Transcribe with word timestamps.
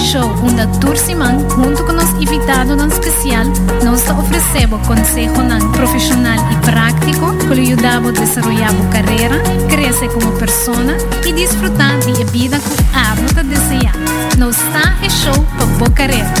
Show 0.00 0.34
onde 0.42 0.66
Turciman, 0.78 1.38
junto 1.48 1.84
com 1.84 1.92
nosso 1.92 2.16
invitado 2.16 2.74
não 2.76 2.88
especial, 2.88 3.44
nos 3.82 4.08
oferecemos 4.08 4.86
conselho 4.86 5.32
profissional 5.72 6.36
e 6.50 6.56
prático 6.64 7.34
que 7.38 7.54
lhe 7.54 7.72
ajuda 7.72 7.96
a 7.96 8.12
desenvolver 8.12 8.64
a 8.64 8.90
carreira, 8.90 9.42
crescer 9.68 10.08
como 10.08 10.32
pessoa 10.32 10.96
e 11.26 11.32
desfrutar 11.32 11.98
de 12.00 12.24
vida 12.24 12.58
que 12.58 12.96
a 12.96 13.14
vida 13.14 13.44
deseja. 13.44 13.92
Nos 14.38 14.56
está 14.56 14.94
é 15.02 15.08
show 15.08 15.44
para 15.56 15.66
boa 15.66 15.90
carreira. 15.90 16.32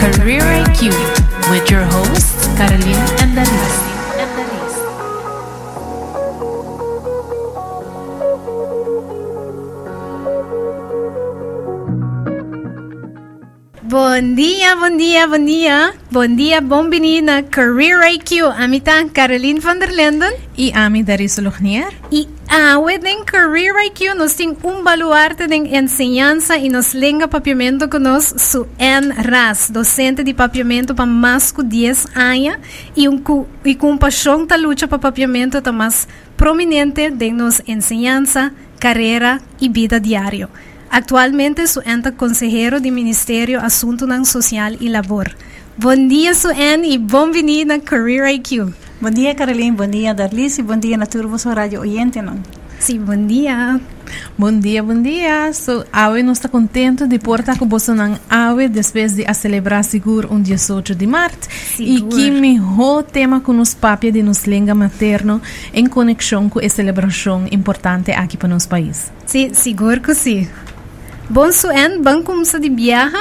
Career 0.00 0.42
IQ 0.62 0.90
with 1.50 1.70
your 1.70 1.84
hosts, 1.84 2.48
Carolina 2.56 3.04
and 3.22 3.34
Denise. 3.34 3.85
Bom 14.16 14.34
dia, 14.34 14.74
bom 14.74 14.96
dia, 14.96 15.28
bom 15.28 15.44
dia. 15.44 15.94
Bom 16.10 16.36
dia, 16.36 16.60
bom 16.62 16.88
na 17.22 17.42
Career 17.42 18.00
IQ. 18.14 18.46
Amita 18.56 19.04
Caroline 19.12 19.60
van 19.60 19.78
der 19.78 19.92
Linden. 19.92 20.32
E 20.56 20.72
Ami 20.72 21.02
Daris 21.02 21.36
Luchnier. 21.36 21.92
E 22.10 22.26
a 22.48 22.78
em 22.80 23.24
Career 23.26 23.74
IQ 23.84 24.14
nos 24.14 24.32
tem 24.32 24.56
um 24.64 24.82
baluarte 24.82 25.46
de 25.46 25.56
ensinança 25.56 26.56
e 26.56 26.70
nos 26.70 26.94
lenga 26.94 27.28
papiamento 27.28 27.90
conosco 27.90 28.38
su 28.38 28.66
N. 28.78 29.12
Ras, 29.12 29.68
docente 29.68 30.24
de 30.24 30.32
papiamento 30.32 30.94
para 30.94 31.04
mais 31.04 31.52
de 31.52 31.62
10 31.62 32.06
anos 32.16 32.56
e, 32.96 33.06
um, 33.10 33.22
e 33.66 33.74
com 33.74 33.98
paixão 33.98 34.46
da 34.46 34.56
luta 34.56 34.88
para 34.88 34.98
papiamento 34.98 35.60
tá 35.60 35.72
mais 35.72 36.08
prominente 36.38 37.10
de 37.10 37.32
nos 37.32 37.60
ensinança, 37.68 38.50
carreira 38.80 39.42
e 39.60 39.68
vida 39.68 40.00
diário. 40.00 40.48
Actualmente 40.90 41.66
su 41.66 41.80
enta 41.84 42.12
consejero 42.12 42.80
de 42.80 42.90
Ministerio 42.90 43.60
Asunto 43.60 44.06
Social 44.24 44.76
y 44.80 44.88
Labor. 44.88 45.36
Bom 45.76 46.08
dia, 46.08 46.32
Suen, 46.34 46.84
e 46.84 46.96
bem-vindo 46.96 47.74
a 47.74 47.78
Career 47.78 48.28
IQ. 48.34 48.72
Bom 49.00 49.10
dia, 49.10 49.34
Caroline. 49.34 49.76
Bom 49.76 49.86
dia, 49.86 50.14
Darlis. 50.14 50.58
E 50.58 50.62
bom 50.62 50.78
dia, 50.78 50.96
na 50.96 51.04
turma 51.04 51.36
so 51.36 51.50
rádio 51.50 51.80
oyente, 51.80 52.22
não? 52.22 52.40
Sim, 52.78 53.00
bom 53.00 53.26
dia. 53.26 53.80
Bom 54.38 54.58
dia, 54.58 54.82
bom 54.82 55.02
dia. 55.02 55.52
So, 55.52 55.84
Awe 55.92 56.22
não 56.22 56.32
está 56.32 56.48
contente 56.48 57.06
de 57.06 57.18
portar 57.18 57.58
com 57.58 57.68
você 57.68 57.92
não 57.92 58.18
Awe 58.30 58.68
depois 58.68 59.14
de 59.14 59.26
a 59.26 59.34
celebrar 59.34 59.84
seguro 59.84 60.32
um 60.32 60.40
18 60.40 60.94
de 60.94 61.06
março. 61.06 61.48
E 61.78 62.00
que 62.00 62.30
melhor 62.30 63.02
tema 63.02 63.40
com 63.40 63.58
os 63.60 63.74
papia 63.74 64.12
de 64.12 64.22
nos 64.22 64.44
língua 64.44 64.74
materno 64.74 65.42
em 65.74 65.86
conexão 65.86 66.48
com 66.48 66.58
a 66.58 66.68
celebração 66.68 67.46
importante 67.50 68.12
aqui 68.12 68.36
para 68.36 68.48
nosso 68.48 68.68
país. 68.68 69.10
Sim, 69.26 69.52
seguro 69.52 70.00
que 70.00 70.14
sim. 70.14 70.48
Bom 71.28 71.50
Suen, 71.50 72.02
bom 72.02 72.22
começar 72.22 72.60
de 72.60 72.70
viaja 72.70 73.18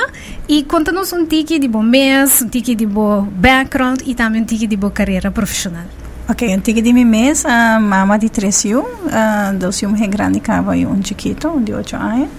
e 0.47 0.61
conta-nos 0.63 1.11
um 1.11 1.25
tique 1.25 1.57
de 1.57 1.67
bom 1.67 1.81
mês, 1.81 2.39
um 2.43 2.47
tique 2.47 2.75
de 2.75 2.85
bom 2.85 3.23
background 3.23 4.01
e 4.05 4.13
também 4.13 4.43
um 4.43 4.45
tique 4.45 4.67
de 4.67 4.77
boa 4.77 4.91
carreira 4.91 5.31
profissional. 5.31 5.85
Ok, 6.29 6.55
um 6.55 6.59
tique 6.59 6.83
de 6.83 6.93
meu 6.93 7.03
mês, 7.03 7.43
a 7.47 7.79
mama 7.79 8.19
de 8.19 8.29
três 8.29 8.63
anos, 8.65 8.85
uh, 8.85 9.57
dois 9.57 9.81
anos 9.81 9.99
é 9.99 10.05
grande, 10.05 10.39
cava 10.39 10.77
e 10.77 10.85
um 10.85 11.03
chiquito, 11.03 11.59
de 11.61 11.73
oito 11.73 11.95
anos. 11.95 12.29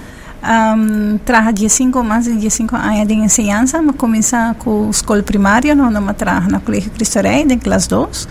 Um, 0.41 1.19
traja 1.19 1.53
dia 1.53 1.69
5, 1.69 2.05
mais 2.05 2.27
de 2.27 2.37
dia 2.37 2.51
5 2.51 2.77
anos 2.77 3.09
de 3.09 3.15
ensinança, 3.15 3.83
mas 3.83 3.97
começa 3.97 4.55
com 4.61 4.87
a 4.87 4.91
escola 4.91 5.23
primária, 5.25 5.75
não, 5.75 5.91
não 5.91 6.15
traja 6.15 6.49
na 6.49 6.61
Colégio 6.61 6.93
Cristo 6.93 7.19
Rei, 7.19 7.45
de 7.45 7.57
classe 7.57 7.89
2. 7.89 8.29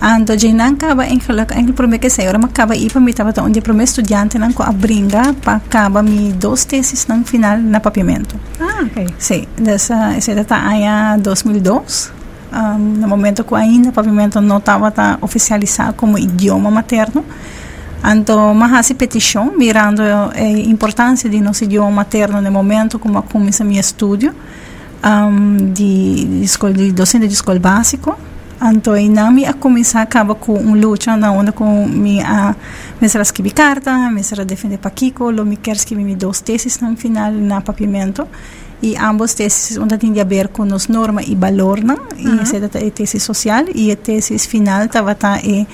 Ando 0.00 0.32
je 0.32 0.52
nan 0.52 0.76
kaba 0.76 1.02
eigenlijk 1.04 1.50
eigenlijk 1.50 1.76
prome 1.76 1.98
que 1.98 2.10
sei 2.10 2.28
ora 2.28 2.38
ma 2.38 2.48
kaba 2.52 2.74
ipa 2.74 3.00
mi 3.00 3.12
tava 3.12 3.32
onde 3.42 3.60
prome 3.60 3.82
estudante 3.82 4.38
ko 4.54 4.62
abringa 4.62 5.34
pa 5.40 5.60
kaba 5.68 6.02
mi 6.02 6.32
dos 6.38 6.64
tesis 6.64 7.06
nan 7.06 7.24
final 7.24 7.60
na 7.60 7.78
papiamento. 7.78 8.34
Ah, 8.58 8.84
ok. 8.84 9.14
Sim, 9.18 9.46
dessa 9.62 10.14
essa 10.16 10.34
data 10.34 10.56
aya 10.56 11.16
2002. 11.18 12.12
Um, 12.52 13.00
no 13.00 13.06
momento 13.06 13.44
que 13.44 13.54
ainda 13.54 13.92
papiamento 13.92 14.40
não 14.40 14.56
estava 14.56 14.90
tá 14.90 15.18
oficializado 15.20 15.92
como 15.94 16.18
idioma 16.18 16.70
materno. 16.70 17.24
Então, 18.02 18.54
mas 18.54 18.92
petição, 18.92 19.52
mirando 19.56 20.00
a 20.02 20.40
importância 20.66 21.28
de 21.28 21.40
nosso 21.40 21.64
idioma 21.64 21.90
materno 21.90 22.40
no 22.40 22.50
momento 22.50 22.98
como 22.98 23.22
começa 23.22 23.62
meu 23.62 23.78
estudo 23.78 24.34
um, 25.04 25.72
de, 25.72 26.24
de, 26.24 26.44
escola, 26.44 26.72
de 26.72 26.92
docente 26.92 27.26
de 27.28 27.34
escola 27.34 27.58
básico, 27.58 28.16
Anto 28.62 28.94
inami 28.94 29.46
a 29.46 29.54
começar 29.54 30.02
acaba 30.02 30.34
com 30.34 30.52
um 30.52 30.74
luta 30.74 31.16
na 31.16 31.32
onda 31.32 31.50
com 31.50 31.86
mi 31.88 32.20
a 32.20 32.54
me 33.00 33.08
será 33.08 33.22
escrever 33.22 33.54
carta, 33.54 34.10
me 34.10 34.22
será 34.22 34.44
defender 34.44 34.76
para 34.76 34.90
Kiko, 34.90 35.30
lo 35.30 35.46
me 35.46 35.56
quer 35.56 35.76
escrever 35.76 36.04
mi 36.04 36.14
dois 36.14 36.42
teses 36.42 36.78
no 36.80 36.94
final 36.94 37.32
na 37.32 37.62
papiamento 37.62 38.28
e 38.82 38.96
ambos 38.98 39.32
teses 39.32 39.78
onde 39.78 39.96
tem 39.96 40.20
a 40.20 40.24
ver 40.24 40.48
com 40.48 40.64
os 40.64 40.88
normas 40.88 41.26
e 41.26 41.34
valor, 41.34 41.82
não? 41.82 41.96
E 42.18 42.28
uh 42.28 42.34
-huh. 42.34 42.42
essa 42.42 42.56
é 42.58 42.86
a 42.86 42.90
tese 42.90 43.18
social 43.18 43.64
e 43.74 43.90
a 43.90 43.96
tese 43.96 44.38
final 44.38 44.84
estava 44.84 45.14
tá 45.14 45.40
e 45.42 45.66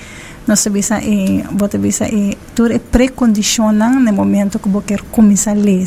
nós 0.47 0.65
bisa 0.67 1.01
e 1.01 1.43
bota 1.51 1.77
bisa 1.77 2.07
e 2.07 2.37
tur 2.55 2.71
e 2.71 2.79
precondicionam 2.79 3.99
no 3.99 4.13
momento 4.13 4.59
que 4.59 4.69
você 4.69 4.85
quer 4.87 5.01
começar 5.11 5.51
a 5.51 5.55
ler. 5.55 5.85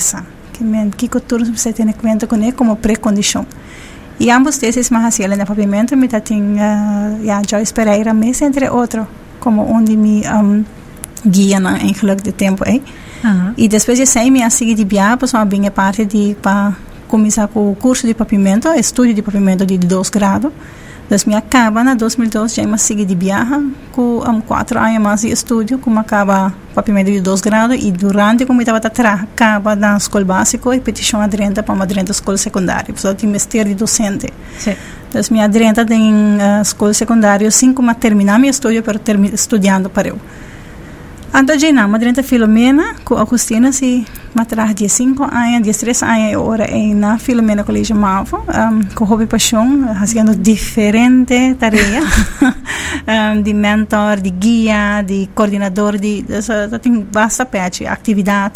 Que 0.52 0.62
men 0.62 0.90
Kiko 0.90 1.18
tur 1.20 1.40
você 1.46 1.72
tem 1.72 1.86
que 1.86 1.94
conta 1.94 2.26
com 2.26 2.36
ele 2.36 2.52
como 2.52 2.76
precondição. 2.76 3.46
E 4.20 4.30
ambos 4.30 4.58
mais 4.90 5.06
assim, 5.06 5.26
na 5.26 5.46
pavimento, 5.46 5.96
me 5.96 6.06
tem 6.06 6.42
uh, 6.42 7.24
ja, 7.24 7.40
Joyce 7.48 7.72
Pereira, 7.72 8.12
entre 8.42 8.68
outros, 8.68 9.06
como 9.40 9.62
onde 9.62 9.96
me 9.96 10.22
um, 10.28 10.62
guia 11.26 11.58
na 11.58 11.78
em 11.78 11.94
de 12.22 12.30
tempo 12.30 12.62
aí. 12.66 12.82
Uh 13.24 13.26
-huh. 13.26 13.54
E 13.56 13.66
depois 13.66 13.98
de 13.98 14.04
sair, 14.04 14.30
me 14.30 14.48
seguir 14.50 14.74
de 14.74 14.84
viagem, 14.84 15.16
pessoal, 15.16 15.46
bem 15.46 15.70
parte 15.70 16.04
de 16.04 16.36
para 16.42 16.74
começar 17.08 17.48
com 17.48 17.72
o 17.72 17.74
curso 17.74 18.06
de 18.06 18.12
pavimento, 18.12 18.68
estudo 18.68 19.14
de 19.14 19.22
pavimento 19.22 19.64
de 19.64 19.78
dois 19.78 20.10
graus. 20.10 20.52
Dus 21.10 21.26
me 21.26 21.34
acaba 21.34 21.82
na 21.82 21.94
2012 21.96 22.54
já 22.54 22.78
sigue 22.78 23.04
de 23.04 23.16
viagem 23.16 23.74
com 23.90 24.22
um, 24.22 24.40
quatro 24.40 24.78
anos 24.78 25.00
mais 25.00 25.22
de 25.22 25.32
estudo, 25.32 25.76
como 25.78 25.98
acaba 25.98 26.54
papimento 26.72 27.10
de 27.10 27.20
dois 27.20 27.40
graus 27.40 27.74
e 27.82 27.90
durante 27.90 28.46
como 28.46 28.60
estava 28.60 28.78
atrás 28.78 29.22
acaba 29.22 29.74
na 29.74 29.96
escola 29.96 30.24
básica 30.24 30.72
e 30.72 30.80
petição 30.80 31.20
aderente 31.20 31.60
para 31.64 31.74
uma 31.74 31.82
aderente 31.82 32.12
escola 32.12 32.38
secundária, 32.38 32.94
pessoal 32.94 33.12
tem 33.16 33.28
mestre 33.28 33.64
de 33.64 33.74
docente. 33.74 34.32
Sim. 34.56 34.76
Então, 35.08 35.20
minha 35.32 35.46
aderente 35.46 35.80
em 35.92 36.36
uh, 36.36 36.62
escola 36.62 36.94
secundária, 36.94 37.48
assim 37.48 37.74
como 37.74 37.92
terminar 37.96 38.38
meu 38.38 38.50
estudo, 38.50 38.80
para 38.80 39.00
estudando 39.34 39.90
para 39.90 40.10
eu. 40.10 40.18
Ando 41.32 41.56
de 41.56 41.70
na 41.70 41.86
madrinha 41.86 42.24
Filomena, 42.24 42.96
com 43.04 43.14
Agustina, 43.14 43.70
se 43.70 44.04
matrar 44.34 44.74
de 44.74 44.88
5 44.88 45.22
anos, 45.22 45.62
de 45.62 45.72
3 45.72 46.02
anos, 46.02 46.34
agora 46.34 46.64
é 46.64 46.92
na 46.92 47.18
Filomena 47.18 47.62
Colégio 47.62 47.94
Malvo, 47.94 48.38
um, 48.48 48.82
com 48.96 49.04
hobby 49.04 49.26
paixão, 49.26 49.94
fazendo 49.96 50.34
diferente 50.34 51.54
tarefa, 51.54 52.56
um, 53.36 53.42
de 53.42 53.54
mentor, 53.54 54.18
de 54.20 54.30
guia, 54.30 55.02
de 55.02 55.28
coordenador, 55.32 55.98
de, 55.98 56.22
de, 56.22 56.78
tem 56.80 57.00
basta 57.00 57.46
parte, 57.46 57.86
atividade. 57.86 58.54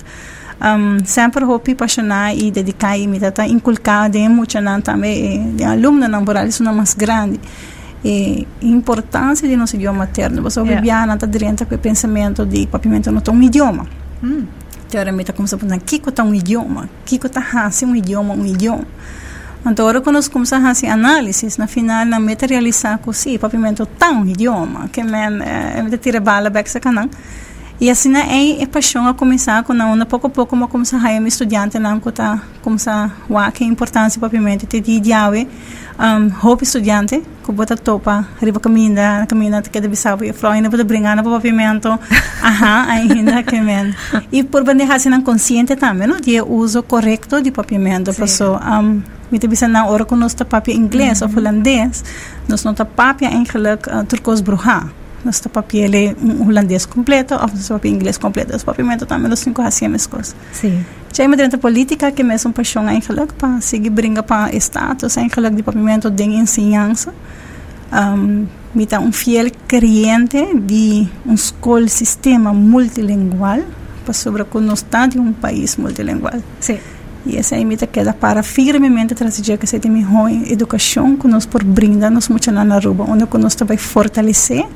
Um, 0.60 1.04
sempre 1.04 1.44
hobby 1.44 1.72
apaixonar 1.72 2.36
e 2.36 2.50
dedicar 2.50 2.98
e 2.98 3.06
me 3.06 3.20
tá 3.20 3.46
inculcar 3.46 4.10
de 4.10 4.28
muito 4.28 4.58
também, 4.82 5.54
de 5.54 5.62
aluno 5.62 6.08
na 6.08 6.20
moral, 6.20 6.44
isso 6.46 6.64
não 6.64 6.72
é 6.72 6.74
mais 6.74 6.92
grande 6.92 7.38
e 8.04 8.46
importância 8.60 9.48
de 9.48 9.56
nosso 9.56 9.76
idioma 9.76 10.00
materno. 10.00 10.42
Você 10.42 10.60
yeah. 10.60 10.80
viviana 10.80 11.14
está 11.14 11.26
dentro 11.26 11.66
com 11.66 11.74
o 11.74 11.78
pensamento 11.78 12.44
de 12.44 12.66
papimento 12.66 13.10
não 13.10 13.20
tem 13.20 13.34
um 13.34 13.42
idioma. 13.42 13.86
Mm. 14.22 14.44
Teoricamente, 14.88 15.32
como 15.32 15.48
se 15.48 15.56
fosse, 15.56 15.78
Kiko 15.80 16.10
está 16.10 16.22
um 16.22 16.34
idioma, 16.34 16.88
Kiko 17.04 17.26
está 17.26 17.42
assim 17.64 17.86
um 17.86 17.96
idioma, 17.96 18.34
um 18.34 18.44
idioma. 18.44 18.86
Então, 19.66 19.86
agora 19.86 20.02
quando 20.02 20.16
nós 20.16 20.28
começamos 20.28 20.66
a 20.66 20.74
fazer 20.74 20.88
análise, 20.88 21.58
na 21.58 21.66
final, 21.66 22.04
na 22.04 22.20
meta 22.20 22.46
realizar 22.46 22.98
que 22.98 23.10
sim, 23.14 23.38
papimento 23.38 23.82
está 23.82 24.10
um 24.10 24.26
idioma, 24.26 24.88
que 24.92 25.02
men, 25.02 25.42
é, 25.42 25.82
é 25.90 25.96
tira 25.96 26.20
bala, 26.20 26.50
back 26.50 26.68
sa 26.68 26.78
kanang. 26.78 27.08
E 27.80 27.90
assim, 27.90 28.10
né, 28.10 28.26
é, 28.28 28.62
é 28.62 28.66
paixão 28.66 29.06
a 29.08 29.14
começar 29.14 29.64
com 29.64 29.72
na 29.72 30.06
pouco 30.06 30.26
a 30.26 30.30
pouco, 30.30 30.50
como 30.50 30.68
começar 30.68 30.98
a 30.98 31.10
um 31.18 31.26
estudante, 31.26 31.78
não, 31.78 31.98
que 31.98 32.08
está 32.10 32.40
começar 32.62 33.10
a 33.34 33.50
que 33.50 33.64
a 33.64 33.66
importância 33.66 34.20
papimento, 34.20 34.66
te 34.66 34.80
di 34.80 35.00
diawe, 35.00 35.48
um, 35.98 36.46
hope 36.46 36.62
estudante, 36.64 37.22
que 37.44 37.52
bota 37.52 37.76
topa, 37.76 38.26
riba 38.40 38.58
caminha, 38.58 39.26
caminha 39.28 39.60
que 39.70 39.80
deve 39.80 39.96
saber, 39.96 40.28
eu 40.30 40.34
falo, 40.34 40.54
ainda 40.54 40.70
vou 40.70 40.82
brincar 40.84 41.14
no 41.14 41.22
pavimento, 41.22 41.88
aham, 42.42 42.86
ainda 42.88 43.44
men. 43.62 43.94
E 44.32 44.42
por 44.42 44.64
bandejar 44.64 44.96
assim 44.96 45.20
consciente 45.20 45.76
também, 45.76 46.08
não, 46.08 46.20
de 46.20 46.40
uso 46.40 46.82
correto 46.82 47.42
de 47.42 47.50
pavimento, 47.50 48.14
pessoa, 48.14 48.60
um, 48.80 49.02
me 49.30 49.38
te 49.38 49.46
bisa 49.46 49.68
na 49.68 49.86
hora 49.86 50.04
que 50.06 50.14
nós 50.14 50.32
tá 50.32 50.44
papia 50.44 50.74
inglês 50.74 51.20
ou 51.20 51.28
holandês, 51.28 52.02
nós 52.48 52.64
não 52.64 52.72
tá 52.72 52.84
papia 52.84 53.28
eigenlijk 53.28 53.86
uh, 53.88 54.04
turcos 54.04 54.40
bruja. 54.40 55.03
Nós 55.24 55.40
tá 55.40 55.48
papia 55.48 55.84
ele 55.86 56.16
um 56.22 56.46
holandês 56.46 56.84
completo, 56.86 57.34
nós 57.34 57.68
papia 57.68 57.90
inglês 57.90 58.18
completo, 58.18 58.52
nós 58.52 58.62
pavimento 58.62 59.06
também 59.06 59.28
nós 59.28 59.40
cinco 59.40 59.62
assim 59.62 59.86
as 59.86 60.06
coisas. 60.06 60.36
Sim. 60.52 60.84
Já 61.12 61.24
é 61.24 61.28
dentro 61.28 61.58
política 61.58 62.10
que 62.12 62.22
mesmo 62.22 62.52
paixão 62.52 62.88
eigenlijk 62.88 63.32
para 63.34 63.60
seguir 63.60 63.90
brinca 63.90 64.22
para 64.22 64.54
status 64.56 65.16
eigenlijk 65.16 65.56
de 65.56 65.62
pavimento 65.62 66.10
de 66.10 66.24
ensinança. 66.24 67.14
Um, 67.92 68.46
Mita 68.74 68.98
um 68.98 69.12
fiel 69.12 69.52
crente 69.68 70.58
de 70.58 71.06
um 71.24 71.34
escola 71.34 71.86
sistema 71.86 72.52
multilingual 72.52 73.60
para 74.04 74.12
sobre 74.12 74.44
que 74.44 74.58
nós 74.58 74.80
estamos 74.80 75.14
em 75.14 75.20
um 75.20 75.32
país 75.32 75.76
multilingual. 75.76 76.40
Sim. 76.58 76.78
E 77.24 77.36
essa 77.36 77.54
aí 77.54 77.64
mita 77.64 77.86
queda 77.86 78.12
para 78.12 78.42
firmemente 78.42 79.14
trazer 79.14 79.56
que 79.56 79.66
se 79.66 79.78
tem 79.78 79.90
melhor 79.90 80.28
educação 80.50 81.16
que 81.16 81.28
nós 81.28 81.46
por 81.46 81.62
brindar 81.62 82.10
nos 82.10 82.28
muito 82.28 82.50
na 82.50 82.74
Aruba, 82.74 83.04
onde 83.08 83.24
nós 83.38 83.56
vai 83.64 83.76
fortalecer 83.76 84.66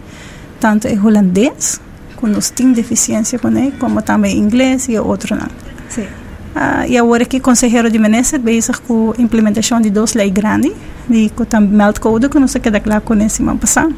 tanto 0.60 0.88
o 0.88 1.06
holandês, 1.06 1.80
que 2.18 2.26
nós 2.26 2.50
temos 2.50 2.76
deficiência 2.76 3.38
com 3.38 3.48
ele, 3.48 3.72
como 3.78 4.02
também 4.02 4.36
inglês 4.36 4.88
e 4.88 4.98
outro 4.98 5.36
não. 5.36 5.48
Sim. 5.88 6.02
Uh, 6.02 6.88
e 6.88 6.98
agora 6.98 7.24
que 7.24 7.36
o 7.36 7.40
Conselheiro 7.40 7.90
de 7.90 7.98
Menezes 7.98 8.40
bezig 8.40 8.80
com 8.80 9.14
a 9.16 9.22
implementação 9.22 9.80
de 9.80 9.90
duas 9.90 10.14
leis 10.14 10.32
grandes, 10.32 10.72
de 11.08 11.28
que 11.28 11.42
o 11.42 11.60
meldcode, 11.60 12.28
que 12.28 12.38
nós 12.38 12.54
queda 12.54 12.80
claro 12.80 13.02
com 13.02 13.14
esse 13.14 13.42
ano 13.42 13.58
passado, 13.58 13.94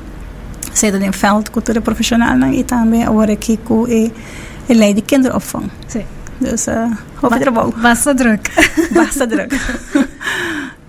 seja 0.74 0.98
de 0.98 1.10
veld 1.10 1.50
cultura 1.50 1.80
profissional, 1.80 2.36
né? 2.36 2.54
e 2.54 2.64
também 2.64 3.02
agora 3.04 3.34
que 3.36 3.56
com 3.56 3.84
a 3.84 4.72
lei 4.72 4.94
de 4.94 5.00
kinderopvang. 5.00 5.70
Sim. 5.88 6.04
Dus 6.40 6.68
uh, 6.68 6.90
wel. 7.22 7.74
Basta 7.76 8.14
druk. 8.14 8.50
Basta 8.92 9.26
druk. 9.26 9.54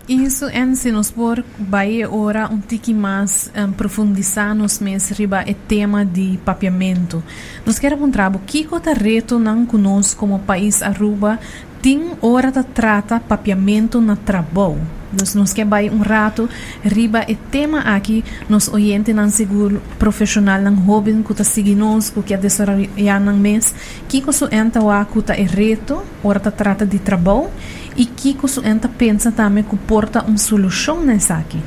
Isso 0.10 0.46
é 0.46 0.76
se 0.76 0.92
nos 0.92 1.12
por 1.12 1.44
vai 1.60 2.04
ora 2.04 2.50
um 2.52 2.60
tique 2.60 2.94
mais 2.94 3.52
um, 3.56 3.72
profundizar 3.72 4.56
nos 4.56 4.80
mês 4.80 5.10
riba 5.12 5.46
o 5.48 5.54
tema 5.54 6.04
de 6.04 6.40
papiamento. 6.44 7.24
Nos 7.66 7.78
quer 7.78 7.92
perguntar 7.92 8.36
o 8.36 8.40
que 8.40 8.68
o 8.72 8.82
reto 8.94 9.38
não 9.38 9.66
conosco 9.66 10.20
como 10.20 10.40
país 10.40 10.82
Aruba 10.82 11.40
tem 11.82 12.12
hora 12.22 12.52
de 12.52 12.64
trata 12.64 13.20
papiamento 13.20 14.02
na 14.02 14.16
trabalho. 14.16 14.82
Nós 15.18 15.36
nos 15.36 15.52
quer 15.52 15.66
vai 15.66 15.90
um 15.90 16.00
rato 16.00 16.50
riba 16.84 17.26
o 17.28 17.36
tema 17.52 17.80
aqui 17.82 18.24
nos 18.48 18.70
oyente 18.70 19.14
não 19.14 19.30
seguro 19.30 19.82
profissional 20.00 20.62
não 20.62 20.74
hobby 20.76 21.14
que 21.22 21.34
tá 21.34 21.44
seguindo 21.44 22.00
que 22.26 22.34
é 22.34 22.38
desarrollar 22.38 23.20
não 23.20 23.36
mês 23.36 23.76
que 24.08 24.22
que 24.22 24.32
so 24.32 24.48
enta 24.52 24.82
o 24.82 24.90
que 25.06 25.32
é 25.34 25.44
reto 25.44 26.02
hora 26.24 26.40
de 26.40 26.52
trata 26.52 26.86
de 26.86 26.98
trabalho 26.98 27.50
e 27.96 28.06
que 28.06 28.36
enta 28.64 28.88
pensa 28.88 29.32
também 29.32 29.64
que 29.64 29.76
porta 29.76 30.24
uma 30.24 30.38
solução 30.38 31.02
nessa 31.02 31.36
aqui. 31.36 31.60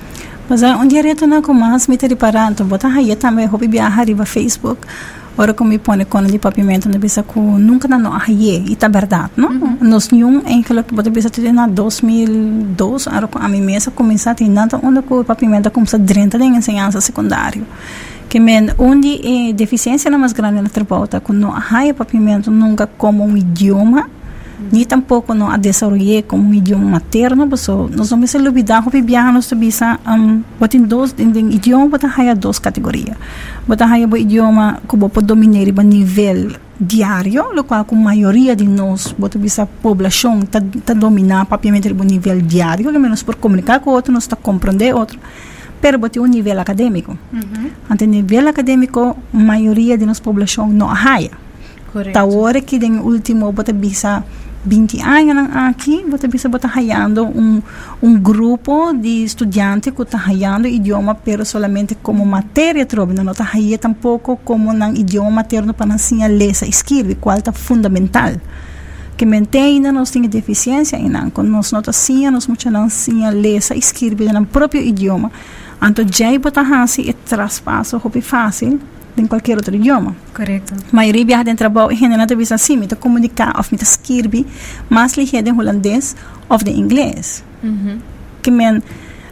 Mas 0.48 0.62
uh, 0.62 0.76
um 0.76 0.86
direto 0.86 1.26
na 1.26 1.40
com 1.40 1.54
mais 1.54 1.88
me 1.88 1.96
ter 1.96 2.14
parar, 2.16 2.52
então 2.52 2.66
botar 2.66 2.88
aí 2.88 3.14
também 3.16 3.46
hobby 3.46 3.66
viajar 3.66 4.06
riba 4.06 4.26
Facebook. 4.26 4.86
Ora 5.36 5.52
como 5.52 5.70
me 5.70 5.78
põe 5.78 6.04
com 6.04 6.22
de 6.22 6.38
papimento 6.38 6.88
na 6.88 6.96
bisa 6.96 7.24
que 7.24 7.40
nunca 7.40 7.88
não 7.88 8.14
aí 8.14 8.64
e 8.68 8.76
tá 8.76 8.86
verdade, 8.86 9.32
não? 9.36 9.48
Uhum. 9.48 9.78
Nós 9.80 10.10
nenhum 10.10 10.42
em 10.46 10.62
que 10.62 10.82
que 10.84 10.94
botar 10.94 11.10
bisa 11.10 11.28
ter 11.28 11.52
na 11.52 11.66
2002, 11.66 13.08
ora 13.08 13.28
a 13.34 13.48
minha 13.48 13.64
mesa 13.64 13.90
começar 13.90 14.30
a 14.30 14.34
ter 14.34 14.48
nada 14.48 14.78
onde 14.80 15.00
o 15.00 15.24
papimento 15.24 15.68
começa 15.72 15.96
a 15.96 15.98
drenta 15.98 16.38
de 16.38 16.44
ensinança 16.44 17.00
secundário 17.00 17.66
que 18.28 18.40
men 18.40 18.70
onde 18.78 19.20
é 19.22 19.52
deficiência 19.52 20.10
na 20.10 20.18
mais 20.18 20.32
grande 20.32 20.60
na 20.60 20.68
tribota 20.68 21.20
com 21.20 21.32
não 21.32 21.54
há 21.54 21.94
papimento 21.94 22.50
nunca 22.50 22.86
como 22.86 23.24
um 23.24 23.36
idioma 23.36 24.10
ni 24.72 24.84
tampoco 24.86 25.34
no 25.34 25.50
a 25.50 25.58
desarrollé 25.58 26.24
como 26.24 26.48
un 26.48 26.54
idioma 26.54 26.90
materno, 26.90 27.48
so 27.56 27.88
nos 27.88 28.10
vamos 28.10 28.34
a 28.34 28.38
olvidar 28.38 28.84
que 28.90 29.02
viajar 29.02 29.42
to 29.42 29.56
bisa 29.56 29.98
um 30.06 30.42
botin 30.58 30.88
dos 30.88 31.14
in 31.18 31.32
den 31.32 31.52
idioma 31.52 31.86
bota 31.86 32.08
haya 32.16 32.34
dos 32.34 32.58
categoria. 32.58 33.16
Bota 33.66 33.86
haya 33.86 34.06
bo 34.06 34.16
idioma 34.16 34.80
que 34.88 34.96
bo 34.96 35.08
dominar 35.20 35.68
a 35.78 35.82
nível 35.82 36.56
diário, 36.78 37.52
lo 37.52 37.64
qual 37.64 37.84
com 37.84 37.96
maioria 37.96 38.54
de 38.56 38.66
nós, 38.66 39.14
bota 39.16 39.38
bisa 39.38 39.66
população 39.66 40.40
tá 40.42 40.60
tá 40.84 40.94
dominar 40.94 41.46
propriamente 41.46 41.88
o 41.88 42.04
nível 42.04 42.40
diário, 42.40 42.92
que 42.92 42.98
menos 42.98 43.22
por 43.22 43.36
comunicar 43.36 43.80
com 43.80 43.90
outro, 43.90 44.12
nós 44.12 44.26
tá 44.26 44.36
compreender 44.36 44.94
outro. 44.94 45.18
Pero 45.80 45.98
bote 45.98 46.18
um 46.18 46.26
nível 46.26 46.58
acadêmico. 46.60 47.16
Uhum. 47.32 47.70
Ante 47.90 48.06
nível 48.06 48.48
acadêmico, 48.48 49.16
maioria 49.32 49.98
de 49.98 50.06
nossa 50.06 50.22
população 50.22 50.66
não 50.68 50.90
haya. 50.90 51.30
Correto. 51.92 52.12
Ta 52.12 52.24
hora 52.24 52.60
que 52.60 52.78
den 52.78 52.98
último 52.98 53.52
bota 53.52 53.72
bisa 53.72 54.24
20 54.64 55.00
anos 55.02 55.54
aqui, 55.54 56.04
você 56.08 56.48
bota 56.48 56.70
hayando 56.74 57.24
um 57.24 57.62
um 58.02 58.18
grupo 58.18 58.92
de 58.92 59.24
estudantes 59.24 59.92
que 59.92 60.02
está 60.02 60.18
hayando 60.18 60.68
idioma 60.68 61.14
pero 61.14 61.44
solamente 61.44 61.94
como 61.94 62.24
matéria 62.26 62.86
não 63.24 63.32
está 63.32 63.44
hayando 63.44 63.78
tampouco 63.78 64.36
como 64.44 64.72
nang 64.72 64.98
idioma 64.98 65.30
materno 65.30 65.72
para 65.72 65.94
ensinar 65.94 66.28
ler 66.28 66.52
e 66.62 66.68
escrever, 66.68 67.16
qual 67.16 67.38
está 67.38 67.52
fundamental. 67.52 68.32
Que 69.16 69.24
mantém 69.24 69.80
nós 69.80 70.10
temos 70.10 70.28
deficiência 70.28 70.98
quando 71.32 71.48
nós 71.48 71.70
não 71.72 71.80
assim, 71.86 72.28
nós 72.30 72.46
não 72.46 72.86
ensinar 72.86 73.30
ler 73.30 73.62
e 73.74 73.78
escrever 73.78 74.32
no 74.32 74.44
próprio 74.44 74.82
idioma. 74.82 75.30
Então 75.82 76.04
já 76.10 76.36
bota 76.38 76.60
assim 76.82 77.02
e 77.02 77.12
traspasso, 77.12 77.96
é 77.96 78.20
fácil 78.20 78.80
em 79.16 79.26
qualquer 79.26 79.56
outro 79.56 79.74
idioma. 79.74 80.16
Correto. 80.34 80.74
A 80.74 80.96
maioria 80.96 81.24
viaja 81.24 81.50
em 81.50 81.56
trabalho 81.56 81.92
e 81.92 81.96
gente 81.96 82.16
não 82.16 82.26
tem 82.26 82.38
assim, 82.50 82.76
me 82.76 82.88
comunicar 82.88 83.54
ou 83.56 83.64
me 83.70 83.78
escrever, 83.80 84.44
mas 84.88 85.14
ligeiro 85.14 85.48
em 85.48 85.52
holandês 85.52 86.16
ou 86.48 86.58
em 86.66 86.78
inglês. 86.78 87.44
Uhum. 87.62 87.98
Que 88.42 88.50
men 88.50 88.82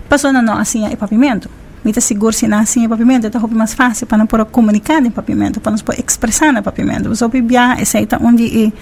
pessoa 0.08 0.32
não 0.32 0.58
assim 0.58 0.84
é 0.84 0.94
papimento. 0.94 1.49
Me 1.84 1.93
seguro 2.00 2.32
se 2.32 2.46
assim 2.46 2.84
é 2.84 2.88
papimento, 2.88 3.26
então 3.26 3.43
é 3.43 3.55
mais 3.55 3.75
fácil 3.75 4.06
para 4.06 4.19
não 4.19 4.26
poder 4.26 4.44
comunicar 4.46 5.05
em 5.05 5.11
papimento, 5.11 5.61
para 5.61 5.73
não 5.73 5.79
poder 5.79 6.05
expressar 6.06 6.52
no 6.52 6.62
papimento. 6.62 7.08
Você 7.08 7.29
pode 7.29 7.40
viajar, 7.43 7.81
esse 7.81 7.99
é 7.99 8.06
onde 8.20 8.67
é 8.67 8.73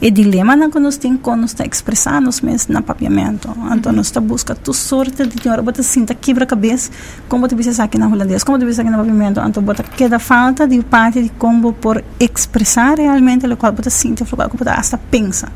e 0.00 0.10
dilema 0.10 0.56
que 0.68 0.78
nós 0.78 0.96
temos 0.98 1.20
quando 1.22 1.44
está 1.44 1.64
expressando 1.64 2.28
os 2.28 2.40
mesmos 2.40 2.68
no 2.68 2.82
papiamento. 2.82 3.48
Então, 3.72 3.92
nós 3.92 4.06
está 4.06 4.20
busca 4.20 4.54
tu 4.54 4.72
sorte 4.72 5.26
de 5.26 5.48
hora, 5.48 5.62
bota 5.62 5.82
sinta 5.82 6.14
quebra 6.14 6.44
cabeça, 6.44 6.90
como 7.28 7.48
tu 7.48 7.56
bisa 7.56 7.82
aqui 7.82 7.98
na 7.98 8.06
holandês, 8.06 8.44
como 8.44 8.58
tu 8.58 8.66
bisa 8.66 8.82
aqui 8.82 8.90
no 8.90 8.98
papiamento. 8.98 9.40
Então, 9.40 9.62
bota 9.62 9.82
queda 9.82 10.18
falta 10.18 10.66
de 10.66 10.82
parte 10.82 11.22
de 11.22 11.30
como 11.30 11.72
por 11.72 12.04
expressar 12.20 12.98
realmente 12.98 13.46
o 13.46 13.56
qual 13.56 13.72
bota 13.72 13.90
sinta, 13.90 14.24
o 14.24 14.26
qual 14.26 14.48
bota 14.48 14.72
hasta 14.72 14.98
pensa. 14.98 15.48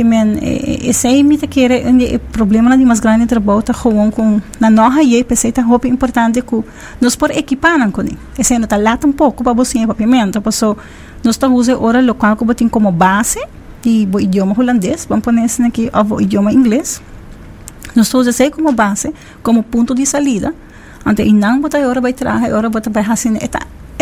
Men 0.00 0.38
esse 0.40 1.06
aí 1.06 1.22
me 1.22 1.36
que 1.36 1.60
era 1.60 1.76
o 2.16 2.18
problema 2.32 2.76
de 2.76 2.84
mais 2.84 3.00
grande 3.00 3.26
trabalho 3.26 3.62
tá 3.62 3.74
com 3.74 4.40
na 4.58 4.70
nossa 4.70 5.02
e 5.02 5.22
pensei 5.24 5.52
tá 5.52 5.60
roupa 5.62 5.86
importante 5.88 6.40
que 6.40 6.64
nós 7.00 7.14
por 7.16 7.30
equipar 7.30 7.90
com 7.90 8.02
esse 8.38 8.58
não 8.58 8.66
tá 8.66 8.78
lá 8.78 8.98
um 9.04 9.12
pouco 9.12 9.44
para 9.44 9.52
você 9.52 9.86
papimento 9.86 10.40
passou 10.40 10.76
nós 11.22 11.36
está 11.36 11.48
usa 11.48 11.78
ora 11.78 12.00
local 12.00 12.36
que 12.36 12.68
como 12.70 12.90
base 12.90 13.40
de 13.82 14.08
o 14.12 14.18
idioma 14.18 14.54
holandês 14.58 15.06
vamos 15.06 15.24
pôr 15.24 15.32
nesse 15.32 15.62
aqui 15.62 15.90
o 15.92 16.20
idioma 16.20 16.52
inglês 16.52 17.02
nós 17.94 18.06
está 18.06 18.18
usa 18.18 18.50
como 18.50 18.72
base 18.72 19.12
como 19.42 19.62
ponto 19.62 19.94
de 19.94 20.06
salida 20.06 20.54
ante 21.04 21.22
e 21.22 21.32
não 21.32 21.60
botar 21.60 21.80
ora 21.80 22.00
vai 22.00 22.12
trazer 22.12 22.52
ora 22.52 22.70
botar 22.70 22.90
vai 22.90 23.04
assim 23.04 23.36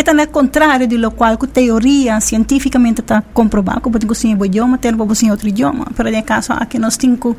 é 0.07 0.15
no 0.15 0.27
contrário 0.29 0.87
de 0.87 0.97
lo 0.97 1.11
qual 1.13 1.37
que 1.37 1.47
teoria 1.47 2.21
cientificamente 2.21 3.01
está 3.01 3.23
comprovado 3.35 3.81
que 3.81 3.91
pode 3.91 4.15
ser 4.17 4.35
um 4.35 4.45
idioma, 4.45 4.79
para 4.79 5.15
ser 5.15 5.31
outro 5.31 5.49
idioma. 5.49 5.87
Pero 5.97 6.11
de 6.11 6.23
caso 6.23 6.53
aqui 6.53 6.79
nós 6.79 6.97
temos 6.97 7.21
que 7.21 7.35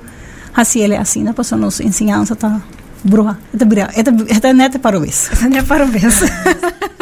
fazer 0.53 0.96
assim, 0.96 1.24
né? 1.24 1.34
Porque 1.34 1.56
nos 1.56 1.80
ensinança 1.80 2.34
está 2.34 2.62
bruxa. 3.03 3.38
Esta 4.30 4.48
é 4.50 4.53
neta 4.53 4.80
para 4.80 4.98
o 4.98 5.01
vez. 5.01 5.30
Esta 5.32 5.58
é 5.58 5.62
para 5.63 5.86
o 5.86 5.88
vez. 5.88 6.22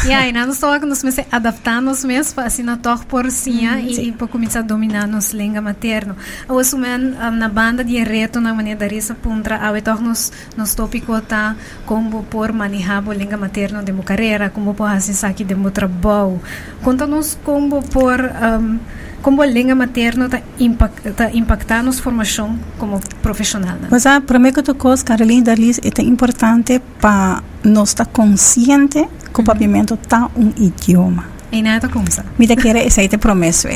E 0.06 0.12
aí, 0.12 0.32
nós 0.32 0.48
estamos 0.48 0.80
nos 0.80 1.02
meses 1.02 1.24
adaptando-nos 1.30 2.04
mesmo, 2.04 2.40
assim, 2.40 2.62
na 2.62 2.76
tor 2.76 3.04
porcinha 3.04 3.72
Hum, 3.72 3.80
e, 3.80 3.94
sim. 3.94 4.02
e 4.08 4.12
para 4.12 4.26
começar 4.26 4.60
a 4.60 4.62
dominar 4.62 5.06
nos 5.06 5.32
língua 5.32 5.60
materno. 5.60 6.16
Eu 6.48 6.58
assumo 6.58 6.86
um, 6.86 7.30
na 7.32 7.48
banda 7.48 7.84
de 7.84 8.02
reto, 8.02 8.40
na 8.40 8.54
maneira 8.54 8.80
da 8.80 8.86
risa 8.86 9.14
puntra, 9.14 9.56
ao 9.58 9.80
tor 9.82 10.00
nos, 10.00 10.32
nos 10.56 10.74
tópico 10.74 11.20
tá 11.20 11.54
como 11.84 12.22
por 12.24 12.52
manejar 12.52 13.02
a 13.06 13.14
língua 13.14 13.36
materno 13.36 13.82
de 13.82 13.92
minha 13.92 14.04
carreira, 14.04 14.48
como 14.48 14.74
por 14.74 14.88
assim 14.88 15.14
aqui 15.26 15.44
de 15.44 15.54
meu 15.54 15.70
trabalho. 15.70 16.40
Conta-nos 16.82 17.38
como 17.44 17.82
por... 17.82 18.20
Um, 18.20 18.78
como 19.22 19.42
a 19.42 19.46
língua 19.46 19.74
materna 19.74 20.26
está 20.26 20.40
impact, 20.58 21.10
tá 21.12 21.30
impactando 21.32 21.84
nos 21.84 21.98
formação 21.98 22.58
como 22.78 23.00
profissional. 23.22 23.76
Né? 23.76 23.88
Mas 23.90 24.06
a 24.06 24.20
primeira 24.20 24.54
que 24.54 24.62
tu 24.62 24.74
coisa, 24.74 25.04
Carolina 25.04 25.44
Darlis, 25.44 25.80
é 25.82 26.02
importante 26.02 26.80
para 27.00 27.42
nós 27.64 27.90
estar 27.90 28.06
consciente 28.06 29.06
que 29.32 29.40
o 29.40 29.44
papimento 29.44 29.94
está 29.94 30.30
um 30.36 30.52
idioma. 30.56 31.24
E 31.52 31.62
nada 31.62 31.88
começa. 31.88 32.24
Me 32.38 32.46
da 32.46 32.56
querer 32.56 32.86
essa 32.86 33.02
é 33.02 33.08
promessa. 33.18 33.68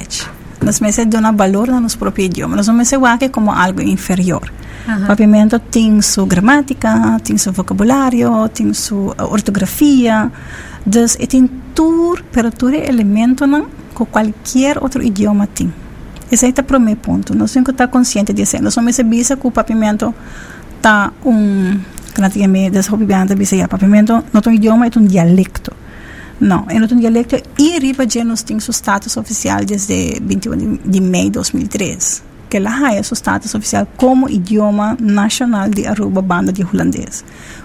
Nós 0.62 0.80
meses 0.80 1.04
dão 1.06 1.20
valor 1.36 1.68
no 1.68 1.80
nosso 1.80 1.98
próprio 1.98 2.24
idioma. 2.24 2.56
Nós 2.56 2.66
não 2.66 2.74
meses 2.74 2.98
como 3.30 3.50
algo 3.50 3.82
inferior. 3.82 4.50
Aham. 4.88 5.06
Papimento 5.06 5.58
tem 5.58 6.00
sua 6.02 6.26
gramática, 6.26 7.18
tem 7.24 7.36
seu 7.36 7.52
vocabulário, 7.52 8.48
tem 8.48 8.72
sua 8.72 9.14
ortografia. 9.18 10.30
Dus 10.86 11.16
tudo 12.56 12.74
é 12.74 12.88
elemento 12.88 13.46
não, 13.46 13.66
que 13.96 14.04
qualquer 14.04 14.82
outro 14.82 15.02
idioma 15.02 15.46
tem. 15.46 15.72
Esse 16.30 16.46
é 16.46 16.60
o 16.60 16.64
primeiro 16.64 17.00
ponto. 17.00 17.34
Nós 17.34 17.52
temos 17.52 17.66
que 17.66 17.70
estar 17.70 17.88
conscientes 17.88 18.34
disso. 18.34 18.62
Nós 18.62 18.76
não 18.76 18.82
meses 18.82 19.38
que 19.38 19.46
o 19.46 19.50
papimento 19.50 20.14
está 20.76 21.12
um... 21.24 21.78
Praticamente, 22.14 22.70
desculpe, 22.70 23.06
bisa 23.36 23.56
ya 23.56 23.66
papimento, 23.66 24.12
não 24.32 24.40
é 24.44 24.48
um 24.48 24.52
idioma, 24.52 24.86
é 24.86 24.90
um 24.96 25.04
dialecto. 25.04 25.72
Não, 26.40 26.64
é 26.68 26.76
um 26.76 26.86
dialecto 26.86 27.36
e 27.58 27.78
Riba 27.78 28.08
já 28.08 28.22
nos 28.22 28.42
tem 28.42 28.60
seu 28.60 28.72
status 28.72 29.16
oficial 29.16 29.64
desde 29.64 30.20
21 30.22 30.78
de, 30.84 31.00
maio 31.00 31.24
de 31.24 31.30
2003 31.30 32.22
que 32.48 32.60
lá 32.60 32.94
é 32.94 33.02
seu 33.02 33.16
status 33.16 33.52
oficial 33.54 33.84
como 33.96 34.28
idioma 34.28 34.96
nacional 35.00 35.68
de 35.68 35.88
Aruba 35.88 36.22
Banda 36.22 36.52
de 36.52 36.62
Holandês. 36.62 37.24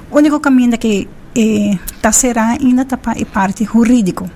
O 0.09 0.17
único 0.17 0.39
caminho 0.39 0.75
que 0.79 1.07
e 1.35 1.79
será 2.11 2.49
ainda 2.49 2.85
tá 2.85 2.97
pa, 2.97 3.13
e 3.17 3.25
parte 3.25 3.63
jurídico 3.63 4.29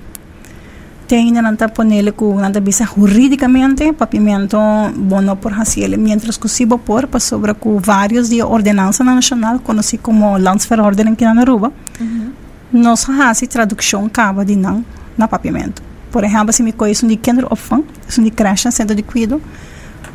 tem 1.08 1.28
ainda 1.28 1.42
não 1.42 1.56
tá 1.56 1.68
ponele 1.68 2.12
com 2.12 2.36
nada 2.40 2.60
bisa 2.60 2.86
juridicamente 2.86 3.92
papiamento 3.94 4.58
bono 4.96 5.36
por 5.36 5.54
haciele 5.54 5.98
mientras 5.98 6.38
que 6.38 6.48
se 6.48 6.66
por 6.66 7.08
para 7.08 7.20
sobre 7.20 7.54
com 7.54 7.78
vários 7.78 8.30
de 8.30 8.42
ordenança 8.42 9.04
nacional 9.04 9.60
conhecido 9.60 10.02
como 10.04 10.38
landsverordening 10.38 11.14
aqui 11.14 11.26
na 11.26 11.40
Aruba 11.42 11.72
uhum. 12.00 12.32
nós 12.72 13.08
hasi 13.10 13.48
tradução 13.48 14.08
cava 14.10 14.46
de 14.46 14.56
não 14.56 14.84
na 15.18 15.28
papiamento. 15.28 15.82
Por 16.12 16.24
exemplo 16.24 16.54
se 16.54 16.64
me 16.64 16.72
conheço 16.72 17.08
de 17.08 17.16
kinderopvang 17.16 17.84
is 18.08 18.16
de 18.16 18.32
creche 18.32 18.72
centro 18.72 18.96
de 18.96 19.04
cuido 19.04 19.42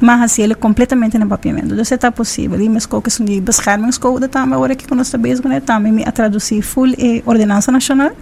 mas 0.00 0.38
ele 0.38 0.54
completamente 0.54 1.18
no 1.18 1.26
papiamento. 1.26 1.74
Então, 1.74 1.82
está 1.82 2.10
possível. 2.12 2.60
E 2.60 2.68
mesmo 2.68 3.02
que 3.02 3.24
de 3.24 3.40
beschermingscode 3.40 4.28
também, 4.28 4.54
agora 4.54 4.74
que 4.74 4.94
nós 4.94 5.08
estamos 5.08 5.28
bezig 5.28 5.48
met 5.48 5.64
também 5.64 6.04
a 6.04 6.12
traduzir 6.12 6.62
full 6.62 6.88
e 6.98 7.22
ordenança 7.26 7.72
nacional, 7.72 8.12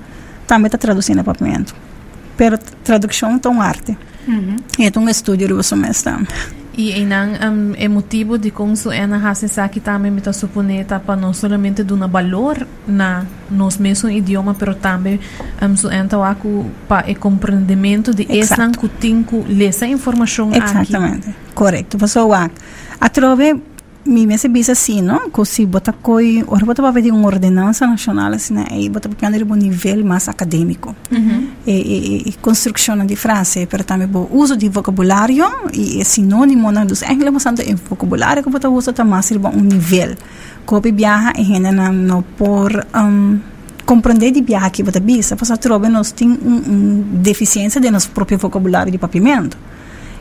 também 0.47 0.66
está 0.66 0.78
traduzindo 0.78 1.18
no 1.18 1.25
papiamento. 1.25 1.75
Pero 2.37 2.59
tradução 2.83 3.40
é 3.42 3.49
um 3.49 3.61
arte. 3.61 3.97
Uhum. 4.26 4.56
Um 4.97 5.09
estudo 5.09 5.49
do 5.49 5.62
E 6.76 7.00
inang 7.00 7.33
um, 7.40 7.73
é 7.75 7.88
motivo 7.88 8.37
de 8.37 8.50
como 8.50 8.76
su 8.76 8.92
ena 8.92 9.16
hase 9.16 9.49
saki 9.49 9.80
também 9.80 10.11
me 10.11 10.21
suponeta 10.33 11.00
para 11.00 11.16
não 11.16 11.33
somente 11.33 11.83
dar 11.83 12.06
valor 12.06 12.66
na 12.87 13.25
nos 13.50 13.78
mesmo 13.78 14.11
idioma, 14.11 14.54
pero 14.54 14.75
também 14.75 15.18
um, 15.62 15.75
su 15.75 15.90
enta 15.90 16.23
aku 16.23 16.66
para 16.87 17.11
o 17.11 17.16
compreendimento 17.16 18.12
de 18.12 18.26
que 18.26 18.42
ler 19.49 19.68
essa 19.68 19.87
informação 19.87 20.52
Exatamente. 20.52 21.30
Aqui. 21.30 21.54
Correto. 21.54 21.97
A 22.35 22.50
a 23.00 23.09
trove 23.09 23.54
mi 24.06 24.26
mese 24.26 24.49
bisa 24.49 24.73
assim, 24.73 25.02
não? 25.02 25.30
Così 25.30 25.66
bota 25.66 25.92
coi, 25.92 26.45
ora 26.47 26.64
bota 26.64 26.92
ver 26.92 27.11
uma 27.11 27.26
ordenança 27.26 27.87
nacional 27.87 28.33
assim, 28.33 28.54
né? 28.54 28.66
E 28.73 28.88
bota 28.88 29.09
para 29.09 29.30
um 29.30 29.54
nível 29.54 30.04
mais 30.04 30.28
acadêmico. 30.28 30.95
Uhum. 31.11 31.45
E, 31.68 32.28
e, 32.28 32.32
construção 32.35 33.04
de 33.04 33.16
frase, 33.16 33.66
pero 33.66 33.82
também 33.82 34.08
o 34.14 34.28
uso 34.30 34.56
de 34.56 34.68
vocabulário 34.68 35.44
e 35.75 36.00
é 36.00 36.04
sinônimo 36.04 36.70
na 36.70 36.85
dos 36.85 37.02
mas 37.02 37.42
tanto 37.42 37.61
em 37.61 37.75
vocabulário 37.75 38.40
que 38.40 38.49
bota 38.49 38.70
usa 38.70 38.92
também 38.92 39.20
ser 39.20 39.37
um 39.38 39.62
nível. 39.62 40.14
Copy 40.64 40.92
viaja 40.92 41.32
e 41.37 41.42
gente 41.42 41.73
não 41.73 42.23
por 42.23 42.87
um, 42.94 43.40
compreender 43.85 44.32
de 44.32 44.42
viajar 44.42 44.70
que 44.70 44.82
bota 44.82 45.00
bisa, 45.00 45.37
porque 45.37 45.56
trove 45.56 45.88
nós 45.88 46.12
tem 46.12 46.28
um, 46.28 47.04
deficiência 47.14 47.80
de 47.80 47.90
nosso 47.90 48.11
próprio 48.11 48.38
vocabulário 48.38 48.92
de 48.92 48.99
papimento. 48.99 49.56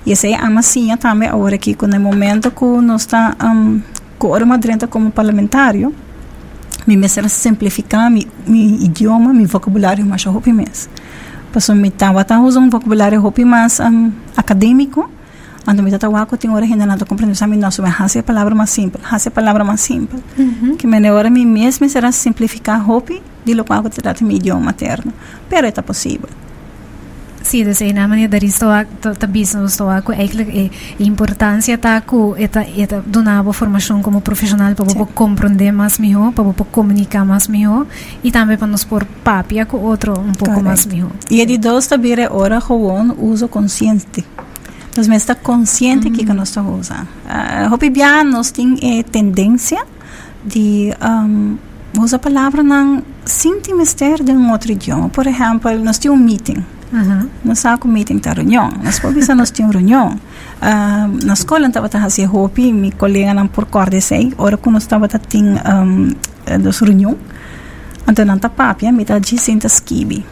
E 0.05 0.11
essa 0.11 0.27
é 0.27 0.35
a 0.35 0.49
massinha 0.49 0.97
também 0.97 1.27
agora 1.27 1.55
aqui, 1.55 1.75
no 1.79 1.99
momento 1.99 2.51
que 2.51 2.65
nós 2.65 3.01
está 3.01 3.35
um, 3.43 3.81
com 4.19 4.35
a 4.35 4.45
madrenta 4.45 4.87
como 4.87 5.11
parlamentário, 5.11 5.93
me 6.85 6.95
mesmo 6.95 7.27
simplificar 7.27 8.11
meu, 8.11 8.23
idioma, 8.47 9.33
meu 9.33 9.47
vocabulário 9.47 10.05
mais 10.05 10.23
roupa 10.23 10.53
mesmo. 10.53 10.91
Passou 11.55 11.73
me 11.73 11.87
estava 11.87 12.19
a 12.19 12.41
usar 12.41 12.59
um 12.59 12.69
vocabulário 12.69 13.21
roupa 13.21 13.45
mais 13.45 13.79
um, 13.79 14.11
acadêmico, 14.35 15.09
quando 15.63 15.81
me 15.81 15.89
estava 15.89 16.21
a 16.21 16.25
tem 16.25 16.49
hora 16.49 16.65
ainda 16.65 16.85
não 16.85 16.97
compreendendo, 16.97 17.37
sabe, 17.37 17.55
nossa, 17.55 17.81
mas 17.81 18.17
a 18.17 18.23
palavra 18.23 18.53
mais 18.53 18.69
simples, 18.71 19.01
a 19.09 19.31
palavra 19.31 19.63
mais 19.63 19.79
simples. 19.79 20.21
Uhum. 20.37 20.75
Que 20.75 20.85
me 20.85 21.09
hora 21.09 21.29
me 21.29 21.45
mesmo 21.45 21.87
será 21.87 22.11
simplificar 22.11 22.85
roupa 22.85 23.13
de 23.45 23.53
lo 23.53 23.63
qual 23.63 23.81
eu 23.81 23.89
trato 23.89 24.25
meu 24.25 24.35
idioma 24.35 24.59
materno. 24.59 25.13
Pero 25.49 25.65
é 25.65 25.71
possível. 25.71 26.27
Sim, 27.45 27.63
dessa 27.63 27.85
maneira 27.85 28.27
dari 28.27 28.49
stoa 28.49 28.85
tabismo 29.19 29.69
stoa 29.69 30.01
ku 30.01 30.11
eigenlijk 30.11 30.49
e 30.49 30.71
importância 31.05 31.77
tá 31.77 32.01
ku 32.01 32.33
eta 32.39 32.65
eta 32.75 33.03
donava 33.05 33.53
formação 33.53 34.01
como 34.01 34.19
profissional 34.19 34.73
para 34.73 34.83
poder 34.83 35.05
compreender 35.13 35.71
mais 35.71 35.99
melhor, 35.99 36.31
para 36.33 36.43
poder 36.43 36.65
comunicar 36.71 37.23
mais 37.23 37.47
melhor 37.47 37.85
e 38.23 38.31
também 38.31 38.57
para 38.57 38.65
nos 38.65 38.83
pôr 38.83 39.05
papia 39.23 39.63
com 39.63 39.77
outro 39.77 40.19
um 40.19 40.33
pouco 40.33 40.59
mais 40.59 40.87
melhor. 40.87 41.11
E 41.29 41.39
é 41.39 41.45
de 41.45 41.59
dois 41.59 41.85
também 41.85 42.13
é 42.13 42.27
hora 42.27 42.59
gewoon 42.59 43.13
uso 43.19 43.47
consciente. 43.47 44.25
Nós 44.97 45.07
mesmo 45.07 45.17
está 45.17 45.35
consciente 45.35 46.09
que 46.09 46.25
que 46.25 46.33
nós 46.33 46.49
estamos 46.49 46.79
usando. 46.79 47.07
Uh, 47.29 47.71
Hopi 47.71 47.91
bia 47.91 48.23
nós 48.23 48.49
tem 48.49 48.75
eh, 48.81 49.03
tendência 49.03 49.85
de 50.43 50.91
um, 50.99 51.57
usar 52.01 52.17
a 52.17 52.19
palavra 52.19 52.63
não 52.63 53.03
sem 53.23 53.59
te 53.59 53.71
de 54.23 54.31
um 54.31 54.51
outro 54.51 54.71
idioma. 54.71 55.09
Por 55.09 55.27
exemplo, 55.27 55.77
nós 55.83 55.99
temos 55.99 56.19
um 56.19 56.23
meeting 56.23 56.63
Uhum. 56.95 57.29
Nós 57.43 57.63
com 57.79 57.89
meeting 57.89 58.19
ta 58.19 58.31
reunião. 58.31 58.69
Nós 58.81 58.99
pobisa 58.99 59.35
nós 59.35 59.51
tínhamos 59.51 59.75
reunião. 59.75 60.15
Uh, 60.61 61.25
na 61.25 61.33
escola 61.33 61.67
estava 61.67 61.87
a 61.87 61.89
fazer 61.89 62.29
hopi, 62.33 62.71
meu 62.71 62.91
colega 62.93 63.33
não 63.33 63.47
por 63.47 63.65
corda 63.65 63.99
sei, 63.99 64.33
ora 64.37 64.55
quando 64.55 64.77
estava 64.77 65.05
a 65.05 65.09
ter 65.09 65.43
um, 65.43 66.15
das 66.57 66.79
reunião, 66.79 67.17
então 68.07 68.25
não 68.25 68.39
tá 68.39 68.47
papia, 68.47 68.93
me 68.93 69.03
tá 69.03 69.19
dizendo 69.19 69.67
skibi. 69.67 70.23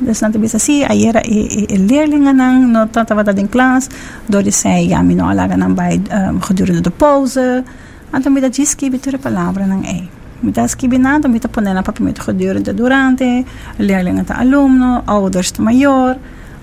Dus 0.00 0.18
dan 0.20 0.32
bisa 0.32 0.58
si 0.58 0.82
ayer 0.82 1.22
e, 1.22 1.70
e, 1.70 1.78
leerlingen 1.78 2.36
nang 2.36 2.72
no 2.72 2.86
tata 2.90 3.14
wat 3.14 3.38
in 3.38 3.48
klas 3.48 3.88
door 4.26 4.42
de 4.42 4.50
zei 4.50 4.88
ja 4.88 5.02
mi 5.02 5.14
no 5.14 5.28
alaga 5.28 5.56
nang 5.56 5.74
bij 5.74 6.00
um, 6.10 6.42
gedurende 6.42 6.80
de 6.80 6.90
pauze 6.90 7.62
en 8.10 8.22
dan 8.22 8.32
met 8.32 8.42
dat 8.42 8.66
skibi 8.66 9.00
tere 9.00 9.18
palavra 9.18 9.64
nang 9.64 9.86
ei 9.86 10.10
Me 10.42 10.50
está 10.50 10.64
escribindo, 10.64 11.28
me 11.28 11.36
está 11.36 11.48
ponendo 11.48 11.82
papamento 11.82 12.32
durante, 12.32 12.72
durante, 12.72 13.46
leerling 13.78 14.20
está 14.20 14.40
aluno, 14.40 15.02
ouders 15.06 15.46
está 15.46 15.62
maior. 15.62 16.18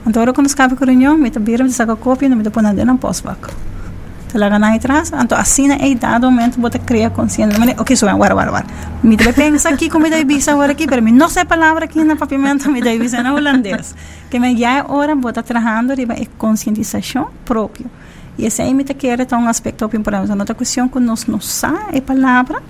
Então, 0.06 0.22
agora 0.22 0.34
quando 0.34 0.48
escreve 0.48 0.76
com 0.76 0.86
reunião, 0.86 1.18
me 1.18 1.28
está 1.28 1.40
viram, 1.40 1.66
me 1.66 1.72
saca 1.72 1.96
cópia, 1.96 2.30
me 2.30 2.38
está 2.38 2.52
ponendo 2.52 2.86
no 2.86 2.98
postback. 2.98 3.50
Talaga 4.32 4.58
na 4.58 4.74
atrás, 4.74 5.12
então 5.12 5.38
assim 5.38 5.68
na 5.68 5.76
idade 5.86 6.24
momento 6.24 6.58
bota 6.58 6.80
cria 6.80 7.10
consciência. 7.10 7.60
Mas 7.60 7.78
ok, 7.78 7.98
so 7.98 8.08
agora, 8.08 8.32
agora, 8.32 8.48
agora. 8.48 8.66
Me 9.04 9.18
deve 9.18 9.34
pensar 9.34 9.74
aqui 9.74 9.90
como 9.90 10.04
me 10.06 10.10
deve 10.10 10.24
bisa 10.24 10.54
agora 10.54 10.72
aqui, 10.72 10.88
pero 10.88 11.02
me 11.02 11.12
não 11.12 11.28
sei 11.28 11.44
palavra 11.44 11.84
aqui 11.84 12.02
na 12.02 12.16
papamento, 12.16 12.72
me 12.72 12.82
deve 12.82 13.00
bisa 13.00 13.22
na 13.22 13.34
holandês. 13.34 13.94
Que 14.30 14.40
me 14.40 14.56
já 14.56 14.78
é 14.78 14.86
hora 14.88 15.16
bota 15.16 15.44
trabalhando 15.44 15.94
riba 15.94 16.14
é 16.14 16.26
conscientização 16.38 17.28
própria. 17.44 17.88
E 18.38 18.46
esse 18.46 18.62
aí 18.62 18.74
me 18.74 18.84
está 18.84 18.94
querendo 18.94 19.36
um 19.36 19.50
aspecto 19.50 19.84
importante. 19.94 20.32
Outra 20.32 20.56
questão 20.56 20.88
que 20.88 21.00
nós 21.02 21.26
não 21.26 21.42
sabe 21.42 21.98
é 21.98 22.00
palavra, 22.00 22.64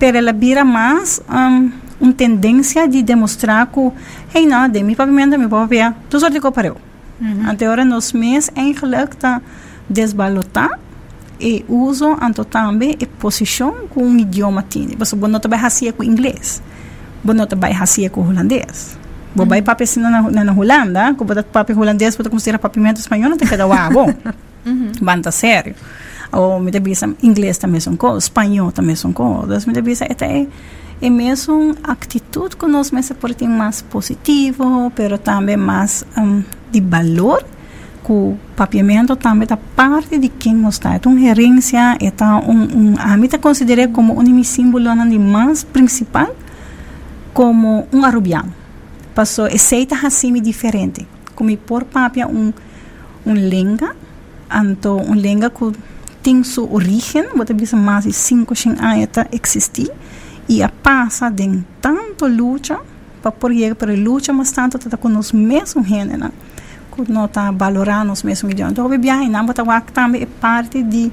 pero 0.00 0.16
ela 0.16 0.32
vira 0.32 0.64
mais 0.64 1.20
um, 1.28 1.70
uma 2.00 2.12
tendência 2.14 2.88
de 2.88 3.02
demonstrar 3.02 3.66
que, 3.66 3.92
hey, 4.34 4.46
não, 4.46 4.66
de 4.66 4.82
mi 4.82 4.96
pavimento, 4.96 5.38
mi 5.38 5.46
papel, 5.46 5.92
tu 6.08 6.18
só 6.18 6.30
de 6.30 6.40
parou. 6.40 6.78
Uhum. 7.20 7.42
Até 7.46 7.66
agora, 7.66 7.84
nos 7.84 8.14
meses, 8.14 8.50
eigenlijk 8.56 9.12
está 9.12 9.42
desbalotar 9.88 10.70
e 11.38 11.64
uso 11.68 12.16
anto 12.18 12.44
também 12.46 12.96
e 12.98 13.04
posição 13.04 13.86
com 13.90 14.02
um 14.02 14.16
idioma 14.16 14.64
tine. 14.66 14.96
Você 14.98 15.14
não 15.14 15.38
vai 15.38 15.58
fazer 15.58 15.92
com 15.92 16.02
inglês. 16.02 16.62
Você 17.22 17.34
não 17.34 17.46
vai 17.58 17.74
fazer 17.74 18.08
com 18.08 18.26
holandês. 18.26 18.98
Você 19.36 19.46
vai 19.46 19.60
para 19.60 19.84
na, 19.96 20.22
na, 20.22 20.44
na 20.44 20.52
Holanda, 20.52 21.14
que 21.14 21.24
você 21.24 21.42
papi 21.42 21.74
holandês, 21.74 22.16
você 22.16 22.30
considera 22.30 22.58
papimento 22.58 23.00
espanhol, 23.00 23.28
não 23.28 23.36
tem 23.36 23.46
que 23.46 23.56
dar 23.56 23.66
o 23.66 23.92
bom. 23.92 24.14
Banda 25.02 25.30
sério 25.30 25.74
ou 26.32 26.60
me 26.60 26.70
bisa 26.80 27.14
inglês 27.22 27.58
também 27.58 27.80
são 27.80 27.96
coisas, 27.96 28.24
espanhol 28.24 28.72
também 28.72 28.96
são 28.96 29.12
coisas, 29.12 29.66
me 29.66 29.80
bisa 29.80 30.04
até 30.04 30.46
é 31.02 31.08
mesmo 31.08 31.74
atitude 31.82 32.56
que 32.56 32.66
nós 32.66 32.90
mesmo 32.90 33.16
por 33.16 33.34
ter 33.34 33.48
mais 33.48 33.80
positivo, 33.80 34.92
pero 34.94 35.16
também 35.16 35.56
mais 35.56 36.04
um, 36.16 36.42
de 36.70 36.80
valor 36.80 37.42
que 38.04 38.12
o 38.12 38.36
papiamento 38.54 39.16
também 39.16 39.48
da 39.48 39.56
parte 39.56 40.18
de 40.18 40.28
quem 40.28 40.54
nós 40.54 40.74
está. 40.74 40.96
Então, 40.96 41.18
gerência 41.18 41.96
é 41.98 42.12
um, 42.46 42.92
um, 42.92 43.16
mim 43.16 43.28
considera 43.40 43.88
como 43.88 44.20
um 44.20 44.44
símbolo 44.44 44.94
de 45.08 45.18
mais 45.18 45.64
principal 45.64 46.34
como 47.32 47.88
um 47.90 48.04
arubiano. 48.04 48.52
Passou, 49.14 49.46
aceita 49.46 49.94
assim 50.06 50.34
diferente. 50.34 51.06
Como 51.34 51.56
por 51.56 51.84
papia 51.84 52.28
um 52.28 52.52
um 53.26 53.34
lenga, 53.34 53.94
anto 54.50 54.96
um 54.96 55.14
lenga 55.14 55.50
que 55.50 55.72
tem 56.22 56.42
sua 56.44 56.70
origem, 56.70 57.28
você 57.34 57.52
bisa 57.54 57.76
mais 57.76 58.04
de 58.04 58.12
5 58.12 58.54
anos 58.80 59.08
existir, 59.32 59.90
e 60.48 60.62
a 60.62 60.68
passa 60.68 61.30
de 61.30 61.62
tanto 61.80 62.26
luta, 62.26 62.78
para 63.22 63.32
por 63.32 63.52
para 63.76 63.94
luta, 63.94 64.32
mas 64.32 64.50
tanto 64.50 64.76
está 64.78 64.96
com 64.96 65.08
os 65.16 65.32
mesmos 65.32 65.86
gêneros, 65.86 66.30
que 66.92 67.12
não 67.12 67.26
está 67.26 67.50
valorando 67.50 68.12
os 68.12 68.22
mesmos 68.22 68.52
idiomas. 68.52 68.72
Então, 68.72 68.86
o 68.86 68.88
você 69.46 69.62
também 69.92 70.22
é 70.22 70.26
parte 70.26 70.82
de 70.82 71.12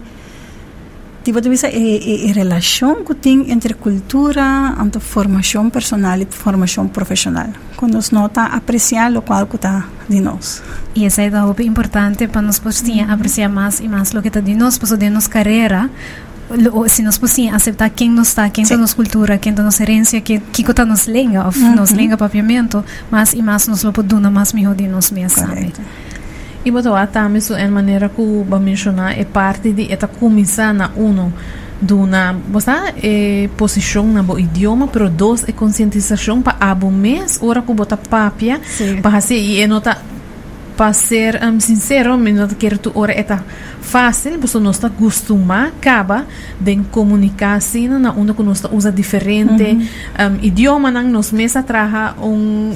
Tipo, 1.27 1.39
é, 1.39 1.69
é, 1.69 2.29
é 2.29 2.31
relação 2.31 3.03
que 3.03 3.13
tem 3.13 3.51
entre 3.51 3.73
cultura, 3.73 4.73
entre 4.81 5.01
formação 5.01 5.69
personal 5.69 6.17
e 6.21 6.25
formação 6.29 6.87
profissional. 6.87 7.49
Quando 7.75 7.95
nós 7.95 8.11
nota 8.11 8.43
apreciar 8.43 9.11
o 9.11 9.21
qual 9.21 9.43
está 9.43 9.89
de 10.07 10.21
nós. 10.21 10.63
E 10.95 11.03
essa 11.03 11.23
é 11.23 11.35
algo 11.35 11.61
importante 11.61 12.29
para 12.29 12.41
nós 12.41 12.59
poder 12.59 13.01
apreciar 13.09 13.49
mais 13.49 13.81
e 13.81 13.89
mais 13.89 14.13
o 14.13 14.21
que 14.21 14.29
está 14.29 14.39
de 14.39 14.55
nós, 14.55 14.77
para 14.77 14.95
de 14.95 15.09
nossa 15.09 15.29
carreira, 15.29 15.89
se 16.87 17.03
nós 17.03 17.17
podemos 17.17 17.53
aceitar 17.53 17.89
quem 17.89 18.09
nós 18.09 18.29
está, 18.29 18.49
quem 18.49 18.63
está 18.63 18.77
nossa 18.77 18.95
cultura, 18.95 19.37
quem 19.37 19.49
está 19.49 19.61
nossa 19.61 19.83
herência, 19.83 20.21
que 20.21 20.39
que 20.39 20.61
está 20.61 20.85
nossa 20.85 21.11
língua, 21.11 21.49
uhum. 21.53 21.75
nossa 21.75 21.93
língua 21.93 22.15
papiamento, 22.15 22.85
mais 23.11 23.33
e 23.33 23.41
mais 23.41 23.67
nós 23.67 23.83
podemos 23.83 24.31
mais 24.31 24.53
melhor 24.53 24.75
de 24.75 24.87
nós 24.87 25.11
mesmos. 25.11 25.43
E 25.43 25.73
botou 26.71 26.95
a 26.95 27.07
também 27.07 27.41
em 27.57 27.69
maneira 27.69 28.09
que 28.09 28.21
o 28.21 28.45
mencionar 28.59 29.17
é 29.17 29.23
parte 29.23 29.71
de 29.71 29.91
esta 29.91 30.07
comissão 30.07 30.73
na 30.73 30.91
uno 30.95 31.33
do 31.81 32.05
na 32.05 32.33
bosta 32.33 32.93
é 33.01 33.49
posição 33.55 34.05
na 34.07 34.23
bo 34.23 34.39
idioma 34.39 34.87
pero 34.87 35.09
dos 35.09 35.47
é 35.47 35.51
conscientização 35.51 36.41
para 36.41 36.57
abo 36.59 36.89
mês 36.89 37.39
ora 37.41 37.61
que 37.61 37.73
bota 37.73 37.95
papia 37.95 38.59
para 39.01 39.17
assim 39.17 39.35
e 39.35 39.67
nota 39.67 39.97
para 40.77 40.93
ser 40.93 41.43
um, 41.43 41.59
sincero, 41.59 42.15
não 42.15 42.47
quero 42.49 42.77
tu 42.77 42.91
ora 42.93 43.11
eta 43.11 43.43
fácil, 43.81 44.39
você 44.39 44.59
não 44.59 44.69
está 44.69 44.87
acostumado, 44.87 45.69
acaba 45.69 46.27
de 46.59 46.75
comunicar 46.91 47.55
assim, 47.55 47.87
na 47.87 48.11
onda 48.11 48.33
que 48.33 48.43
nós 48.43 48.61
usa 48.71 48.91
diferente 48.91 49.63
uh 49.63 49.79
-huh. 49.79 50.31
um, 50.31 50.45
idioma, 50.45 50.91
nos 50.91 51.31
mesa 51.31 51.63
traja 51.63 52.13
um 52.21 52.73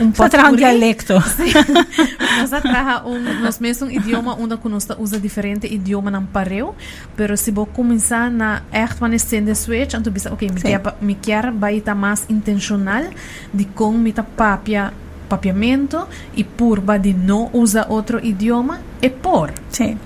um 0.00 0.10
traja 0.10 0.50
um 0.50 0.56
dialecto. 0.56 1.14
nós 2.38 2.50
traja 2.50 3.02
um 3.06 3.18
nos 3.42 3.58
mesa 3.58 3.84
um 3.84 3.90
idioma 3.90 4.36
onde 4.38 4.56
que 4.56 4.68
nós 4.68 4.86
usa 4.98 5.18
diferente 5.18 5.66
idioma 5.66 6.10
não 6.10 6.24
pareu, 6.24 6.74
pero 7.16 7.36
se 7.36 7.50
vou 7.50 7.66
começar 7.66 8.30
na 8.30 8.62
echt 8.72 8.98
van 8.98 9.10
de 9.10 9.54
switch, 9.54 9.94
então 9.94 10.12
bisa, 10.12 10.32
ok, 10.32 10.50
me 10.50 10.60
quer 10.60 10.80
me 11.00 11.14
quer 11.14 11.50
vai 11.52 11.76
estar 11.76 11.94
mais 11.94 12.24
intencional 12.28 13.04
de 13.52 13.64
como 13.66 13.98
me 13.98 14.12
tá 14.12 14.22
papia 14.22 14.92
papiamento 15.28 16.06
e 16.34 16.44
purba 16.44 16.98
de 16.98 17.12
não 17.12 17.50
usar 17.52 17.86
outro 17.88 18.24
idioma 18.24 18.80
é 19.00 19.08
por. 19.08 19.52
Sim. 19.70 19.98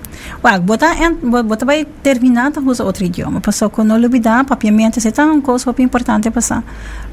Well, 0.43 0.61
bota, 0.61 0.87
bota 1.45 1.65
vai 1.65 1.85
terminar 1.85 2.51
a 2.55 2.59
usar 2.59 2.83
outro 2.83 3.05
idioma. 3.05 3.39
Passou 3.39 3.69
com 3.69 3.83
não 3.83 3.95
olvidar, 3.95 4.43
papiamento 4.45 4.99
é 5.05 5.11
tão 5.11 5.39
coisa 5.41 5.63
super 5.63 5.83
importante 5.83 6.29
passar. 6.31 6.63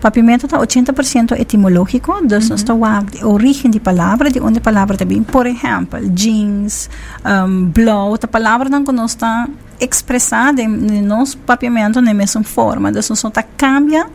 Papiamento 0.00 0.46
está 0.46 0.58
80% 0.58 1.38
etimológico, 1.38 2.18
então 2.22 2.38
uhum. 2.38 2.54
está 2.54 2.72
a 2.72 3.26
origem 3.26 3.70
de 3.70 3.78
palavra, 3.78 4.30
de 4.30 4.40
onde 4.40 4.58
a 4.58 4.60
palavra 4.60 4.96
também. 4.96 5.22
Por 5.22 5.46
exemplo, 5.46 6.08
jeans, 6.10 6.90
um, 7.25 7.66
blow, 7.66 8.16
a 8.20 8.28
palavra 8.28 8.68
não 8.68 8.82
nós 8.82 9.12
está 9.12 9.48
expressada 9.78 10.62
em 10.62 11.02
nosso 11.02 11.36
papiamento 11.38 12.00
na 12.00 12.14
mesma 12.14 12.42
forma. 12.42 12.90
Então, 12.90 13.02
só 13.02 13.30
cambia 13.56 14.06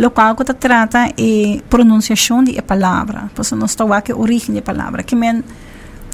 local 0.00 0.34
que 0.34 0.44
trata 0.54 1.12
e 1.16 1.62
pronunciação 1.68 2.42
de 2.42 2.60
palavra. 2.62 3.30
Pois 3.34 3.52
nós 3.52 3.70
estamos 3.70 3.96
aqui 3.96 4.12
a 4.12 4.16
origem 4.16 4.54
de 4.54 4.62
palavra. 4.62 5.02
Que 5.02 5.14
men 5.14 5.44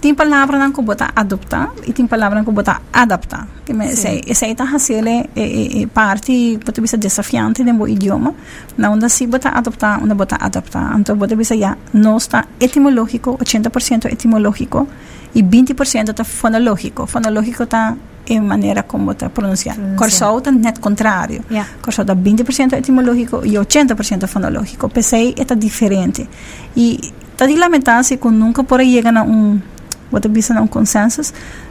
tem 0.01 0.15
palavra 0.15 0.59
não 0.59 0.73
que 0.73 0.83
bota 0.83 1.11
adoptar 1.17 1.73
e 1.87 1.93
tem 1.93 2.07
palavra 2.07 2.45
que 2.45 2.51
bota 2.51 2.83
adaptar. 2.93 3.47
Que 3.65 3.73
men 3.73 3.95
sei, 3.95 4.23
aí 4.27 4.53
está 4.53 4.67
fazendo 4.67 5.09
é, 5.09 5.27
é, 5.37 5.87
parte 5.87 6.59
pode 6.65 6.87
ser 6.89 6.97
desafiante 6.99 7.63
no 7.63 7.89
idioma. 7.89 8.35
Na 8.77 8.91
onda 8.91 9.09
se 9.09 9.27
bota 9.27 9.51
adoptar, 9.51 10.03
onda 10.03 10.15
bota 10.15 10.37
adaptar. 10.41 10.99
Então 10.99 11.17
pode 11.17 11.45
ser 11.45 11.59
já 11.59 11.77
não 11.95 12.17
está 12.17 12.45
etimológico, 12.61 13.39
80% 13.39 14.13
etimológico 14.13 14.89
e 15.37 15.43
20% 15.43 16.11
está 16.11 16.25
fonológico. 16.25 17.07
Fonológico 17.07 17.65
está 17.65 17.95
em 18.27 18.41
maneira 18.41 18.83
como 18.85 19.13
está 19.13 19.29
pronunciado. 19.29 19.81
Corsol 19.97 20.39
está 20.39 20.51
net 20.51 20.81
contrário. 20.81 21.45
Yeah. 21.51 21.69
Corsol 21.83 22.05
está 22.05 22.17
20% 22.17 22.73
etimológico 22.73 23.45
e 23.45 23.53
80% 23.53 24.27
fonológico. 24.27 24.89
PCI 24.89 25.35
está 25.37 25.55
diferente. 25.55 26.27
E 26.75 27.13
está 27.33 27.47
de 27.47 27.55
lamentar 27.57 28.03
se 28.03 28.17
que 28.17 28.29
nunca 28.29 28.65
por 28.65 28.81
aí 28.81 28.95
chega 28.95 29.11
a 29.11 30.29
vez 30.29 30.51
a 30.51 30.63
um 30.63 30.67
consenso 30.67 31.21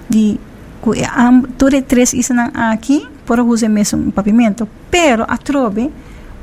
de 0.08 0.40
que 0.84 1.02
todos 1.58 1.84
três 1.88 2.14
isam 2.14 2.52
aqui 2.54 3.08
por 3.26 3.40
usar 3.40 3.70
mesmo 3.70 4.00
um 4.00 4.12
pavimento, 4.12 4.70
pero 4.92 5.26
a 5.28 5.38
trobe 5.38 5.92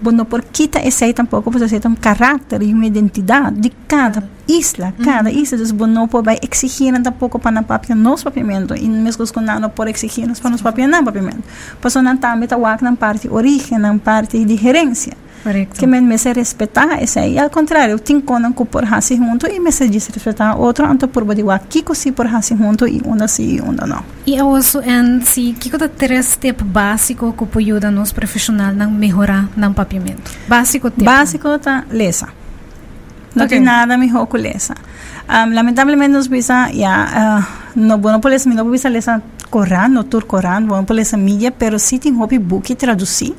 bueno, 0.02 0.24
por 0.24 0.42
quita 0.42 0.80
esse 0.80 1.12
tampouco 1.12 1.50
você 1.50 1.64
aceita 1.64 1.88
um 1.88 1.94
caráter 1.94 2.62
e 2.62 2.74
uma 2.74 2.84
identidade 2.84 3.60
de 3.60 3.70
cada 3.86 4.28
isla, 4.48 4.92
cada 5.04 5.30
mm 5.30 5.34
-hmm. 5.34 5.42
isla, 5.42 5.58
então 5.58 5.76
bueno, 5.76 6.08
vai 6.22 6.38
exigir 6.42 6.92
tampouco 7.02 7.38
para 7.38 7.52
na 7.52 7.62
papia 7.62 7.94
nos 7.94 8.22
papiamento 8.22 8.74
e 8.74 8.88
mesmo 8.88 9.24
com 9.32 9.40
não 9.40 9.70
por 9.70 9.86
exigir 9.88 10.26
para 10.40 10.50
nos 10.50 10.60
papia 10.60 10.88
não 10.88 11.04
papiamento. 11.04 11.44
Pois 11.80 11.94
não 11.94 12.16
também 12.16 12.48
tá 12.48 12.56
na 12.82 12.96
parte 12.96 13.28
origem, 13.28 13.78
na 13.78 13.96
parte 13.98 14.44
de 14.44 14.56
gerência. 14.56 15.16
Correcto. 15.42 15.78
Que 15.78 15.86
me, 15.86 16.00
me 16.00 16.16
se 16.16 16.32
respeitar 16.32 17.02
esse 17.02 17.18
aí. 17.18 17.38
Ao 17.38 17.50
contrário, 17.50 17.92
eu 17.92 17.98
tenho 17.98 18.22
que 18.22 18.64
por 18.64 18.84
hasi 18.84 19.16
junto 19.16 19.46
e 19.48 19.58
me 19.58 19.72
se 19.72 19.88
desrespeitar 19.88 20.58
outro, 20.58 20.86
então 20.86 21.08
por 21.08 21.24
body 21.24 21.42
wa 21.42 21.58
kiko 21.58 21.94
si 21.94 22.12
por 22.12 22.26
hasi 22.26 22.54
junto 22.54 22.86
e 22.86 23.02
onda 23.04 23.26
si 23.26 23.56
e 23.56 23.60
onda 23.60 23.86
não. 23.86 24.04
E 24.24 24.38
also 24.38 24.80
en 24.80 25.22
si 25.22 25.54
kiko 25.58 25.78
da 25.78 25.88
três 25.88 26.26
step 26.26 26.62
básico 26.62 27.32
que 27.32 27.58
ajuda 27.58 27.90
nos 27.90 28.12
profissional 28.12 28.72
na 28.72 28.86
melhorar 28.86 29.48
no 29.56 29.74
papiamento. 29.74 30.30
Básico 30.46 30.90
tipo. 30.90 31.04
Básico 31.04 31.58
tá 31.58 31.84
lesa. 31.90 32.28
Não 33.34 33.46
okay. 33.46 33.58
nada 33.58 33.96
melhor 33.96 34.26
que 34.26 34.38
lesa. 34.38 34.74
Um, 35.28 35.54
lamentavelmente 35.54 36.12
nos 36.12 36.28
bisa 36.28 36.70
ya 36.72 37.44
uh, 37.74 37.80
no 37.80 37.98
bueno 37.98 38.20
por 38.20 38.32
eso 38.32 38.48
no 38.50 38.64
bisa 38.64 38.90
lesa 38.90 39.22
Coran, 39.50 39.94
no 39.94 40.04
tur 40.04 40.26
Coran, 40.26 40.66
bueno 40.66 40.84
por 40.84 40.98
essa 40.98 41.16
mídia, 41.16 41.50
pero 41.50 41.78
si 41.78 41.98
tem 41.98 42.14
hobby 42.16 42.38
book 42.38 42.74
traduzir 42.76 43.34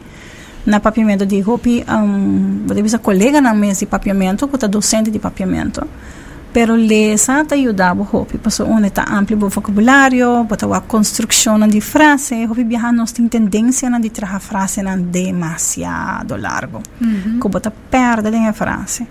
na 0.65 0.79
papiamento 0.79 1.25
de 1.25 1.39
roupa, 1.41 1.69
um, 1.69 2.65
você 2.65 2.97
colega 2.97 3.41
na 3.41 3.53
mesa 3.53 3.81
de 3.81 3.85
papiamento, 3.85 4.47
que 4.47 4.55
está 4.55 4.67
docente 4.67 5.11
de 5.11 5.19
papiamento. 5.19 5.85
Pero 6.53 6.75
lesa 6.75 7.43
te 7.43 7.55
ajudava 7.55 8.01
o 8.01 8.03
roupa, 8.03 8.37
passou 8.37 8.69
onde 8.69 8.87
está 8.87 9.03
amplo 9.09 9.35
o 9.43 9.49
vocabulário, 9.49 10.43
bota 10.43 10.65
a 10.77 10.81
construção 10.81 11.57
de 11.67 11.81
frase, 11.81 12.45
roupa 12.45 12.63
viajar 12.63 12.93
nós 12.93 13.11
tem 13.11 13.27
tendência 13.27 13.89
de 13.99 14.09
trazer 14.11 14.39
frase 14.39 14.83
não 14.83 15.01
demasiado 15.01 16.37
largo, 16.37 16.81
uhum. 17.01 17.39
que 17.41 17.49
bota 17.49 17.71
perde 17.71 18.35
a 18.37 18.53
frase. 18.53 19.07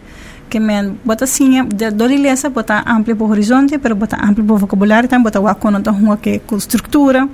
Que 0.48 0.60
men 0.60 1.00
bota 1.04 1.24
assim, 1.24 1.64
do 1.64 2.06
lesa 2.06 2.48
bota 2.48 2.84
amplo 2.86 3.16
o 3.18 3.28
horizonte, 3.28 3.76
pero 3.78 3.96
bota 3.96 4.16
amplo 4.22 4.44
o 4.44 4.58
vocabulário, 4.58 5.08
também 5.08 5.24
bota 5.24 5.50
a 5.50 5.54
conotação 5.54 6.16
que 6.18 6.38
com 6.40 6.56
estrutura, 6.56 7.28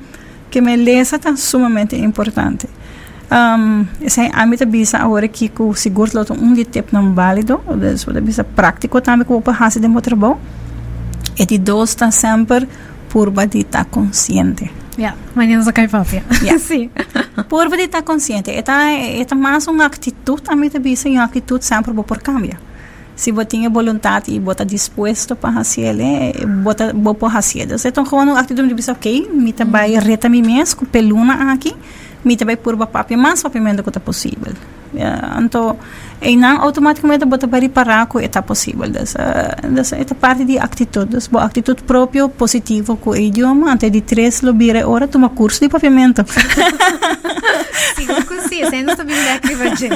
que 0.50 0.61
men 0.62 0.76
lesa 0.76 1.16
está 1.16 1.37
sumamente 1.37 1.96
importante. 1.96 2.66
Um, 3.31 3.88
zijn 4.05 4.33
aanbieden 4.33 4.71
bisa 4.71 4.99
agora 4.99 5.29
que 5.29 5.51
o 5.59 5.75
seguro 5.75 6.11
lato 6.12 6.35
um 6.35 6.55
de 6.55 6.64
tempo 6.64 6.88
não 6.93 7.14
válido, 7.14 7.61
dus 7.77 8.05
wat 8.05 8.21
bisa 8.23 8.43
prático 8.43 9.01
também 9.01 9.27
que 9.27 9.33
o 9.33 9.43
hasi 9.53 9.81
de 9.81 9.88
motorbau. 9.88 10.38
E 11.38 11.45
de 11.47 11.59
dois 11.59 11.91
está 11.91 12.11
sempre 12.11 12.67
por 13.09 13.33
estar 13.55 13.85
consciente. 13.85 14.71
Ja, 14.99 15.14
manhã 15.35 15.62
só 15.62 15.73
cai 15.73 15.87
papia. 15.87 16.25
Ja. 16.43 16.59
Sim. 16.59 16.91
Por 17.49 17.73
estar 17.79 18.03
consciente. 18.03 18.51
Eta 18.51 18.73
eta 18.91 19.37
mais 19.37 19.69
uma 19.69 19.87
atitude 19.87 20.43
de 20.73 20.79
bisa 20.81 21.09
uma 21.09 21.23
atitude 21.23 21.64
sempre 21.64 21.95
por 21.95 22.19
cambia. 22.19 22.59
Se 23.14 23.31
você 23.31 23.47
tem 23.47 23.69
vontade 23.69 24.33
e 24.33 24.41
você 24.41 24.64
disposto 24.64 25.37
para 25.37 25.53
fazer, 25.53 25.95
você 26.64 26.93
pode 27.14 27.33
fazer. 27.33 27.88
Então, 27.88 28.05
quando 28.05 28.33
a 28.33 28.41
atitude 28.41 28.69
de 28.69 28.75
bisa, 28.75 28.93
ok, 28.93 29.31
me 29.33 29.53
vai 29.53 29.95
reta 29.99 30.29
mim 30.29 30.43
mesmo, 30.43 30.87
peluna 30.87 31.53
aqui, 31.53 31.75
mita 32.24 32.44
vai 32.44 32.57
purba 32.57 32.87
papia 32.87 33.16
mas 33.16 33.42
papimento 33.42 33.83
que 33.83 33.90
está 33.90 34.00
possível 34.00 34.52
yeah, 34.94 35.40
então 35.40 35.76
e 36.20 36.37
não 36.37 36.61
automaticamente 36.61 37.24
bota 37.24 37.46
para 37.46 37.61
reparar 37.61 38.07
que 38.07 38.18
está 38.18 38.42
possível 38.42 38.88
dessa 38.88 39.57
dessa 39.70 39.96
esta 39.96 40.14
parte 40.14 40.44
de 40.44 40.59
atitudes 40.59 41.28
boa 41.28 41.44
atitude 41.44 41.83
próprio 41.83 42.28
positivo 42.28 42.96
com 42.96 43.11
o 43.11 43.16
idioma 43.16 43.72
antes 43.72 43.90
de 43.90 44.00
três 44.00 44.42
lobire 44.42 44.83
hora 44.83 45.07
toma 45.07 45.28
curso 45.28 45.61
de 45.61 45.68
papiamento 45.68 46.24
sim 47.94 48.07
così 48.26 48.64
senza 48.68 49.04
biblioteca 49.04 49.70
di 49.74 49.88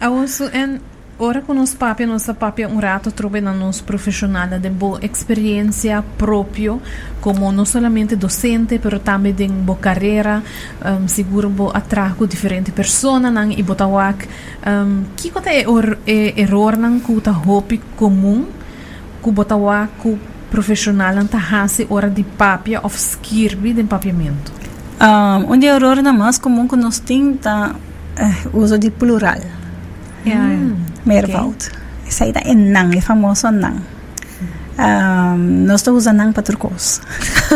Also, 0.00 0.50
en 0.52 0.80
Ora 1.24 1.40
com 1.40 1.54
nosso 1.54 1.76
papia, 1.76 2.04
nossa 2.04 2.34
papia 2.34 2.68
um 2.68 2.80
rato 2.80 3.12
trouxe 3.12 3.40
na 3.40 3.52
nosso 3.52 3.84
profissional 3.84 4.48
de 4.58 4.68
boa 4.68 4.98
experiência 5.04 6.02
próprio, 6.18 6.82
como 7.20 7.52
não 7.52 7.64
somente 7.64 8.16
docente, 8.16 8.80
mas 8.82 9.02
também 9.02 9.32
de 9.32 9.46
boa 9.46 9.78
carreira, 9.78 10.42
um, 10.84 11.06
seguro 11.06 11.48
bo 11.48 11.70
atraco 11.72 12.26
diferente 12.26 12.72
pessoas 12.72 13.22
nang 13.22 13.54
e 13.56 13.62
botawak. 13.62 14.28
Um, 14.66 15.04
que 15.16 15.30
kota 15.30 15.48
é 15.50 15.64
or, 15.68 15.96
é 16.08 16.40
error 16.40 16.76
nang 16.76 16.98
kuta 16.98 17.30
hopi 17.30 17.80
comum, 17.96 18.44
ku 19.22 19.30
botawak 19.30 19.92
ku 20.02 20.18
profissional 20.50 21.14
nang 21.14 21.28
tahasi 21.28 21.86
ora 21.88 22.10
de 22.10 22.24
papia 22.24 22.80
of 22.82 22.98
skirbi 22.98 23.72
de 23.72 23.84
papiamento. 23.84 24.50
Um, 25.00 25.52
onde 25.52 25.66
error 25.66 26.02
na 26.02 26.12
mais 26.12 26.36
comum 26.36 26.66
que 26.66 26.74
nós 26.74 26.98
temos 26.98 27.38
tá 27.38 27.76
uh, 28.18 28.58
uso 28.58 28.76
de 28.76 28.90
plural. 28.90 29.61
Yeah. 30.24 30.56
Mm. 30.56 30.76
Meervoud. 31.04 31.56
Okay. 31.56 31.82
Essa 32.06 32.24
aí 32.24 32.32
é 32.44 32.54
nang, 32.54 32.96
é 32.96 33.00
famoso 33.00 33.50
nang. 33.50 33.80
Um, 34.78 35.66
nós 35.66 35.80
estamos 35.80 36.02
usando 36.02 36.18
nang 36.18 36.32
para 36.32 36.42
turcos. 36.42 37.00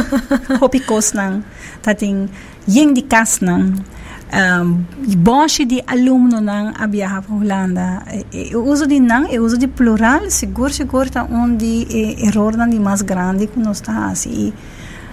Hopikos 0.60 1.12
nang. 1.12 1.42
Tating 1.82 2.28
ying 2.68 2.94
di 2.94 3.02
kas 3.02 3.40
nang. 3.40 3.74
Um, 4.32 4.84
bonche 5.16 5.64
de 5.64 5.82
aluno 5.86 6.40
nang 6.40 6.74
a 6.76 6.86
viajar 6.86 7.22
para 7.22 7.34
Holanda. 7.34 8.02
O 8.54 8.70
uso 8.70 8.86
de 8.86 9.00
nang 9.00 9.28
é 9.32 9.40
uso 9.40 9.56
de 9.56 9.68
plural, 9.68 10.30
seguro, 10.30 10.72
seguro, 10.72 11.10
tá 11.10 11.26
onde 11.30 11.86
é 11.90 12.26
erro 12.26 12.50
nang 12.56 12.70
de 12.70 12.78
mais 12.78 13.02
grande 13.02 13.46
que 13.46 13.58
nós 13.58 13.78
está 13.78 14.06
assim. 14.06 14.52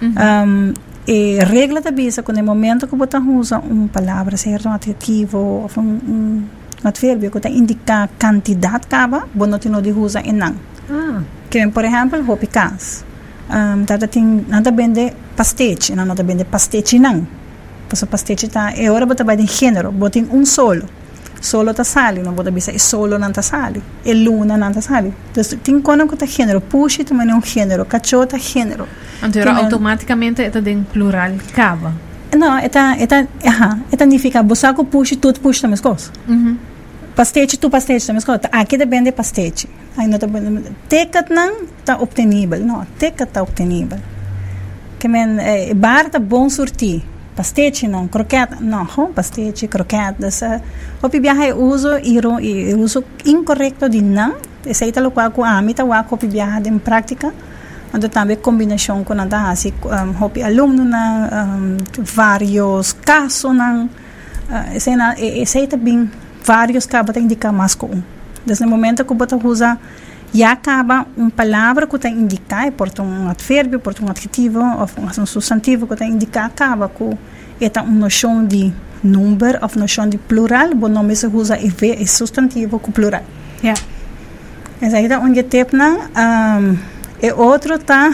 Um, 0.02 0.74
e 1.06 1.38
regra 1.44 1.80
da 1.80 1.90
bisa, 1.90 2.22
quando 2.22 2.38
é 2.38 2.42
momento 2.42 2.86
que 2.86 2.96
você 2.96 3.18
usa 3.18 3.58
uma 3.58 3.88
palavra, 3.88 4.36
certo, 4.36 4.68
um 4.68 4.72
adjetivo, 4.72 5.38
ou 5.38 5.70
um, 5.76 5.80
um 5.82 6.42
adverbio 6.88 7.30
que 7.30 7.48
indica 7.48 8.08
quantidade 8.18 8.86
caba, 8.86 9.26
bono 9.34 9.58
tino 9.58 9.80
de 9.80 9.92
usa 9.92 10.20
enang. 10.20 10.56
Ah. 10.90 11.22
Que, 11.50 11.66
por 11.68 11.84
exemplo, 11.84 12.24
hopi 12.26 12.46
cas. 12.46 13.04
Um, 13.50 13.84
tata 13.84 14.08
ting 14.08 14.46
nada 14.48 14.70
bende 14.70 15.12
pastete, 15.36 15.94
nada 15.94 16.22
bende 16.22 16.44
pastete 16.44 16.98
nang. 16.98 17.26
Paso 17.88 18.06
pastiche 18.06 18.48
tá, 18.48 18.72
e 18.76 18.88
ora 18.88 19.06
bota 19.06 19.24
vai 19.24 19.36
de 19.36 19.46
gênero, 19.46 19.92
bota 19.92 20.18
um 20.18 20.44
solo. 20.44 20.84
Solo 21.40 21.74
tá 21.74 21.84
sali, 21.84 22.22
não 22.22 22.32
bota 22.32 22.50
bisa, 22.50 22.72
e 22.72 22.78
solo 22.78 23.18
não 23.18 23.30
sali. 23.42 23.82
E 24.04 24.14
luna 24.14 24.56
não 24.56 24.72
tá 24.72 24.80
sali. 24.80 25.12
Então, 25.30 25.44
tem 25.62 25.80
quando 25.80 26.08
que 26.08 26.16
tá 26.16 26.24
gênero, 26.24 26.60
puxa 26.60 27.04
também 27.04 27.30
é 27.30 27.34
um 27.34 27.42
gênero, 27.42 27.84
cachorro 27.84 28.26
tá 28.26 28.38
gênero. 28.38 28.88
Então, 29.22 29.56
automaticamente 29.56 30.42
é 30.42 30.50
em 30.70 30.82
plural 30.82 31.32
cava. 31.52 31.92
Não, 32.34 32.56
é 32.56 32.68
tá, 32.68 32.96
é 32.98 33.06
tá, 33.06 33.26
aha, 33.46 33.78
é 33.92 33.96
tá 33.96 34.04
significa, 34.04 34.42
você 34.42 34.72
puxa, 34.90 35.14
tudo 35.16 35.38
puxa 35.40 35.62
também 35.62 35.78
coisas. 35.78 36.10
Uhum. 36.26 36.56
Pastete, 37.14 37.58
tu 37.58 37.70
pastete 37.70 38.06
também 38.06 38.24
coisas. 38.24 38.46
Aqui 38.50 38.76
depende 38.76 39.04
de 39.04 39.12
pastete. 39.12 39.68
Aí 39.96 40.08
não 40.08 40.18
tecat 40.88 41.32
não 41.32 41.66
tá 41.84 41.96
obtenível, 41.98 42.58
não, 42.58 42.84
tecat 42.98 43.30
tá 43.30 43.42
obtenível. 43.42 43.98
Que 44.98 45.06
men, 45.06 45.38
é, 45.38 45.74
bar 45.74 46.10
bom 46.20 46.48
surtir 46.48 47.04
pastete 47.34 47.88
não, 47.88 48.06
croquete 48.08 48.62
não, 48.62 48.86
pastete, 49.12 49.66
croquete, 49.68 50.20
dessa. 50.20 50.62
O 51.02 51.08
viaje 51.08 51.52
uso 51.52 51.98
iro 51.98 52.40
e 52.40 52.74
uso 52.74 53.04
incorreto 53.24 53.88
de 53.88 54.00
não, 54.00 54.36
esse 54.64 54.84
aí 54.84 54.92
tá 54.92 55.02
qual 55.10 55.30
com 55.30 55.44
a 55.44 55.60
mita 55.60 55.84
wa 55.84 56.02
ko 56.04 56.16
viaje 56.16 56.68
em 56.68 56.78
prática. 56.78 57.32
Então 57.92 58.10
também 58.10 58.36
combinação 58.36 59.04
com 59.04 59.14
nada 59.14 59.50
assim, 59.50 59.72
um, 59.84 60.42
aluno 60.44 60.84
na 60.84 61.46
um, 61.46 61.76
vários 62.02 62.92
casos 62.92 63.54
na 63.54 63.84
uh, 63.84 64.76
esse 64.76 65.58
aí 65.58 65.68
também 65.68 66.10
vários 66.44 66.86
cabos 66.86 67.14
tem 67.14 67.24
indicar 67.24 67.52
mais 67.52 67.74
com 67.74 67.86
um. 67.86 68.02
Desde 68.44 68.64
o 68.64 68.68
momento 68.68 69.04
que 69.04 69.14
você 69.14 69.34
usa 69.34 69.78
já 70.34 70.50
acaba 70.50 71.06
uma 71.16 71.30
palavra 71.30 71.86
que 71.86 71.94
está 71.94 72.08
indicar, 72.08 72.70
porta 72.72 73.02
um 73.02 73.30
advérbio, 73.30 73.78
porta 73.78 74.04
um 74.04 74.10
adjetivo, 74.10 74.58
ou 74.58 75.22
um 75.22 75.26
substantivo 75.26 75.86
que 75.86 75.92
está 75.92 76.04
indicar, 76.04 76.46
acaba 76.46 76.88
com 76.88 77.16
esta 77.60 77.82
uma 77.82 77.92
noção 77.92 78.44
de 78.44 78.72
número, 79.02 79.60
ou 79.62 79.80
noção 79.80 80.08
de 80.08 80.18
plural, 80.18 80.70
o 80.72 80.88
nome 80.88 81.14
se 81.14 81.26
usa 81.28 81.56
e 81.58 81.68
vê 81.68 81.92
é 82.02 82.06
substantivo 82.06 82.80
com 82.80 82.90
plural. 82.90 83.22
Yeah. 83.62 83.80
Essa 84.80 84.96
aí 84.96 85.06
é 85.06 85.18
onde 85.18 85.42
tem 85.44 85.62
um, 85.62 86.76
e 87.22 87.32
outro 87.32 87.78
tá 87.78 88.10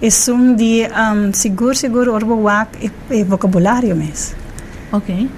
é 0.00 0.32
um 0.32 0.54
de 0.54 0.88
um, 0.88 1.32
seguro, 1.34 1.74
seguro, 1.74 2.14
orbo 2.14 2.42
e, 2.80 2.90
e 3.10 3.24
vocabulário 3.24 3.94
mesmo. 3.94 4.36
Ok. 4.90 5.28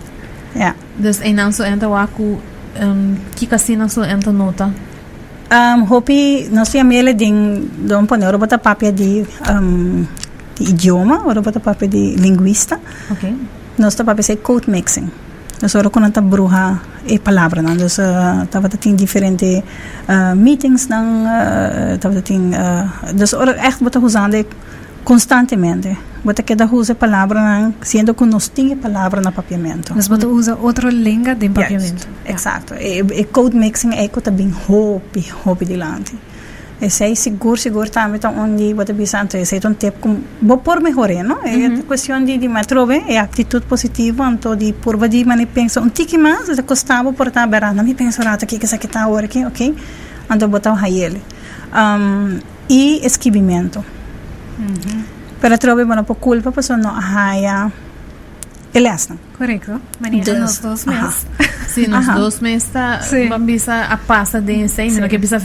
Yeah. 0.57 0.75
Dus 0.97 1.21
en 1.21 1.37
dan 1.37 1.53
zo 1.53 1.63
enta 1.63 1.89
waku 1.89 2.41
um, 2.81 3.19
kika 3.35 3.59
sina 3.59 3.89
so 3.89 4.03
enta 4.03 4.33
nota. 4.33 4.71
Um, 5.53 5.85
hopi 5.87 6.49
nós 6.51 6.71
temos 6.71 6.95
ele 6.95 7.15
de 7.15 7.29
de 7.87 7.95
um 7.95 8.07
panel 8.07 8.39
bota 8.39 8.59
papel 8.59 8.93
de 8.93 9.27
um, 9.53 10.07
de 10.59 10.71
idioma, 10.71 11.23
ora 11.27 11.43
bota 11.43 11.61
papel 11.61 11.89
de 11.89 12.17
linguista. 12.17 12.81
Ok. 13.11 13.35
Nós 13.79 13.95
tá 13.95 14.05
papel 14.05 14.23
sei 14.23 14.37
code 14.37 14.71
mixing. 14.71 15.11
Nós 15.61 15.75
ora 15.75 15.91
quando 15.91 16.11
tá 16.11 16.21
bruxa 16.21 16.81
e 17.07 17.19
palavra, 17.19 17.63
não? 17.63 17.75
Nós 17.75 17.99
uh, 17.99 18.47
tava 18.51 18.69
tem 18.69 18.97
diferente 18.97 19.63
uh, 20.09 20.35
meetings 20.35 20.89
não, 20.89 21.25
uh, 21.25 21.99
tava 21.99 22.21
tem 22.23 22.41
uh, 22.51 22.91
nós 23.15 23.33
ora 23.35 23.57
echt 23.61 23.85
bota 23.85 23.99
usando 24.01 24.45
constantemente. 25.05 25.97
Bota 26.27 26.43
que 26.43 26.57
da 26.57 26.67
usa 26.67 26.93
palavra 26.93 27.41
não, 27.41 27.73
sendo 27.83 28.13
que 28.13 28.25
nós 28.25 28.51
tinha 28.53 28.77
palavra 28.77 29.21
na 29.21 29.31
papiamento. 29.31 29.95
Nós 29.95 30.09
bota 30.09 30.27
usa 30.27 30.57
outra 30.61 30.91
língua 30.91 31.37
de 31.37 31.49
papiamento. 31.49 32.09
Yes, 32.27 32.35
exato. 32.35 32.75
E, 32.75 32.99
e 32.99 33.25
code 33.27 33.57
mixing 33.57 33.95
é 33.95 34.09
que 34.09 34.21
também 34.21 34.53
hopi, 34.69 35.25
hopi 35.45 35.65
dilante. 35.65 36.19
E 36.83 36.91
sei 36.91 37.15
seguro, 37.15 37.57
seguro 37.57 37.89
também 37.89 38.17
então 38.17 38.37
onde 38.37 38.75
bota 38.75 38.93
bisante, 38.93 39.47
sei 39.47 39.61
um 39.65 39.73
tempo 39.75 40.01
com 40.01 40.19
vou 40.43 40.59
por 40.59 40.81
melhorar, 40.81 41.23
não? 41.23 41.45
É 41.45 41.55
-hmm. 41.55 41.87
questão 41.87 42.25
de 42.25 42.37
de 42.37 42.49
matrove, 42.49 43.05
é 43.07 43.21
atitude 43.21 43.65
positiva, 43.65 44.29
então 44.29 44.57
de 44.57 44.73
por 44.73 44.97
vadi 44.97 45.25
mani 45.25 45.47
pensa 45.47 45.81
um 45.81 45.89
tique 45.89 46.19
mais, 46.19 46.49
de 46.49 46.63
costava 46.65 47.13
por 47.13 47.29
estar 47.29 47.47
berando, 47.47 47.85
me 47.85 47.95
pensa 47.95 48.25
rata 48.25 48.45
que 48.47 48.59
que 48.59 48.67
essa 48.67 48.79
que 48.79 48.89
tá 48.89 49.05
agora 49.05 49.27
aqui, 49.27 49.45
ok? 49.45 49.77
Então 50.29 50.49
botar 50.49 50.73
o 50.73 50.87
ele. 50.87 51.23
Um, 51.73 52.41
e 52.69 53.07
esquivimento. 53.07 53.79
Mm 54.59 55.16
-hmm. 55.47 55.49
Pero 55.49 55.59
trove 55.59 55.85
bueno 55.85 56.05
por 56.05 56.17
culpa 56.19 56.51
pues 56.51 56.71
no 56.71 56.93
haya 56.97 57.71
el 58.75 58.87
asno. 58.87 59.17
Correcto. 59.39 59.81
Maneira 60.01 60.35
nos 60.39 60.61
dois 60.61 60.87
meses. 60.87 61.27
Sim, 61.87 61.87
nos 61.89 62.07
dois 62.07 62.41
meses 62.41 62.69
tá, 62.69 63.01
Sim. 63.01 63.29
vamos 63.29 63.47
bisa 63.47 63.85
a 63.85 63.97
passa 63.97 64.41
de 64.41 64.55
ensino, 64.55 65.01
não 65.01 65.09
que 65.09 65.19
bisa 65.19 65.39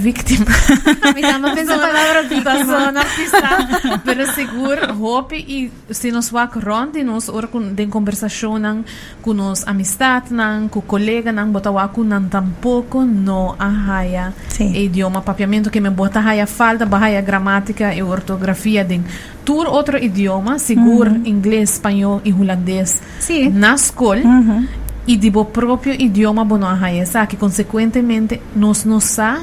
uma 1.37 1.53
pensa 1.53 1.77
palavra 1.77 2.23
de 2.23 2.41
da 2.41 2.63
zona 2.63 2.99
artista. 3.01 3.99
Pero 4.05 4.25
seguro, 4.31 5.03
hope 5.03 5.35
e 5.35 5.71
se 5.93 6.11
nos 6.11 6.31
wak 6.31 6.57
rond 6.59 6.95
e 6.95 7.03
nos 7.03 7.29
den 7.73 7.89
conversação 7.89 8.57
nan 8.57 8.83
com 9.21 9.33
nos 9.33 9.67
amistad 9.67 10.31
nan, 10.31 10.69
com 10.69 10.81
colega 10.81 11.31
nan, 11.31 11.51
bota 11.51 11.71
waku 11.71 12.03
nan 12.03 12.29
tampouco 12.29 13.03
no 13.03 13.55
ahaya 13.59 14.33
Sim. 14.47 14.73
idioma 14.73 15.21
papiamento 15.21 15.69
que 15.69 15.81
me 15.81 15.89
bota 15.89 16.19
haya 16.19 16.47
falta, 16.47 16.85
bahaya 16.85 17.21
gramática 17.21 17.93
e 17.93 18.01
ortografia 18.01 18.83
den 18.83 19.03
tur 19.43 19.67
outro 19.67 19.97
idioma, 19.97 20.59
seguro 20.59 21.11
inglês, 21.25 21.73
espanhol 21.73 22.21
e 22.23 22.31
holandês 22.31 23.01
Sim. 23.19 23.49
na 23.49 23.73
escola 23.75 24.21
Uhum. 24.23 24.67
E 25.07 25.17
de 25.17 25.29
bo 25.29 25.45
próprio 25.45 25.93
idioma 25.93 26.45
bono 26.45 26.67
ahaya 26.67 27.05
que 27.27 27.37
consequentemente 27.37 28.41
nos 28.55 28.85
nos 28.85 29.03
sa 29.03 29.41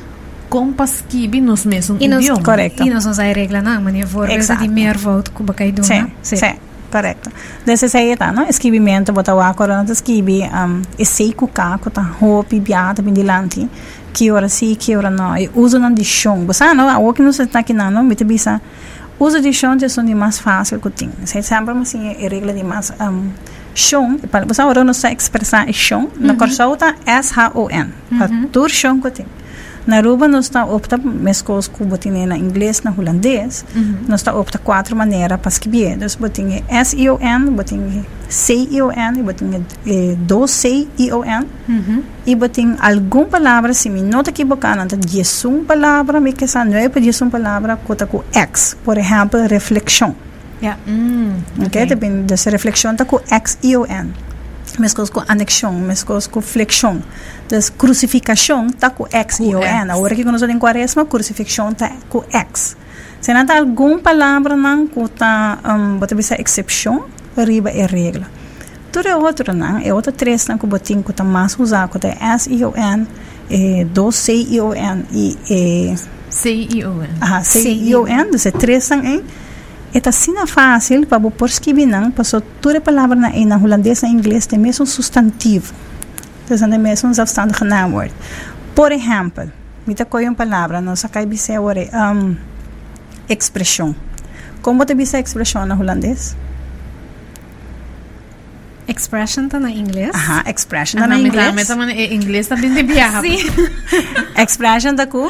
compaskibi 0.48 1.40
nos 1.40 1.66
mesmos 1.66 2.00
E 2.00 2.08
nos, 2.08 2.24
idioma. 2.24 2.42
Correcto. 2.42 2.82
E 2.82 2.90
nós 2.90 3.04
não 3.04 3.12
usamos 3.12 3.36
regra 3.36 3.60
não, 3.62 3.82
mas 3.82 3.94
eu 3.94 4.24
Exato. 4.24 4.62
de 4.62 4.68
mervout 4.68 5.30
com 5.30 5.44
bacaiduna. 5.44 5.84
Sim, 5.84 6.10
sim, 6.22 6.54
correto. 6.90 7.30
Desse 7.66 7.94
aí 7.96 8.16
tá, 8.16 8.32
não? 8.32 8.48
Esquivimento, 8.48 9.12
botar 9.12 9.34
o 9.34 9.40
agora 9.40 9.76
não 9.76 9.92
esquivi, 9.92 10.42
um, 10.42 10.82
e 10.98 11.04
sei 11.04 11.32
que 11.32 11.44
o 11.44 11.48
caco 11.48 11.90
tá 11.90 12.00
roupa, 12.00 12.56
biata, 12.56 13.02
bem 13.02 13.12
dilante, 13.12 13.68
que 14.12 14.30
hora 14.30 14.48
sim, 14.48 14.74
que 14.74 14.96
hora 14.96 15.10
não. 15.10 15.36
E 15.36 15.50
uso 15.54 15.78
não 15.78 15.92
de 15.92 16.04
chão. 16.04 16.46
Você 16.46 16.72
não, 16.72 16.88
a 16.88 17.14
que 17.14 17.22
não 17.22 17.32
se 17.32 17.46
tá 17.46 17.60
aqui 17.60 17.72
não, 17.72 17.90
não, 17.90 18.02
me 18.02 18.14
bisa. 18.14 18.60
Uso 19.20 19.40
de 19.40 19.52
chão 19.52 19.72
é 19.72 19.76
de 19.76 20.14
mais 20.14 20.38
fácil 20.38 20.78
que 20.80 20.90
tem. 20.90 21.10
Você 21.24 21.42
sempre 21.42 21.76
assim, 21.76 22.08
é 22.08 22.28
regra 22.28 22.52
de 22.52 22.62
mais 22.62 22.90
um, 23.00 23.28
para 24.30 24.44
você 24.44 24.62
não 24.84 24.92
sei 24.92 25.12
expressar 25.12 25.72
chão, 25.72 26.08
na 26.18 26.34
corção 26.34 26.76
tá 26.76 26.94
S-H-O-N. 27.06 27.90
Para 28.18 28.28
tur 28.52 28.70
que 28.70 29.10
tem. 29.10 29.26
Na 29.86 29.96
Aruba 29.96 30.28
nós 30.28 30.44
está 30.44 30.66
opta 30.66 30.98
mescos 30.98 31.66
com 31.66 31.86
botinha 31.86 32.26
na 32.26 32.36
inglês 32.36 32.82
na 32.82 32.92
holandês. 32.96 33.64
Nós 34.06 34.20
está 34.20 34.34
opta 34.34 34.58
quatro 34.58 34.94
maneiras 34.94 35.40
para 35.40 35.48
escrever. 35.48 35.96
Nós 35.96 36.14
botinha 36.14 36.62
S 36.68 36.94
I 36.94 37.08
O 37.08 37.18
N, 37.18 37.50
botinha 37.50 38.04
C 38.28 38.54
I 38.70 38.82
O 38.82 38.92
N, 38.92 39.22
botinha 39.22 39.62
eh, 39.86 40.14
dois 40.18 40.50
C 40.50 40.86
I 40.98 41.10
O 41.10 41.24
N. 41.24 41.46
Uhum. 41.66 42.02
E 42.26 42.34
botinha 42.34 42.76
alguma 42.78 43.24
palavra 43.24 43.72
se 43.72 43.88
me 43.88 44.02
nota 44.02 44.28
equivocada, 44.28 44.94
diz 44.94 45.42
uma 45.46 45.64
palavra, 45.64 46.20
me 46.20 46.34
que 46.34 46.44
essa 46.44 46.62
não 46.66 46.76
é 46.76 46.86
para 46.90 47.00
dizer 47.00 47.24
uma 47.24 47.30
palavra 47.30 47.74
cota 47.78 48.06
com 48.06 48.22
X, 48.30 48.76
por 48.84 48.98
exemplo, 48.98 49.40
reflexão. 49.46 50.14
Yeah. 50.60 50.78
Hum, 50.88 51.40
Ok, 51.64 51.86
depende 51.86 52.22
dessa 52.22 52.50
reflexão 52.50 52.96
tá 52.96 53.04
com 53.04 53.20
X 53.30 53.58
I 53.62 53.76
O 53.76 53.86
N. 53.86 54.12
Mescos 54.78 55.08
com 55.10 55.22
anexão, 55.26 55.72
mescos 55.72 56.26
com 56.26 56.40
flexão. 56.40 57.02
Das 57.48 57.70
crucificação 57.70 58.68
tá 58.70 58.90
com 58.90 59.06
X 59.10 59.40
I 59.40 59.54
O 59.54 59.62
N. 59.62 59.90
Agora 59.90 60.14
que 60.14 60.24
nós 60.24 60.40
temos 60.40 60.58
quaresma, 60.58 61.04
crucificação 61.04 61.72
tá 61.72 61.90
com 62.08 62.24
X. 62.30 62.76
Se 63.20 63.32
não 63.32 63.46
tá 63.46 63.58
alguma 63.58 63.98
palavra 63.98 64.56
não 64.56 64.86
que 64.86 65.08
tá, 65.10 65.58
um, 65.64 65.98
bota 65.98 66.14
bisa 66.14 66.40
excepção, 66.40 67.04
riba 67.36 67.70
é 67.70 67.86
regra. 67.86 68.26
Tudo 68.92 69.08
é 69.08 69.16
outro 69.16 69.52
não, 69.52 69.78
é 69.78 69.92
outro 69.92 70.12
três 70.12 70.46
não 70.46 70.56
que 70.58 70.66
botinho 70.66 71.02
que 71.02 71.12
tá 71.12 71.24
mais 71.24 71.58
usado, 71.58 71.92
que 71.92 71.98
tá 71.98 72.08
S 72.08 72.50
I 72.52 72.64
O 72.64 72.72
N, 72.76 73.06
eh, 73.50 73.86
dois 73.92 74.16
C 74.16 74.32
I 74.34 74.60
O 74.60 74.74
N 74.74 75.04
e 75.12 75.38
eh, 75.50 75.94
C-I-O-N. 76.30 77.08
Aha, 77.20 77.42
C-I-O-N, 77.42 78.30
dus 78.30 78.44
het 78.44 78.58
tres 78.58 78.90
ang 78.90 79.04
een. 79.04 79.22
Ita 79.94 80.12
sina 80.12 80.46
fácil 80.46 81.06
para 81.06 81.18
por 81.30 81.48
escrever 81.48 81.86
não, 81.86 82.10
passou 82.10 82.40
toda 82.60 82.80
palavra 82.80 83.16
na 83.16 83.30
na 83.30 83.56
holandês 83.56 84.02
na 84.02 84.08
inglês 84.08 84.46
tem 84.46 84.58
mesmo 84.58 84.86
substantivo. 84.86 85.72
Dus 86.48 86.60
dan 86.60 86.78
mesmo 86.78 87.08
um 87.10 87.14
zelfstandige 87.14 87.64
naamwoord. 87.64 88.12
Por 88.74 88.92
exemplo, 88.92 89.50
mita 89.86 90.04
ko 90.04 90.18
yung 90.20 90.34
palavra 90.34 90.80
sa 90.96 91.08
kay 91.08 91.26
bise 91.26 91.58
ore 91.58 91.90
um 91.92 92.36
expression. 93.28 93.94
Como 94.62 94.84
te 94.84 94.94
bise 94.94 95.16
expression 95.18 95.66
na 95.66 95.74
holandês? 95.74 96.36
Expression 98.88 99.48
tá 99.48 99.60
na 99.60 99.70
inglês. 99.70 100.10
Aha, 100.14 100.44
expression 100.48 101.02
Ah, 101.02 101.06
na 101.06 101.14
não, 101.14 101.22
me 101.22 101.28
inglês. 101.28 101.54
me 101.54 101.64
dá, 101.64 101.76
mas 101.76 101.90
em 101.92 102.14
inglês 102.14 102.48
também 102.48 102.72
de 102.72 102.82
viaja. 102.82 103.20
Sim. 103.20 103.36
Expression 104.42 104.94
da 104.94 105.06
ku 105.06 105.28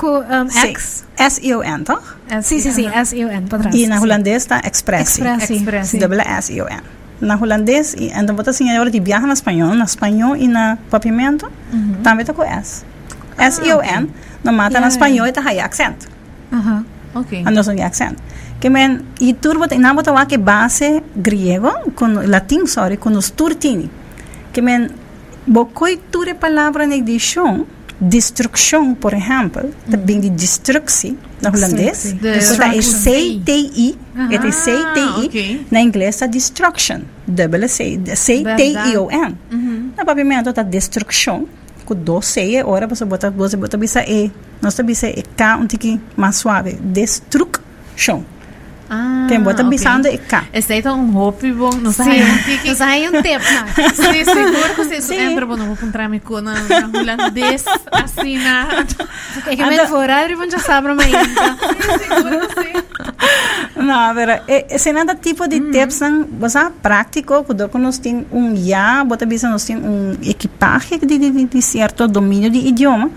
Com 0.00 0.24
um, 0.24 0.48
Sim. 0.48 0.68
X. 0.72 1.04
S-I-O-N, 1.18 1.84
toch? 1.84 2.00
Sim, 2.40 2.58
sim, 2.58 2.72
sim. 2.72 2.86
S-I-O-N, 2.88 3.46
para 3.48 3.58
trás. 3.58 3.74
E 3.76 3.86
na 3.86 3.96
Sim. 3.98 4.02
holandês 4.02 4.46
tá 4.46 4.62
expressie. 4.64 5.20
Expressie. 5.20 5.56
Expressie. 5.56 5.90
Sim. 5.90 5.98
Double 5.98 6.22
S 6.24 6.50
I 6.50 6.62
O 6.62 6.66
N. 6.66 6.80
Na 7.20 7.36
holandês 7.36 7.92
e 7.92 8.08
então 8.16 8.34
bota 8.34 8.48
assim 8.48 8.70
agora 8.70 8.90
de 8.90 8.98
viaja 8.98 9.26
na 9.26 9.34
espanhol, 9.34 9.74
na 9.74 9.84
espanhol 9.84 10.34
e 10.34 10.48
na 10.48 10.78
papiamento, 10.88 11.52
também 12.02 12.24
tá 12.24 12.32
com 12.32 12.42
S. 12.42 12.82
S 13.36 13.60
I 13.60 13.74
O 13.74 13.82
N. 13.82 14.08
No 14.42 14.52
mata 14.54 14.80
na 14.80 14.86
Yeah. 14.86 14.88
espanhol 14.88 15.26
e 15.26 15.32
tá 15.32 15.42
aí 15.44 15.60
acento. 15.60 16.08
Aham. 16.50 16.86
Ok. 17.14 17.44
Ando 17.46 17.62
son 17.62 17.78
accent. 17.82 18.16
Que 18.58 18.70
men 18.70 19.04
e 19.20 19.34
turbo 19.34 19.68
te 19.68 19.76
namo 19.76 20.02
tawa 20.02 20.24
que 20.24 20.38
base 20.38 21.02
griego 21.14 21.92
con 21.94 22.14
latim 22.30 22.66
sorry 22.66 22.96
con 22.96 23.14
os 23.16 23.32
turtini. 23.32 23.90
Que 24.52 24.62
men 24.62 24.90
bokoi 25.46 25.98
ture 26.10 26.34
palavra 26.34 26.86
na 26.86 26.94
edição 26.96 27.66
destruction, 28.00 28.94
por 28.94 29.12
exemplo, 29.12 29.70
também 29.90 30.20
de 30.20 30.30
destructie, 30.30 31.18
na 31.42 31.50
holandês. 31.50 32.06
Então, 32.06 32.30
é 32.30 32.82
C-T-I, 32.82 33.98
é 34.30 34.38
de 34.38 34.52
C-T-I, 34.52 35.26
ok. 35.26 35.66
na 35.70 35.80
inglês 35.80 36.14
está 36.14 36.26
destruction, 36.26 37.00
double 37.26 37.68
C, 37.68 38.00
C-T-I-O-N. 38.16 39.36
Na 39.96 40.04
pavimento 40.04 40.48
está 40.50 40.62
destruction, 40.62 41.44
com 41.84 41.94
dois 41.94 42.26
C, 42.26 42.62
ora 42.64 42.86
você 42.86 43.04
bota, 43.04 43.30
você 43.30 43.56
bota 43.56 43.76
bisa 43.76 44.02
E, 44.08 44.30
nós 44.62 44.74
bisa 44.80 45.08
E, 45.08 45.22
K, 45.36 45.56
um 45.56 45.66
tique 45.66 46.00
mais 46.16 46.36
suave, 46.36 46.72
destruction. 46.74 48.22
Ah, 48.92 49.26
Quem 49.28 49.40
bota 49.40 49.62
ok. 49.62 49.70
bisando 49.70 50.08
E, 50.08 50.18
K. 50.18 50.44
Esse 50.52 50.72
aí 50.72 50.82
tá 50.82 50.92
um 50.92 51.16
hopi 51.16 51.52
bom, 51.52 51.70
não 51.76 51.92
sei. 51.92 52.24
um 52.24 52.38
tique. 52.38 52.68
nós 52.70 52.84
aí 52.84 53.08
um 53.08 53.22
tempo, 53.22 53.44
não. 53.52 53.66
Sim, 53.94 54.24
seguro 54.24 54.74
que 54.74 54.84
você 54.84 55.14
entra, 55.14 55.46
bom, 55.46 55.56
não 55.56 55.66
vou 55.66 55.74
encontrar 55.74 56.08
me 56.08 56.18
com 56.18 56.40
na, 56.40 56.54
na 56.54 56.98
holandês, 56.98 57.64
assim, 57.92 58.38
na... 58.38 58.66
É 59.46 59.54
que 59.54 59.64
men 59.64 59.80
horário 59.92 60.36
vão 60.36 60.50
já 60.50 60.58
saber 60.58 60.92
mais. 60.92 61.10
Seguro 61.14 62.48
que. 62.48 63.80
Não, 63.80 64.14
pero 64.14 64.42
esse 64.68 64.92
nada 64.92 65.14
tipo 65.14 65.46
de 65.46 65.60
tips 65.70 66.00
não, 66.00 66.24
você 66.38 66.58
prático, 66.82 67.44
quando 67.44 67.78
nós 67.78 67.98
tem 67.98 68.26
um 68.32 68.56
já, 68.56 69.04
bota 69.04 69.24
bisa 69.24 69.48
nós 69.48 69.64
tem 69.64 69.76
um 69.76 70.16
equipagem 70.22 70.98
de, 70.98 71.46
de 71.46 71.62
certo 71.62 72.08
domínio 72.08 72.50
de 72.50 72.58
idioma, 72.58 73.10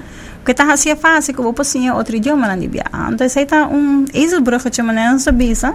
que 0.45 0.53
tá 0.53 0.71
assim 0.71 0.95
fácil, 0.95 1.33
que 1.33 1.41
vou 1.41 1.53
passar 1.53 1.95
outro 1.95 2.15
idioma 2.15 2.47
na 2.47 2.55
Libia. 2.55 2.85
Então, 3.11 3.25
esse 3.25 3.45
tá 3.45 3.67
um 3.67 4.05
ezelbrug 4.13 4.69
que 4.69 4.81
maneira 4.81 5.11
não 5.11 5.33
bisa, 5.33 5.73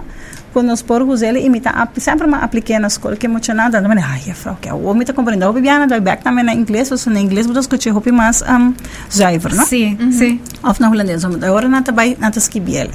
quando 0.53 0.67
nós 0.67 0.81
por 0.81 1.01
usar 1.03 1.27
ele 1.27 1.39
imita, 1.39 1.71
sempre 1.97 2.27
me 2.27 2.35
apliquei 2.35 2.77
na 2.79 2.87
escola, 2.87 3.15
que 3.15 3.27
muito 3.27 3.53
nada, 3.53 3.81
não 3.81 3.91
ai, 3.91 4.23
é 4.27 4.33
frau, 4.33 4.57
que 4.61 4.69
eu 4.69 4.77
vou 4.77 4.93
me 4.93 5.05
compreender, 5.05 5.45
o 5.45 5.53
bibiana, 5.53 5.87
daí 5.87 5.99
back 5.99 6.23
também 6.23 6.43
na 6.43 6.53
inglês, 6.53 6.89
você 6.89 7.09
na 7.09 7.19
inglês, 7.19 7.45
você 7.45 7.59
escuta 7.59 7.91
hopi 7.91 8.11
mais 8.11 8.41
um, 8.41 8.73
zuiver, 9.11 9.55
não? 9.55 9.65
Sim, 9.65 9.97
sim. 10.11 10.41
Of 10.63 10.79
na 10.81 10.89
holandês, 10.89 11.23
agora 11.25 11.67
não 11.67 11.81
tá 11.81 11.91
bem, 11.91 12.17
não 12.19 12.31
tá 12.31 12.37
esquibiele. 12.37 12.91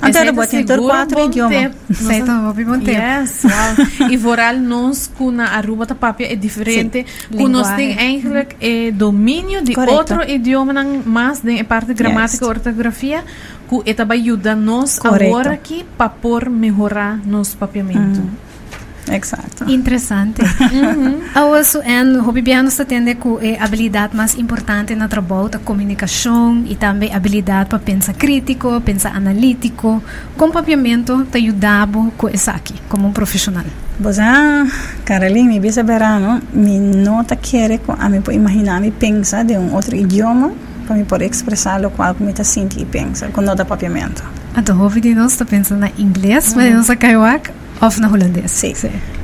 Eu 0.00 0.12
tá 0.12 0.32
botei 0.32 0.64
ter 0.64 0.74
seguro, 0.74 0.88
quatro 0.88 1.16
bom 1.18 1.26
idiomas. 1.26 1.58
tempo. 1.58 1.76
Sei, 1.94 2.18
então, 2.18 2.42
vou 2.54 2.64
bom 2.64 2.78
tempo. 2.80 2.90
Yes, 3.00 3.42
wow. 4.00 4.08
E 4.10 4.16
vooral 4.16 4.56
nós 4.56 5.10
com 5.18 5.30
na 5.30 5.48
Aruba 5.48 5.86
ta 5.86 5.94
papia 5.94 6.32
é 6.32 6.36
diferente. 6.36 7.04
Com 7.36 7.48
nós 7.48 7.68
tem 7.72 7.96
eigenlijk 7.98 8.56
é 8.60 8.90
domínio 8.92 9.62
de 9.62 9.74
Correcto. 9.74 10.14
outro 10.14 10.30
idioma 10.30 10.72
não 10.72 11.02
mais 11.04 11.40
de 11.40 11.62
parte 11.64 11.92
gramática 11.94 12.44
Yes. 12.44 12.48
ortografia 12.56 13.24
que 13.68 13.90
eta 13.90 14.04
vai 14.04 14.20
ajudar 14.20 14.56
nós 14.56 14.98
agora 15.04 15.52
aqui 15.52 15.84
para 15.96 16.08
por 16.08 16.48
melhorar 16.48 17.18
nosso 17.26 17.56
papiamento. 17.56 18.22
Exato. 19.10 19.64
Interessante. 19.68 20.42
Uhum. 20.42 21.62
so, 21.64 21.80
en 21.82 22.20
hobby 22.20 22.42
biano 22.42 22.70
sa 22.70 22.84
tende 22.84 23.14
ku 23.16 23.38
eh, 23.40 23.56
habilidade 23.60 24.16
mais 24.16 24.34
importante 24.36 24.94
na 24.94 25.08
trabalho 25.08 25.48
da 25.48 25.58
comunicação 25.58 26.62
e 26.68 26.74
também 26.76 27.12
habilidade 27.14 27.68
para 27.70 27.78
pensar 27.78 28.14
crítico, 28.14 28.80
pensar 28.80 29.14
analítico. 29.16 30.02
Com 30.36 30.50
papiamento 30.50 31.24
te 31.30 31.38
ajudava 31.38 32.10
com 32.16 32.28
isso 32.28 32.50
aqui, 32.50 32.74
como 32.88 33.08
um 33.08 33.12
profissional. 33.12 33.64
Ah, 34.20 34.64
Caroline, 35.04 35.48
mi 35.48 35.60
bisa 35.60 35.82
verano, 35.82 36.40
mi 36.52 36.78
nota 36.78 37.34
quiere 37.36 37.78
co- 37.78 37.96
a 37.98 38.08
puedo 38.20 38.38
imaginar 38.38 38.80
mi 38.80 38.90
pensa 38.92 39.42
de 39.42 39.58
un 39.58 39.74
otro 39.74 39.96
idioma 39.96 40.50
para 40.86 40.96
mí 40.96 41.04
poder 41.04 41.26
expresar 41.26 41.80
lo 41.80 41.90
cual 41.90 42.14
me 42.20 42.30
está 42.30 42.44
sintiendo 42.44 42.82
y 42.82 42.86
pensa 42.86 43.28
con 43.28 43.44
nota 43.44 43.64
papiamento. 43.64 44.22
Então, 44.56 44.76
nós 45.14 45.32
está 45.32 45.44
pensando 45.44 45.80
na 45.80 45.90
inglês, 45.98 46.54
mas 46.54 46.74
nós 46.74 46.96
kaiwak 46.96 47.50
of 47.80 48.00
na 48.00 48.08
holandês. 48.08 48.50
Sí. 48.50 48.74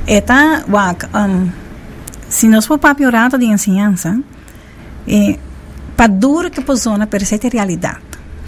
Eta, 0.07 0.63
wak, 0.67 1.07
um, 1.13 1.51
si 2.29 2.47
nos 2.47 2.65
for 2.65 2.79
papio 2.79 3.09
rato 3.11 3.37
de 3.37 3.45
enseñanza, 3.45 4.19
eh, 5.07 5.37
para 5.95 6.11
duro 6.11 6.51
que 6.51 6.61
posona 6.61 7.07
per 7.07 7.25
ser 7.25 7.39
realidade. 7.51 8.01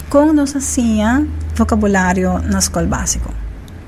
Como 0.08 0.32
nós 0.32 0.54
hacía 0.56 1.24
vocabulário 1.56 2.38
na 2.40 2.58
escola 2.58 2.86
básico. 2.86 3.32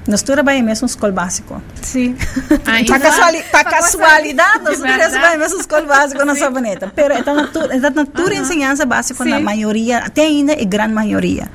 Nós 0.06 0.22
trabalhamos 0.22 0.66
mesmo 0.66 0.86
na 0.86 0.90
escola 0.90 1.12
básico. 1.12 1.62
Sim. 1.82 2.16
Para 2.64 2.98
casuali 2.98 3.42
casualidade, 3.52 4.64
nós 4.64 4.78
trabalhamos 4.78 5.52
na 5.52 5.60
escola 5.60 5.86
básica 5.86 6.24
na 6.24 6.34
saboneta. 6.34 6.92
Pero 6.94 7.14
esta 7.14 7.32
natura, 7.32 7.74
esta 7.74 7.90
natura 7.90 8.34
enseñanza 8.34 8.84
básica 8.84 9.24
na 9.24 9.38
Sim. 9.38 9.44
maioria, 9.44 9.98
até 9.98 10.22
ainda 10.22 10.52
é 10.52 10.64
grande 10.64 10.94
maioria. 10.94 11.48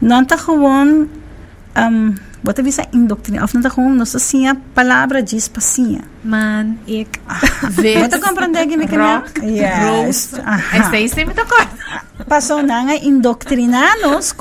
Não 0.00 0.22
está 0.22 0.36
gewoon, 0.36 1.08
um, 1.76 2.14
bota 2.42 2.62
visa 2.62 2.86
indoctrina, 2.92 3.44
está 3.44 3.68
gewoon, 3.68 3.94
nós 3.94 4.14
assim 4.14 4.48
a 4.48 4.54
palavra 4.74 5.22
diz 5.22 5.48
passinha. 5.48 6.02
Man, 6.24 6.76
ik. 6.86 7.20
vez, 7.70 8.00
Bota 8.02 8.18
compreender 8.20 8.66
que 8.66 8.76
me 8.76 8.86
rock, 8.86 9.40
Yes. 9.44 10.34
Aha. 10.44 10.78
Esse 10.78 10.96
aí 10.96 11.08
sempre 11.08 11.34
tocou. 11.34 11.58
Passou 12.28 12.62
não 12.62 12.88
a 12.88 12.96
indoctrinar-nos 12.96 14.32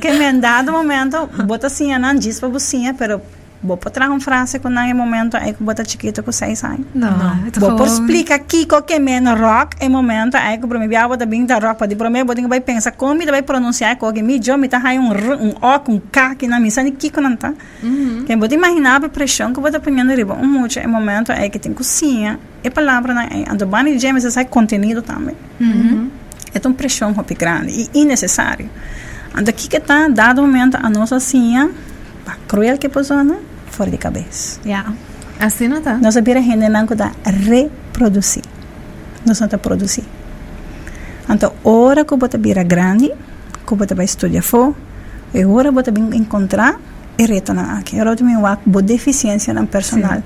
que 0.00 0.08
em 0.08 0.40
dado 0.40 0.72
momento, 0.72 1.28
bota 1.44 1.66
assim, 1.66 1.96
não 1.98 2.14
diz 2.14 2.38
para 2.38 2.48
você, 2.48 2.94
pero 2.96 3.20
vou 3.64 3.76
para 3.76 3.90
trás 3.90 4.10
uma 4.10 4.20
frase 4.20 4.58
com 4.58 4.68
não 4.68 4.82
em 4.82 4.92
momento, 4.94 5.36
é 5.36 5.52
que 5.52 5.62
bota 5.62 5.82
chiquito 5.84 6.22
com 6.22 6.30
seis 6.30 6.62
anos. 6.62 6.86
Não, 6.94 7.46
ito 7.48 7.58
Vou 7.58 7.70
por 7.70 7.86
gewoon- 7.86 8.00
explicar 8.02 8.34
aqui 8.36 8.66
o 8.70 8.82
que 8.82 8.92
é 8.94 8.98
menos 8.98 9.40
rock 9.40 9.76
em 9.80 9.88
momento 9.88 10.36
aí 10.36 10.58
que 10.58 10.66
para 10.66 10.78
mim 10.78 10.86
viava 10.86 11.16
da 11.16 11.24
bem 11.26 11.44
da 11.46 11.58
rock 11.58 11.78
para 11.78 11.86
de 11.86 11.96
para 11.96 12.10
mim 12.10 12.24
botinho 12.24 12.48
vai 12.48 12.60
pensar 12.60 12.92
como 12.92 13.20
ele 13.22 13.30
vai 13.30 13.42
pronunciar 13.42 13.96
com 13.96 14.12
que 14.12 14.22
me 14.22 14.38
jo 14.38 14.56
me 14.58 14.68
aí 14.70 14.98
um 14.98 15.12
r, 15.12 15.34
um 15.36 15.54
o 15.60 15.78
com 15.80 15.98
k 15.98 16.34
que 16.34 16.46
na 16.46 16.60
missa 16.60 16.82
nem 16.82 16.92
que 16.92 17.10
não 17.20 17.34
tá. 17.36 17.52
Quem 18.26 18.38
pode 18.38 18.54
imaginar 18.54 19.02
a 19.02 19.08
pressão 19.08 19.52
que 19.52 19.60
vou 19.60 19.80
ponhando 19.80 20.12
riba 20.14 20.34
um 20.34 20.46
muito 20.46 20.78
em 20.78 20.86
momento 20.86 21.32
aí 21.32 21.48
que 21.48 21.58
tem 21.58 21.72
cozinha 21.72 22.38
e 22.62 22.70
palavra 22.70 23.14
na 23.14 23.26
ando 23.50 23.66
bani 23.66 23.96
de 23.96 24.12
mas 24.12 24.24
sai 24.32 24.44
conteúdo 24.44 25.00
também. 25.02 25.36
É 26.54 26.60
uma 26.68 26.74
pressão 26.74 27.12
muito 27.12 27.34
grande 27.34 27.88
e 27.92 27.98
innecessário. 27.98 28.68
Ando 29.36 29.50
aqui 29.50 29.66
que 29.68 29.80
tá 29.80 30.06
dado 30.08 30.40
momento 30.40 30.76
a 30.80 30.88
nossa 30.88 31.16
assim 31.16 31.56
para 32.24 32.36
cruel 32.46 32.78
que 32.78 32.88
pessoa 32.88 33.24
fora 33.74 33.90
de 33.90 33.98
cabeça 33.98 34.60
Ja. 34.64 34.92
Assim 35.38 35.66
não 35.68 35.82
tá. 35.82 35.98
nós 35.98 36.14
sabemos 36.14 36.44
gente 36.44 36.68
não 36.68 36.86
que 36.86 36.94
reproduzir. 36.94 38.42
Nós 39.26 39.40
não 39.40 39.48
produzir. 39.48 40.04
Então, 41.28 41.52
hora 41.64 42.04
que 42.04 42.16
você 42.16 42.38
vira 42.38 42.62
grande, 42.62 43.12
que 43.66 43.74
você 43.74 43.94
vai 43.94 44.04
estudar 44.04 44.42
fora, 44.42 44.74
é 45.34 45.44
hora 45.44 45.70
que 45.70 45.74
você 45.74 45.90
vai 45.90 46.18
encontrar 46.18 46.78
e 47.18 47.26
retornar 47.26 47.78
aqui. 47.78 47.96
Eu 47.96 48.16
também 48.16 48.36
acho 48.36 48.62
que 48.62 48.82
deficiência 48.82 49.54
no 49.54 49.66
personal. 49.66 50.22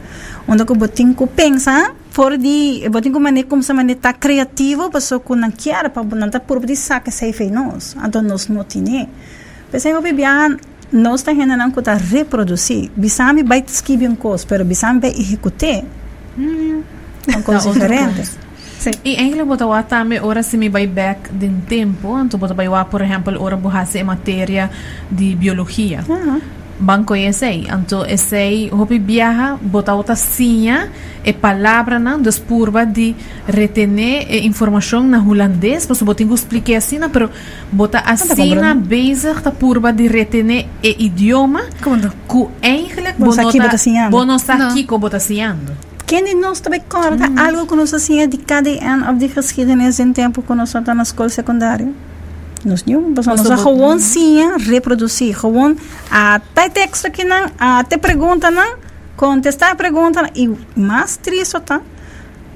Onde 0.46 0.64
que 0.64 0.74
você 0.74 0.92
tem 0.92 1.14
que 1.14 1.26
pensar 1.26 1.94
fora 2.10 2.36
de, 2.36 2.82
tem 3.02 3.12
que 3.12 3.18
maneira 3.18 3.48
como 3.48 3.62
se 3.62 3.72
maneira 3.72 4.00
tá 4.00 4.12
criativo, 4.12 4.90
pessoa 4.90 5.20
que 5.20 5.34
não 5.34 5.50
quer, 5.50 5.88
para 5.90 6.02
não 6.04 6.28
tá 6.28 6.40
por 6.40 6.64
de 6.64 6.76
saca 6.76 7.10
sei 7.10 7.32
fei 7.32 7.50
nós. 7.50 7.96
Então, 8.04 8.22
nós 8.22 8.48
não 8.48 8.64
temos. 8.64 9.08
Pensei 9.70 9.92
que 9.92 10.00
bebia 10.00 10.56
nós 10.92 11.20
está 11.20 11.34
generando 11.34 11.74
que 11.74 11.82
tá 11.82 11.94
reproduzir. 11.94 12.90
Bisami 12.96 13.42
vai 13.42 13.64
escrever 13.66 14.08
um 14.08 14.14
coisa, 14.14 14.44
pero 14.46 14.64
bisami 14.64 15.00
vai 15.00 15.10
executar. 15.10 15.82
São 17.30 17.42
coisas 17.42 17.66
outra 17.66 17.88
diferentes. 17.88 18.38
E 19.04 19.16
eigenlijk 19.16 19.48
bota 19.48 19.66
wa 19.66 19.82
também 19.82 20.20
ora 20.20 20.42
se 20.42 20.56
me 20.56 20.68
vai 20.68 20.86
back 20.86 21.32
de 21.32 21.46
um 21.46 21.60
tempo, 21.60 22.18
então 22.20 22.38
bota 22.38 22.54
vai 22.54 22.68
wa, 22.68 22.84
por 22.84 23.02
exemplo, 23.02 23.34
ora 23.42 23.56
borrasse 23.56 23.98
em 23.98 24.04
matéria 24.04 24.70
de 25.10 25.34
biologia. 25.34 26.04
Ah, 26.08 26.38
Banco 26.80 27.14
essay, 27.14 27.66
então 27.68 28.04
essay 28.04 28.70
hopi 28.72 28.98
viaja, 28.98 29.56
bota 29.60 29.94
outra 29.94 30.14
sinha 30.14 30.90
e 31.24 31.32
palavra 31.32 31.98
não 31.98 32.22
despurva 32.22 32.86
de 32.86 33.16
retener 33.46 34.26
e 34.30 34.46
informação 34.46 35.02
na 35.02 35.18
holandês, 35.18 35.86
pois 35.86 36.00
bota 36.02 36.24
que 36.24 36.32
expliquei 36.32 36.76
assim, 36.76 37.00
pero 37.12 37.30
bota 37.72 37.98
a 37.98 38.16
sinha 38.16 38.28
compreendendo. 38.28 38.80
bezig 38.80 39.40
da 39.42 39.50
purva 39.50 39.92
de 39.92 40.06
retener 40.06 40.66
e 40.82 41.06
idioma, 41.06 41.62
Como 41.82 41.98
que 42.00 42.48
eigenlijk 42.62 43.18
Bom, 43.18 43.32
aqui 43.32 43.58
bota 43.58 43.78
sinhando. 43.78 44.10
Quem 46.06 46.24
de 46.24 46.34
nós 46.34 46.60
também 46.60 46.80
corta 46.88 47.24
algo 47.36 47.66
que 47.66 47.76
nós 47.76 47.92
assim 47.92 48.26
de 48.26 48.38
cada 48.38 48.70
ano 48.70 49.18
de 49.18 49.28
geschiedenis 49.28 50.00
em 50.00 50.10
tempo 50.12 50.42
que 50.42 50.54
nós 50.54 50.70
estamos 50.70 50.96
na 50.96 51.02
escola 51.02 51.28
secundária? 51.28 51.88
Nós 52.64 52.84
não, 52.84 53.10
nós 53.10 53.26
Mas 53.26 53.42
nós 53.42 53.60
o- 53.60 53.64
gewoon 53.64 53.98
sim 53.98 54.40
reproduzir, 54.58 55.34
gewoon 55.38 55.76
até 56.10 56.68
texto 56.68 57.06
aqui 57.06 57.24
não, 57.24 57.46
até 57.58 57.96
pergunta 57.96 58.50
não, 58.50 58.76
contestar 59.16 59.70
a 59.72 59.74
pergunta 59.74 60.28
e 60.34 60.48
mais 60.76 61.16
triste 61.16 61.58
tá. 61.60 61.80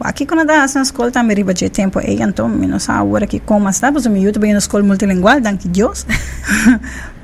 Aqui 0.00 0.26
quando 0.26 0.44
dá 0.44 0.66
na 0.74 0.82
escola 0.82 1.12
também 1.12 1.36
riba 1.36 1.54
de 1.54 1.70
tempo 1.70 2.00
aí 2.00 2.20
então 2.20 2.48
menos 2.48 2.88
a 2.88 3.02
hora 3.04 3.26
que 3.26 3.38
como 3.38 3.68
está, 3.68 3.92
pois 3.92 4.04
o 4.06 4.16
YouTube 4.16 4.48
é 4.48 4.52
na 4.52 4.58
escola 4.58 4.82
multilingual, 4.82 5.40
danke 5.40 5.68
Deus. 5.68 6.04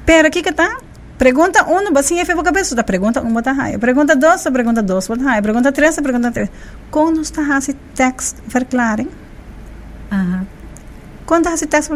Pero 0.07 0.29
aqui 0.29 0.43
que 0.43 0.53
tá 0.53 0.77
Pergunta 1.19 1.65
1, 1.69 1.99
assim 1.99 2.21
é 2.21 2.25
feio 2.25 2.41
cabeça 2.45 2.77
da 2.77 2.85
pergunta 2.85 3.21
1 3.21 3.33
bota 3.33 3.51
raia. 3.51 3.77
Pergunta 3.77 4.15
2, 4.15 4.45
pergunta 4.53 4.81
2 4.81 5.09
bota 5.09 5.25
raia. 5.25 5.43
Pergunta 5.43 5.73
3, 5.73 5.97
pergunta 6.01 6.31
3. 6.31 6.49
Quando 6.93 7.21
está 7.21 7.59
esse 7.59 7.73
texto 7.93 8.41
verklaring? 8.47 9.09
Aha. 10.13 10.45
Quando 11.27 11.47
está 11.47 11.55
esse 11.55 11.67
texto 11.67 11.89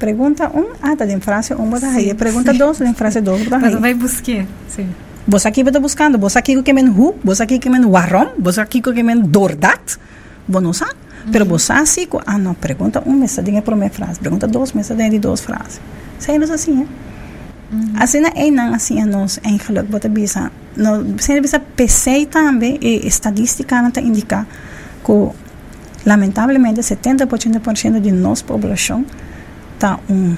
Pergunta 0.00 0.48
um, 0.48 0.72
ah, 0.80 0.96
tá 0.96 1.04
em 1.04 1.20
frase 1.20 1.52
um, 1.52 1.68
bota 1.68 1.86
aí. 1.86 2.14
Pergunta 2.14 2.54
dois, 2.54 2.80
em 2.80 2.94
frase 2.94 3.20
dois, 3.20 3.42
aí. 3.52 3.76
vai 3.76 3.92
buscar, 3.92 4.46
sim. 4.66 4.88
Você 5.28 5.46
aqui 5.46 5.60
está 5.60 5.78
buscando, 5.78 6.18
você 6.18 6.38
aqui 6.38 6.60
que 6.62 6.72
men 6.72 6.88
hu, 6.88 7.14
você 7.22 7.42
aqui 7.42 7.58
que 7.58 7.68
men 7.68 7.84
warrom, 7.84 8.28
você 8.38 8.62
aqui 8.62 8.80
que 8.80 9.02
men 9.02 9.20
dordat, 9.20 9.98
você 10.48 10.64
não 10.64 10.72
sabe. 10.72 10.94
Pero 11.30 11.44
você 11.44 11.74
assim, 11.74 12.08
ah 12.26 12.38
não, 12.38 12.54
pergunta 12.54 13.02
um, 13.04 13.12
mensadinha 13.12 13.60
por 13.60 13.76
minha 13.76 13.90
frase, 13.90 14.18
pergunta 14.18 14.48
dois, 14.48 14.72
mensadinha 14.72 15.10
de 15.10 15.18
duas 15.18 15.42
frases. 15.42 15.78
Saímos 16.18 16.50
assim, 16.50 16.82
é? 16.82 17.10
Uhum. 17.74 17.92
Assim 17.98 18.22
é 18.34 18.50
não 18.50 18.74
assim 18.74 19.02
a 19.02 19.06
nós 19.06 19.38
em 19.44 19.58
geluk 19.58 19.86
bota 19.86 20.08
bisa. 20.08 20.50
No, 20.74 21.04
você 21.16 21.38
bisa 21.42 21.60
pesei 21.60 22.24
também 22.24 22.78
e 22.80 23.06
estadística 23.06 23.82
não 23.82 23.92
indica 24.02 24.46
que 25.04 25.12
lamentavelmente 26.06 26.80
70% 26.80 28.00
de 28.00 28.10
nossa 28.10 28.42
população 28.44 29.04
está 29.80 29.98
um 30.10 30.36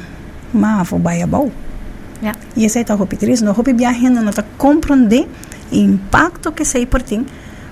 mavo 0.55 0.99
baiabau. 0.99 1.51
Yeah. 2.23 2.39
E 2.57 2.65
esse 2.65 2.79
está 2.79 2.95
o 2.95 3.07
triste, 3.07 3.43
não 3.43 3.53
hopi 3.53 3.73
viajando, 3.73 4.23
não 4.23 4.31
está 4.31 4.45
compreender 4.57 5.29
o 5.73 5.75
impacto 5.75 6.53
que 6.53 6.65
sei 6.65 6.87
por 6.87 7.03
ti. 7.03 7.21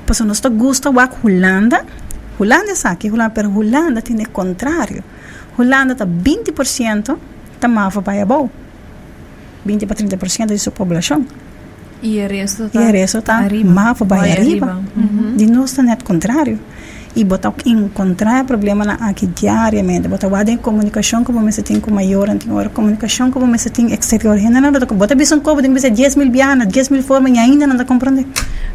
Pues 0.04 0.20
nós 0.20 0.38
está 0.38 0.48
gusta 0.48 0.90
wa 0.90 1.08
Holanda. 1.22 1.84
Holanda 2.38 2.72
é 2.72 2.88
aqui, 2.88 3.10
Holanda, 3.10 3.30
pero 3.30 3.56
Holanda 3.56 4.02
tem 4.02 4.16
o 4.16 4.28
contrário. 4.30 5.04
Holanda 5.56 5.92
está 5.92 6.04
20% 6.06 7.16
está 7.54 7.68
mavo 7.68 8.00
baiabau. 8.00 8.50
20 9.64 9.86
para 9.86 9.96
30% 9.96 10.46
de 10.46 10.58
sua 10.58 10.72
população. 10.72 11.24
E 12.02 12.18
o 12.18 12.28
resto 12.28 12.64
está, 12.64 12.82
e 12.82 12.88
o 12.88 12.92
resto 12.92 13.18
está 13.18 13.46
mavo 13.64 14.04
baiariba. 14.04 14.82
Uhum. 14.96 15.36
De 15.36 15.46
nós 15.46 15.70
está 15.70 15.82
net 15.82 16.02
contrário 16.02 16.58
e 17.14 17.24
botar 17.24 17.52
encontrar 17.66 18.44
problema 18.44 18.84
na 18.84 18.94
aqui 18.94 19.26
diariamente. 19.26 20.08
Botar 20.08 20.28
o 20.28 20.50
em 20.50 20.56
comunicação 20.56 21.24
como 21.24 21.50
se 21.52 21.62
tem 21.62 21.80
com 21.80 21.90
maior 21.90 22.28
antiga 22.28 22.68
comunicação 22.70 23.30
como 23.30 23.58
se 23.58 23.70
tem 23.70 23.92
exterior. 23.92 24.36
Ainda 24.36 24.60
não 24.60 24.72
botar 24.72 24.86
botar 24.94 25.14
bisão 25.14 25.40
como 25.40 25.60
tem 25.60 25.72
que 25.72 25.90
10 25.90 26.16
mil 26.16 26.30
bianas 26.30 26.68
10 26.68 26.88
mil 26.90 27.02
formas 27.02 27.32
e 27.32 27.38
ainda 27.38 27.66
não 27.66 27.74
está 27.74 27.84
compreender 27.84 28.26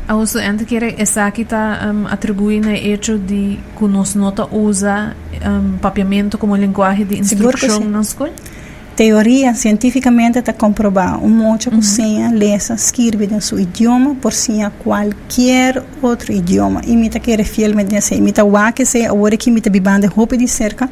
a 0.08 0.16
uso 0.16 0.40
ente 0.40 0.66
que 0.66 0.78
essa 0.98 1.26
aqui 1.26 1.42
está 1.42 1.92
um, 1.92 2.08
atribuindo 2.08 2.68
o 2.68 2.72
hecho 2.72 3.18
de 3.18 3.60
que 3.78 3.86
nós 3.86 4.14
nota 4.14 4.46
usa 4.52 5.16
um, 5.44 5.78
papiamento 5.78 6.38
como 6.38 6.56
linguagem 6.56 7.06
de 7.06 7.20
instrução 7.20 7.80
na 7.80 8.02
escola 8.02 8.32
teoria 8.96 9.54
cientificamente 9.54 10.40
está 10.40 10.54
comprovado 10.54 11.24
um 11.24 11.30
monte 11.30 11.70
de 11.70 11.76
cozinha 11.76 12.32
lesa 12.32 12.76
escreve 12.76 13.26
em 13.26 13.42
seu 13.42 13.60
idioma 13.60 14.16
por 14.16 14.32
cima 14.32 14.72
qualquer 14.84 15.84
outro 16.02 16.32
idioma. 16.32 16.82
E 16.86 16.96
me 16.96 17.10
querer 17.10 17.44
fielmente 17.44 17.92
nesse 17.92 18.20
me 18.22 18.32
tá 18.32 18.44
o 18.44 18.54
que 18.74 18.86
se 18.86 19.06
agora 19.06 19.36
que 19.36 19.52
me 19.52 19.60
tá 19.60 19.70
bibando 19.70 20.08
roupa 20.08 20.38
de 20.38 20.48
cerca. 20.48 20.90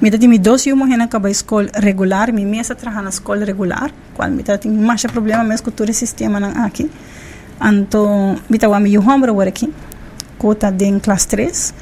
Me 0.00 0.10
tá 0.10 0.18
me 0.28 0.38
dois 0.38 0.66
uma 0.66 0.86
rena 0.86 1.04
acaba 1.04 1.28
escola 1.30 1.68
regular 1.74 2.32
me 2.32 2.44
mesa 2.44 2.74
trabalha 2.74 3.02
na 3.02 3.08
escola 3.08 3.44
regular 3.44 3.90
qual 4.14 4.30
me 4.30 4.42
tá 4.42 4.58
tem 4.58 4.70
mais 4.70 5.02
problema 5.02 5.42
mesmo 5.42 5.64
com 5.64 5.70
todo 5.70 5.88
o 5.88 5.94
sistema 5.94 6.38
aqui 6.66 6.90
então 7.60 8.36
me 8.46 8.58
tá 8.58 8.68
o 8.68 8.78
meu 8.78 9.00
hombro 9.00 9.30
agora 9.30 9.48
aqui 9.48 9.72
cota 10.38 10.70
de 10.70 11.00
classe 11.00 11.26
3 11.28 11.74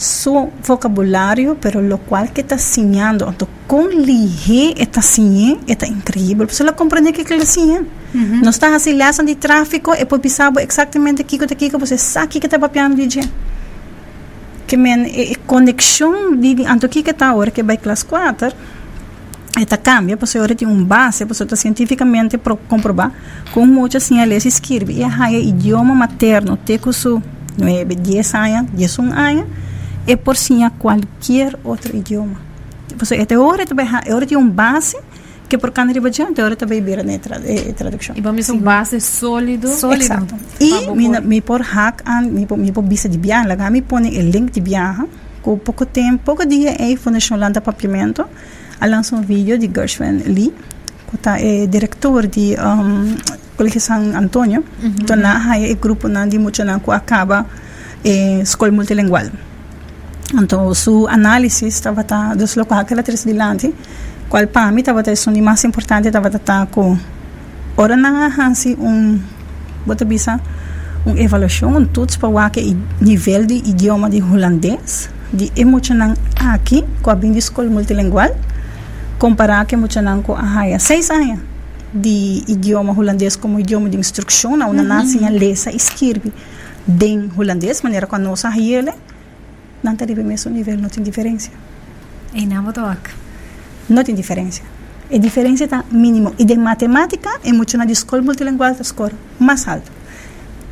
su 0.00 0.50
vocabulario, 0.66 1.58
pero 1.60 1.82
lo 1.82 1.98
cual 1.98 2.28
que 2.28 2.40
está 2.40 2.54
enseñando, 2.54 3.34
con 3.70 3.88
lige 3.88 4.74
está 4.82 4.98
enseñando, 4.98 5.60
está 5.68 5.86
increíble, 5.86 6.44
pues 6.44 6.58
la 6.58 6.72
comprende 6.72 7.12
que 7.12 7.22
le 7.22 7.42
enseñan. 7.42 7.86
Uh 8.12 8.18
-huh. 8.18 8.42
No 8.42 8.50
está 8.50 8.74
así, 8.74 8.92
le 8.92 9.04
de 9.24 9.36
tráfico, 9.36 9.94
e 9.94 10.04
poi 10.04 10.18
pensavo 10.18 10.58
exactamente 10.58 11.22
kiko 11.22 11.46
te 11.46 11.54
kiko, 11.54 11.78
pues 11.78 11.94
sa 12.00 12.26
que 12.26 12.40
está 12.40 12.58
papiando 12.58 12.96
DJ. 12.96 13.22
Que 14.66 14.76
men, 14.76 15.06
e, 15.06 15.36
conexão 15.46 16.34
de, 16.34 16.66
anto 16.66 16.88
que 16.88 16.98
está 16.98 17.28
agora, 17.28 17.52
que 17.52 17.62
vai 17.62 17.76
classe 17.76 18.04
4, 18.04 18.52
esta 19.56 19.76
cambia, 19.76 20.16
pues 20.16 20.34
agora 20.34 20.52
tem 20.56 20.66
um 20.66 20.84
base, 20.84 21.24
pues 21.24 21.40
está 21.40 21.54
cientificamente 21.54 22.38
pro, 22.38 22.56
comprovar, 22.56 23.12
com 23.54 23.64
muitas 23.66 24.02
assim, 24.02 24.40
se 24.40 24.48
escreve, 24.48 24.94
e 24.94 25.04
a 25.04 25.30
idioma 25.30 25.94
materno, 25.94 26.56
te 26.56 26.76
com 26.76 26.92
su 26.92 27.22
9, 27.56 27.94
10 27.94 28.34
anos, 28.34 28.98
11 28.98 29.12
anos, 29.14 29.44
é 30.08 30.16
por 30.16 30.36
cima 30.36 30.72
qualquer 30.76 31.56
outro 31.62 31.96
idioma. 31.96 32.49
Você 32.98 33.14
agora 33.16 33.66
tem 34.26 34.38
uma 34.38 34.50
base 34.50 34.96
que 35.48 35.58
por 35.58 35.72
cada 35.72 35.90
adiante 35.90 36.40
agora 36.40 36.54
também 36.54 36.80
vira 36.80 37.02
na 37.02 37.18
tra, 37.18 37.40
eh, 37.44 37.72
tradução. 37.72 38.14
E 38.16 38.20
vamos 38.20 38.48
uma 38.48 38.60
base 38.60 39.00
sólido. 39.00 39.66
Sólido. 39.68 40.04
Exato. 40.04 40.34
E 40.60 40.90
me 40.94 41.08
me 41.20 41.40
por 41.40 41.60
hack 41.60 42.02
an 42.06 42.22
me 42.30 42.46
por 42.46 42.56
me 42.56 42.70
por 42.70 42.84
visa 42.84 43.08
de 43.08 43.18
viagem, 43.18 43.48
lá 43.48 43.68
me 43.68 43.82
põe 43.82 44.06
o 44.16 44.22
link 44.30 44.52
de 44.52 44.60
viagem 44.60 45.08
com 45.42 45.58
pouco 45.58 45.84
tempo, 45.84 46.22
pouco 46.24 46.46
dia 46.46 46.76
é 46.78 46.94
Fundação 46.96 47.36
Landa 47.36 47.60
Papiamento, 47.60 48.24
lançou 48.80 49.18
um 49.18 49.22
vídeo 49.22 49.58
de 49.58 49.68
Gershwin 49.74 50.22
Lee, 50.26 50.52
que 51.10 51.16
tá 51.18 51.40
é 51.40 51.66
diretor 51.66 52.26
de 52.28 52.54
um, 52.60 53.16
Colégio 53.56 53.80
San 53.80 54.16
Antonio, 54.16 54.64
uhum. 54.82 54.94
então 55.00 55.16
na 55.16 55.58
é 55.58 55.74
grupo 55.74 56.06
na 56.08 56.26
de 56.26 56.38
muito 56.38 56.64
na 56.64 56.76
acaba 56.76 57.44
é, 58.04 58.40
escola 58.40 58.70
multilingual. 58.70 59.26
Então, 60.32 60.72
su 60.74 61.06
análise 61.08 61.66
estava 61.66 62.04
tá 62.04 62.34
deslocado 62.34 62.82
aquela 62.82 63.02
três 63.02 63.24
dilante, 63.24 63.74
qual 64.28 64.46
para 64.46 64.70
mim 64.70 64.80
estava 64.80 65.02
tá 65.02 65.10
o 65.12 65.42
mais 65.42 65.64
importante 65.64 66.06
estava 66.06 66.30
tá 66.30 66.66
com 66.66 66.96
ora 67.76 67.96
na 67.96 68.26
hansi 68.26 68.76
um 68.78 69.18
bota 69.84 70.04
bisa 70.04 70.40
uma 71.04 71.20
avaliação 71.24 71.76
um 71.76 71.84
tudo 71.84 72.16
para 72.18 72.28
o 72.28 72.50
que 72.50 72.76
nível 73.00 73.44
de 73.44 73.54
idioma 73.54 74.08
de 74.08 74.22
holandês 74.22 75.10
de 75.32 75.50
emocional 75.56 76.14
aqui 76.36 76.84
com 77.02 77.10
a 77.10 77.14
bem 77.14 77.32
de 77.32 77.38
escola 77.38 77.68
multilingual 77.68 78.36
comparar 79.18 79.64
que 79.64 79.74
emocional 79.74 80.22
com 80.22 80.34
a 80.34 80.42
raia 80.42 80.78
seis 80.78 81.10
anos 81.10 81.40
de 81.92 82.44
idioma 82.46 82.92
holandês 82.96 83.34
como 83.34 83.58
idioma 83.58 83.88
de 83.88 83.96
instrução 83.96 84.56
na 84.56 84.66
uma 84.66 84.82
nasce 84.82 85.24
a 85.24 85.30
lesa 85.30 85.72
escreve 85.72 86.32
de 86.86 87.30
holandês 87.36 87.82
maneira 87.82 88.06
com 88.06 88.14
a 88.14 88.18
nossa 88.18 88.48
riele 88.48 88.92
não 89.82 89.92
está 89.92 90.06
no 90.06 90.24
mesmo 90.24 90.50
nível, 90.50 90.76
não 90.76 90.88
tem 90.88 91.02
diferença. 91.02 91.50
E 92.34 92.46
não 92.46 92.62
botoak? 92.62 93.10
Não 93.88 94.04
tem 94.04 94.14
diferença. 94.14 94.62
A 95.12 95.18
diferença 95.18 95.64
está 95.64 95.84
mínima. 95.90 96.32
E 96.38 96.44
de 96.44 96.56
matemática, 96.56 97.40
é 97.44 97.52
muito 97.52 97.76
na 97.76 97.84
escola 97.86 98.22
multilingual 98.22 98.74
da 98.74 98.82
escola 98.82 99.12
mais 99.38 99.66
alto. 99.66 99.90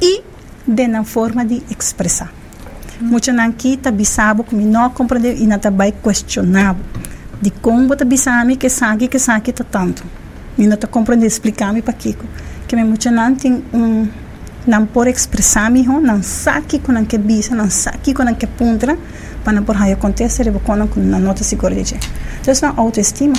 E 0.01 0.23
de 0.66 0.87
na 0.87 1.03
forma 1.03 1.44
de 1.44 1.62
expressar. 1.71 2.33
Hum. 3.01 3.07
Muito 3.07 3.33
na 3.33 3.47
aqui 3.47 3.75
está 3.75 3.90
bisabo, 3.90 4.44
como 4.44 4.62
não 4.62 4.90
compreender 4.90 5.40
e 5.40 5.47
não 5.47 5.57
está 5.57 5.71
bem 5.71 5.92
questionável. 5.92 6.85
De 7.40 7.51
como 7.51 7.92
está 7.92 8.05
bisami 8.05 8.57
que 8.57 8.68
sabe 8.68 9.09
que 9.09 9.18
sabe 9.18 9.51
está 9.51 9.64
tanto. 9.64 10.05
E 10.57 10.66
não 10.66 10.75
está 10.75 10.87
compreendendo, 10.87 11.29
explicar-me 11.29 11.83
para 11.83 11.94
Kiko. 11.94 12.27
Que 12.66 12.77
muito 12.77 13.11
não 13.11 13.35
tem 13.35 13.64
um 13.73 14.09
não 14.68 14.87
por 14.87 15.09
expressar 15.09 15.70
mi 15.70 15.88
ho 15.88 16.00
não 16.00 16.22
saque 16.22 16.78
com 16.78 17.04
que 17.07 17.18
bisa 17.18 17.54
não 17.54 17.70
saque 17.70 18.12
com 18.12 18.35
que 18.35 18.46
puntra 18.46 18.96
para 19.44 19.62
por 19.62 19.76
aí 19.76 19.92
acontecer 19.92 20.46
e 20.46 20.52
com 20.52 20.76
na 20.96 21.18
nota 21.18 21.42
segura 21.42 21.74
de 21.74 21.94
então 22.40 22.52
isso 22.52 22.66
é 22.66 22.72
autoestima 22.76 23.37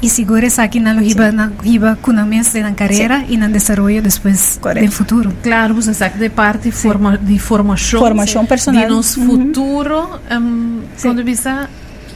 e 0.00 0.08
segura 0.08 0.46
essa 0.46 0.62
aqui 0.62 0.78
na 0.78 0.92
riba 0.92 1.32
na 1.32 1.50
riba 1.60 1.98
com 2.00 2.12
a 2.12 2.24
mesa 2.24 2.60
na 2.60 2.72
carreira 2.72 3.24
e 3.28 3.36
no 3.36 3.48
desenvolvimento 3.48 4.08
depois 4.08 4.60
no 4.84 4.92
futuro. 4.92 5.32
Claro 5.42 5.74
você 5.74 5.92
sabe 5.92 6.18
de 6.18 6.30
parte 6.30 6.70
forma 6.70 7.18
de 7.18 7.36
formação 7.38 7.98
formação 7.98 8.46
personal. 8.46 8.82
De 8.82 8.88
nosso 8.88 9.20
futuro 9.20 10.20
um, 10.30 10.82
quando 11.02 11.24
bisa 11.24 11.68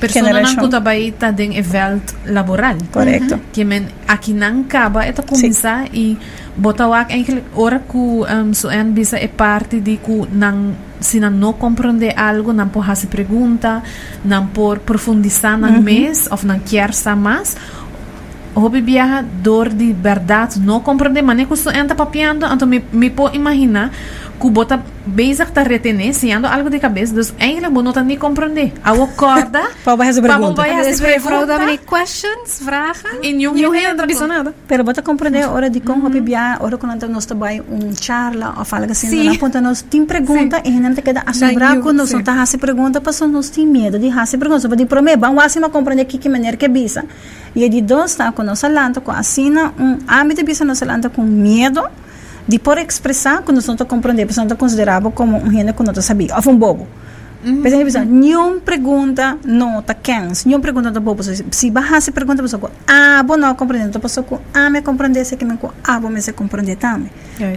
persona 0.03 0.43
não 0.43 0.57
kuta 0.57 0.81
baita 0.81 1.31
den 1.31 1.55
event 1.57 2.03
laboral. 2.27 2.77
Correto. 2.91 3.38
Que 3.53 3.65
men 3.65 3.87
aqui 4.07 4.33
não 4.35 4.61
acaba 4.62 5.07
eta 5.07 5.23
começar 5.23 5.87
e 5.95 6.19
botar 6.57 6.88
o 6.88 6.95
eigenlijk 6.95 7.45
ora 7.55 7.79
que 7.79 7.97
um, 7.97 8.53
so 8.53 8.71
en 8.71 8.93
bisa 8.93 9.17
é 9.17 9.29
parte 9.29 9.81
de 9.81 9.97
que 9.97 10.27
não 10.33 10.75
se 11.01 11.19
não 11.21 11.31
não 11.31 11.53
compreender 11.53 12.12
algo 12.18 12.53
não 12.53 12.68
por 12.68 12.85
fazer 12.85 13.07
pergunta 13.07 13.83
não 14.24 14.47
por 14.49 14.81
profundizar 14.81 15.57
na 15.57 15.68
uhum. 15.68 15.83
mês 15.83 16.29
ou 16.31 16.39
não 16.45 16.59
quer 16.59 16.93
saber 16.93 17.20
mais 17.20 17.57
hobby 18.55 18.81
viaja 18.83 19.24
dor 19.43 19.70
de 19.70 19.93
verdade 19.93 20.61
não 20.61 20.81
compreender 20.81 21.22
mas 21.22 21.37
nem 21.37 21.47
que 21.47 21.57
você 21.57 21.70
entra 21.70 21.97
papiando 21.97 22.45
então 22.45 22.68
me 22.68 22.85
me 22.93 23.09
pode 23.09 23.37
imaginar 23.37 23.91
que 24.41 24.51
bota 24.51 24.80
bezig 25.07 25.51
te 25.53 25.62
retener, 25.62 26.14
sendo 26.14 26.47
algo 26.47 26.70
de 26.70 26.78
cabeça, 26.78 27.14
dus 27.14 27.33
eigenlijk 27.39 27.72
moet 27.72 27.95
je 27.95 28.01
niet 28.01 28.18
comprender. 28.18 28.72
Oude 28.85 29.14
corda. 29.14 29.62
Para 29.85 29.97
vai 29.97 30.07
fazer 30.07 30.20
pergunta. 30.20 30.62
Para 30.62 30.74
vai 30.74 30.85
fazer 30.85 31.20
pergunta. 31.22 31.78
questions, 31.85 32.61
vragen. 32.64 33.39
Jong 33.39 33.61
jong 33.61 33.97
não 33.97 34.07
diz 34.07 34.20
nada. 34.20 34.55
Pero 34.66 34.85
bota 34.85 35.03
compreender 35.03 35.49
hora 35.49 35.70
de 35.70 35.80
como 35.80 36.03
hobby 36.03 36.20
viaja, 36.20 36.62
hora 36.62 36.76
quando 36.78 37.09
nós 37.09 37.26
trabalha 37.26 37.64
um 37.70 37.95
charla 37.95 38.55
ou 38.59 38.64
fala 38.64 38.87
assim, 38.87 39.24
na 39.24 39.37
ponta 39.39 39.61
nós 39.61 39.83
tem 39.83 40.05
pergunta 40.05 40.61
e 40.64 40.70
não 40.70 40.95
te 40.95 41.03
queda 41.03 41.22
assombrar 41.26 41.78
quando 41.80 41.99
nós 41.99 42.12
não 42.12 42.22
tá 42.22 42.35
fazer 42.35 42.59
pergunta, 42.59 43.01
passou 43.01 43.28
nós 43.28 43.51
tem 43.51 43.66
medo 43.66 43.99
de 43.99 44.11
fazer 44.11 44.39
pergunta, 44.39 44.68
para 44.68 44.76
de 44.76 44.87
prometer, 44.87 45.18
vamos 45.18 45.43
assim 45.45 45.61
compreender 45.62 46.05
que 46.05 46.18
que 46.18 46.28
maneira 46.28 46.57
que 46.57 46.68
bisa. 46.68 47.05
E 47.55 47.68
de 47.68 47.80
dois 47.80 48.12
está 48.12 48.33
com 48.33 48.43
nós 48.43 48.61
falando 48.61 49.01
com 49.01 49.11
assina 49.11 49.72
um 49.78 49.99
âmbito 50.09 50.45
bisa 50.45 50.64
nós 50.64 50.78
falando 50.78 51.11
com 51.11 51.22
medo 51.22 51.83
de 52.47 52.59
por 52.59 52.78
expressar 52.78 53.43
quando 53.43 53.64
não 53.64 53.74
estou 53.74 53.86
compreendendo, 53.86 54.28
porque 54.28 54.40
não 54.40 54.57
considerava 54.57 55.11
como 55.11 55.36
um 55.38 55.51
gênero 55.51 55.76
que 55.76 55.82
não 55.82 55.95
sabia, 55.95 56.34
ou 56.34 56.53
um 56.53 56.57
bobo. 56.57 56.86
Mm 57.45 57.57
-hmm. 57.57 57.62
Pensa 57.62 58.05
nenhuma 58.05 58.61
pergunta 58.61 59.36
não 59.45 59.82
tá 59.82 59.95
quens, 59.95 60.45
nenhuma 60.45 60.62
pergunta 60.62 60.93
da 60.93 61.01
boa 61.01 61.16
pessoa. 61.16 61.36
Se 61.51 61.70
barra 61.70 62.01
se 62.01 62.12
pergunta 62.12 62.40
pessoa, 62.40 62.70
ah, 62.86 63.20
bom 63.24 63.36
não 63.36 63.53
compreendo, 63.57 63.99
pessoa 63.99 64.24
com 64.24 64.38
ah 64.55 64.70
me 64.70 64.80
compreender 64.80 65.24
se 65.24 65.36
que 65.36 65.45
me 65.45 65.59
ah 65.82 65.99
bom 65.99 66.09
me 66.09 66.22
se 66.22 66.32
compreender 66.32 66.76
também. 66.76 67.11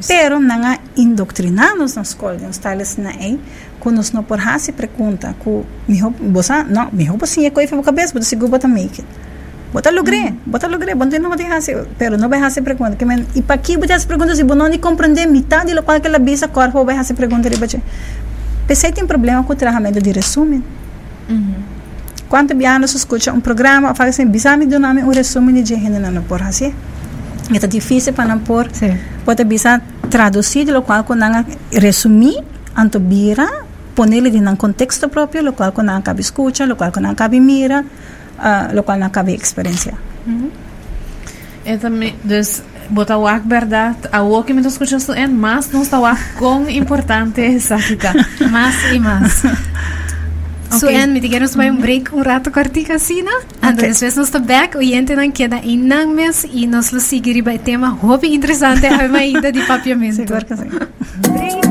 Pero 0.08 0.40
não 0.40 0.66
há 0.66 0.80
indoctrinados 0.98 1.96
na 1.96 2.02
escola, 2.02 2.38
nos 2.40 2.58
tales 2.58 2.98
na 2.98 3.10
aí, 3.10 3.40
quando 3.80 3.98
nós 3.98 4.12
não 4.12 4.24
por 4.24 4.40
se 4.58 4.72
pergunta, 4.72 5.36
com 5.40 5.64
me 5.88 6.00
roupa, 6.00 6.18
não, 6.68 6.90
me 6.92 7.04
roupa 7.04 7.28
sim 7.28 7.46
é 7.46 7.52
coisa 7.52 7.76
na 7.76 7.84
cabeça, 7.84 8.12
mas 8.16 8.26
se 8.26 8.36
guba 8.36 8.58
também 8.58 8.90
que. 9.76 9.82
Bota 9.82 9.92
logré, 9.92 10.32
mm. 10.32 10.38
bota 10.46 10.68
logré, 10.68 10.96
bom 10.96 11.06
não 11.20 11.30
vai 11.30 11.46
hacer, 11.52 11.86
pero 11.98 12.18
não 12.18 12.30
vai 12.30 12.42
hacer 12.42 12.62
pergunta, 12.62 12.96
que 12.96 13.06
men, 13.06 13.26
e 13.36 13.42
para 13.42 13.58
que 13.58 13.78
botar 13.78 13.96
as 13.96 14.06
perguntas 14.06 14.38
se 14.38 14.44
bom 14.44 14.56
não 14.56 14.72
compreender 14.78 15.28
metade 15.28 15.74
do 15.74 15.84
qual 15.84 16.00
que 16.00 16.08
ela 16.08 16.20
bisa 16.20 16.48
corpo 16.48 16.84
vai 16.86 16.96
fazer 16.96 17.14
pergunta 17.14 17.50
de 17.50 17.58
baixo. 17.58 17.82
Pensei 18.68 18.92
tem 18.92 19.06
problema 19.06 19.44
com 19.44 19.54
o 19.54 19.56
tratamento 19.56 20.02
de 20.02 20.12
resumo. 20.12 20.64
Uhum. 21.30 21.56
Quanto 22.28 22.56
biano 22.56 22.88
se 22.88 22.98
escuta 22.98 23.32
um 23.32 23.40
programa, 23.40 23.94
fala 23.94 24.10
assim, 24.10 24.26
bisami 24.26 24.66
do 24.66 24.80
nome 24.80 25.04
um 25.04 25.12
resumo 25.12 25.52
de 25.52 25.64
gente 25.64 25.90
não 25.90 26.24
por 26.24 26.42
assim. 26.42 26.74
É 27.54 27.68
difícil 27.68 28.14
para 28.14 28.26
não 28.26 28.40
pôr. 28.40 28.68
Pode 29.24 29.44
bisa 29.44 29.80
traduzir, 30.10 30.66
lo 30.72 30.82
qual 30.82 31.04
quando 31.04 31.46
resumir, 31.72 32.44
anto 32.76 33.00
bira, 33.00 33.48
ponerle 33.94 34.30
em 34.36 34.48
um 34.48 34.56
contexto 34.56 35.08
próprio, 35.10 35.44
lo 35.44 35.54
qual 35.54 35.72
quando 35.72 36.02
cabe 36.02 36.22
escuta, 36.22 36.66
lo 36.66 36.76
qual 36.76 36.92
quando 36.92 37.14
cabe 37.16 37.40
mira, 37.40 37.86
uh, 38.38 38.76
lo 38.76 38.84
qual 38.84 38.98
não 38.98 39.10
cabe 39.10 39.36
experiência. 39.36 39.94
Uhum. 40.26 40.50
É 41.66 41.78
também, 41.78 42.16
botar 42.90 43.18
o 43.18 43.26
verdade, 43.40 43.98
a 44.12 44.22
o 44.22 44.44
que 44.44 44.54
me 44.54 44.60
está 44.60 44.70
escuchando 44.70 45.18
é 45.18 45.28
mais 45.28 45.72
não 45.72 45.82
está 45.82 46.00
o 46.00 46.18
quão 46.38 46.70
importante 46.70 47.42
é 47.42 47.56
essa 47.56 47.78
mais 48.50 48.92
e 48.92 49.00
mais. 49.00 49.44
Okay. 50.68 50.80
So, 50.80 50.90
en, 50.90 51.40
nos 51.40 51.56
vai 51.56 51.70
um 51.70 51.78
break 51.78 52.14
um 52.14 52.22
rato 52.22 52.52
cortica 52.52 52.96
assim, 52.96 53.22
né? 53.22 53.32
Okay. 53.58 53.72
Depois 53.74 54.02
nós 54.02 54.18
estamos 54.18 54.48
back, 54.48 54.76
o 54.76 54.82
gente 54.82 55.16
não 55.16 55.30
queda 55.32 55.58
em 55.58 55.78
nang 55.78 56.08
mes 56.08 56.46
e 56.52 56.66
nós 56.66 56.92
lo 56.92 57.00
seguir 57.00 57.42
o 57.42 57.60
tema 57.60 57.90
hobby 57.90 58.34
interessante 58.34 58.86
ainda 58.86 59.52
de 59.54 59.62
papiamento. 59.62 60.16
Seguro 60.16 60.44
que 60.44 60.58
sim. 60.58 61.65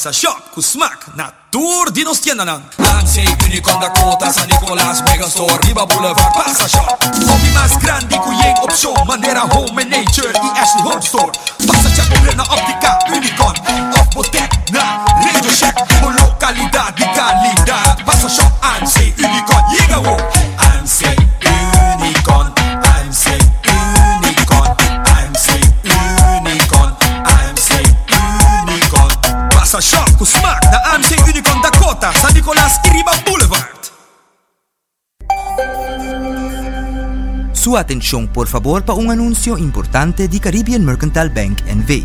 Passa 0.00 0.14
shop 0.14 0.40
com 0.54 0.62
smack 0.62 1.10
na 1.14 1.30
tour 1.50 1.90
di 1.90 2.02
Nostiananan. 2.02 2.62
Anzi, 2.78 3.20
Unicom 3.44 3.78
Dakota, 3.78 4.32
San 4.32 4.46
Nicolas, 4.46 5.02
Megastore, 5.02 5.60
Riba 5.66 5.84
Boulevard, 5.84 6.32
passa 6.32 6.66
shop. 6.66 6.96
Hobby 7.28 7.50
mais 7.50 7.76
grande 7.76 8.18
com 8.18 8.32
Yeng 8.32 8.58
Option, 8.62 8.94
Maneira 9.04 9.44
Home 9.44 9.82
and 9.82 9.90
Nature 9.90 10.32
e 10.32 10.58
Ashley 10.58 10.82
Home 10.84 11.02
Store. 11.02 11.30
Passa 11.66 11.90
shop 11.94 12.34
na 12.34 12.44
óptica 12.44 12.98
Unicom, 13.12 13.52
Off 14.00 14.08
Botek 14.14 14.72
na 14.72 15.04
Radio 15.22 15.50
Shack, 15.54 15.76
com 16.00 16.08
localidade 16.08 17.02
e 17.02 17.06
qualidade. 17.08 18.02
Passa 18.04 18.30
shop, 18.30 18.50
Anzi, 18.62 19.14
Unicom, 19.18 19.62
Yigawo. 19.74 20.16
Anzi, 20.78 21.04
Sua 37.54 37.80
atenção, 37.80 38.26
por 38.26 38.46
favor, 38.46 38.82
para 38.82 38.96
um 38.96 39.10
anúncio 39.10 39.56
importante 39.56 40.28
de 40.28 40.38
Caribbean 40.38 40.80
Mercantile 40.80 41.30
Bank 41.30 41.62
NV. 41.64 42.04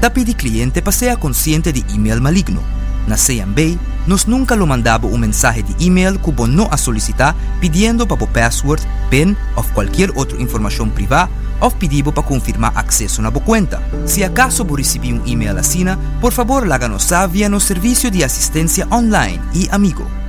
Tapi 0.00 0.24
de 0.24 0.32
cliente 0.32 0.80
pasea 0.80 1.18
consciente 1.18 1.70
de 1.70 1.84
e-mail 1.94 2.22
maligno. 2.22 2.62
Na 3.06 3.16
CMB, 3.16 3.78
nos 4.06 4.26
nunca 4.26 4.56
lo 4.56 4.66
mandaba 4.66 5.06
un 5.06 5.20
mensaje 5.20 5.62
de 5.62 5.84
email 5.84 6.18
cubo 6.18 6.46
no 6.46 6.66
a 6.70 6.78
solicitar 6.78 7.34
pidiendo 7.60 8.06
para 8.06 8.26
password, 8.26 8.82
PIN 9.10 9.36
ou 9.54 9.64
qualquer 9.74 10.10
outra 10.16 10.40
informação 10.40 10.88
privada 10.88 11.28
ou 11.64 11.70
pedido 11.70 12.12
para 12.12 12.22
confirmar 12.22 12.72
acesso 12.76 13.22
na 13.22 13.30
sua 13.30 13.40
conta. 13.40 13.82
Se 14.06 14.22
acaso 14.22 14.64
por 14.64 14.78
receber 14.78 15.14
um 15.14 15.26
e-mail 15.26 15.58
assim, 15.58 15.84
por 16.20 16.32
favor, 16.32 16.66
láganos 16.66 17.08
via 17.30 17.48
no 17.48 17.58
serviço 17.58 18.10
de 18.10 18.22
assistência 18.22 18.86
online 18.92 19.40
e 19.54 19.68
amigo. 19.70 20.23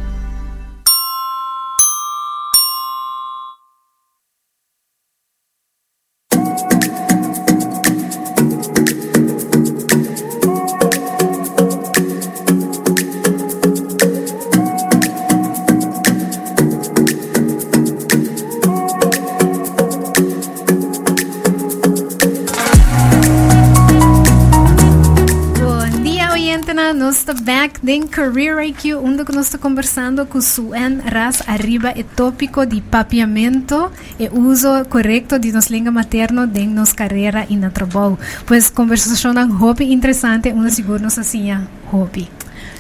Den 27.86 28.08
Career 28.08 28.58
IQ, 28.66 28.96
onde 28.96 29.24
nós 29.32 29.46
estamos 29.46 29.62
conversando 29.62 30.26
com 30.26 30.42
Suen 30.42 31.02
Ras 31.06 31.44
arriba 31.46 31.94
o 31.96 32.04
tópico 32.04 32.66
de 32.66 32.82
papiamento 32.82 33.92
e 34.20 34.28
uso 34.28 34.84
correto 34.90 35.38
de 35.38 35.52
nossa 35.52 35.72
língua 35.72 35.92
materna 35.92 36.50
em 36.56 36.68
nossa 36.68 36.96
carreira 36.96 37.46
e 37.48 37.56
no 37.56 37.70
trabalho. 37.70 38.18
Pois 38.48 38.72
conversação 38.72 39.34
é 39.34 39.46
um 39.46 39.56
hobby 39.56 39.94
interessante, 39.94 40.52
um 40.52 40.68
seguro 40.68 41.04
nos 41.04 41.20
assim 41.20 41.54
hobby. 41.92 42.28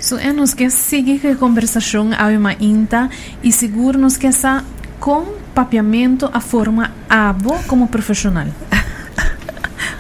So, 0.02 0.18
é 0.18 0.34
nos 0.34 0.56
que 0.56 0.70
seguir 0.72 1.22
a 1.28 1.36
conversação 1.36 2.10
a 2.18 2.28
uma 2.30 2.54
inta 2.54 3.08
e 3.44 3.52
seguro 3.52 4.00
nos 4.00 4.18
que 4.18 4.26
essa 4.26 4.64
com 5.00 5.36
papiamento 5.54 6.28
a 6.34 6.40
forma 6.40 6.92
abo 7.08 7.54
como 7.68 7.88
profissional. 7.88 8.48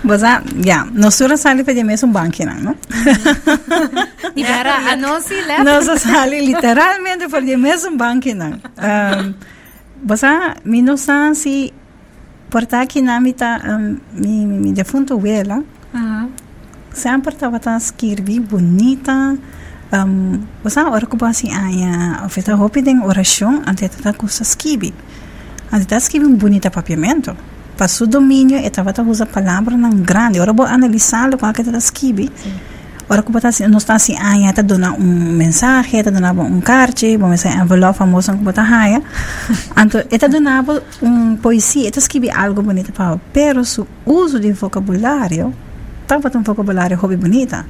Bosa, 0.05 0.43
ja, 0.61 0.85
nosura 0.93 1.35
sali 1.37 1.63
pa 1.63 1.73
jeme 1.73 1.95
un 2.03 2.11
banchi 2.11 2.45
no? 2.45 2.75
Ibara, 4.35 4.75
a 4.91 4.95
nosi 4.95 5.33
lep. 5.47 5.63
Nosa 5.63 5.97
sali 5.97 6.45
literalmente 6.45 7.27
por 7.27 7.41
jeme 7.41 7.73
un 7.89 7.97
banchi 7.97 8.33
nan. 8.33 8.61
Um, 8.77 9.33
bosa, 10.03 10.55
mi 10.63 10.81
no 10.81 10.95
sa 10.95 11.33
si 11.33 11.73
portaki 12.49 13.01
namita 13.01 13.61
um, 13.65 13.99
mi, 14.13 14.45
mi, 14.45 14.57
mi 14.59 14.73
defunto 14.73 15.15
uela. 15.15 15.57
Uh 15.57 15.99
-huh. 15.99 16.29
Sempre 16.93 17.35
tava 17.35 17.59
ta 17.59 17.79
skirbi 17.79 18.39
bonita. 18.39 19.35
Um, 19.91 20.47
bosa, 20.61 20.89
ora 20.91 21.07
ko 21.07 21.17
ba 21.17 21.33
si 21.33 21.49
aya, 21.49 22.21
ofeta 22.25 22.53
hopi 22.53 22.81
den 22.81 23.01
oração, 23.01 23.63
ante 23.65 23.89
tata 23.89 24.13
kusa 24.13 24.43
skibi. 24.43 24.93
Ante 25.71 25.85
tata 25.85 25.99
skibi 25.99 26.25
bonita 26.27 26.69
papiamento. 26.69 27.54
Passou 27.77 28.07
domínio 28.07 28.57
e 28.57 28.65
estava 28.65 28.93
a 28.95 29.01
usar 29.03 29.25
palavra 29.25 29.75
não 29.77 29.91
grande 29.91 30.39
ora 30.39 30.53
vou 30.53 30.65
analisar 30.65 31.33
o 31.33 31.53
que 31.53 31.61
está 31.61 31.77
escrito 31.77 32.31
ora 33.09 33.21
como 33.21 33.37
está 33.37 33.49
assim 33.49 33.67
não 33.67 33.77
está 33.77 33.95
assim 33.95 34.15
ah 34.19 34.37
está 34.49 34.61
dando 34.61 34.95
um 34.95 35.33
mensagem 35.33 35.99
está 35.99 36.11
dando 36.11 36.41
um 36.41 36.61
carte 36.61 37.17
vamos 37.17 37.41
dizer 37.41 37.55
envelope 37.57 37.97
famoso 37.97 38.31
como 38.33 38.49
está? 38.49 38.63
Aí 38.63 39.01
então 39.77 40.01
está 40.09 40.27
dando 40.27 40.83
um 41.01 41.35
poesia 41.35 41.87
está 41.87 41.99
escrevendo 41.99 42.37
algo 42.37 42.61
bonito 42.61 42.91
para 42.91 43.19
pero 43.31 43.61
o 43.61 44.13
uso 44.13 44.39
de 44.39 44.51
vocabulário 44.51 45.53
estava 46.05 46.31
um 46.37 46.43
vocabulário 46.43 46.97
hobby 46.97 47.17
bonita. 47.17 47.65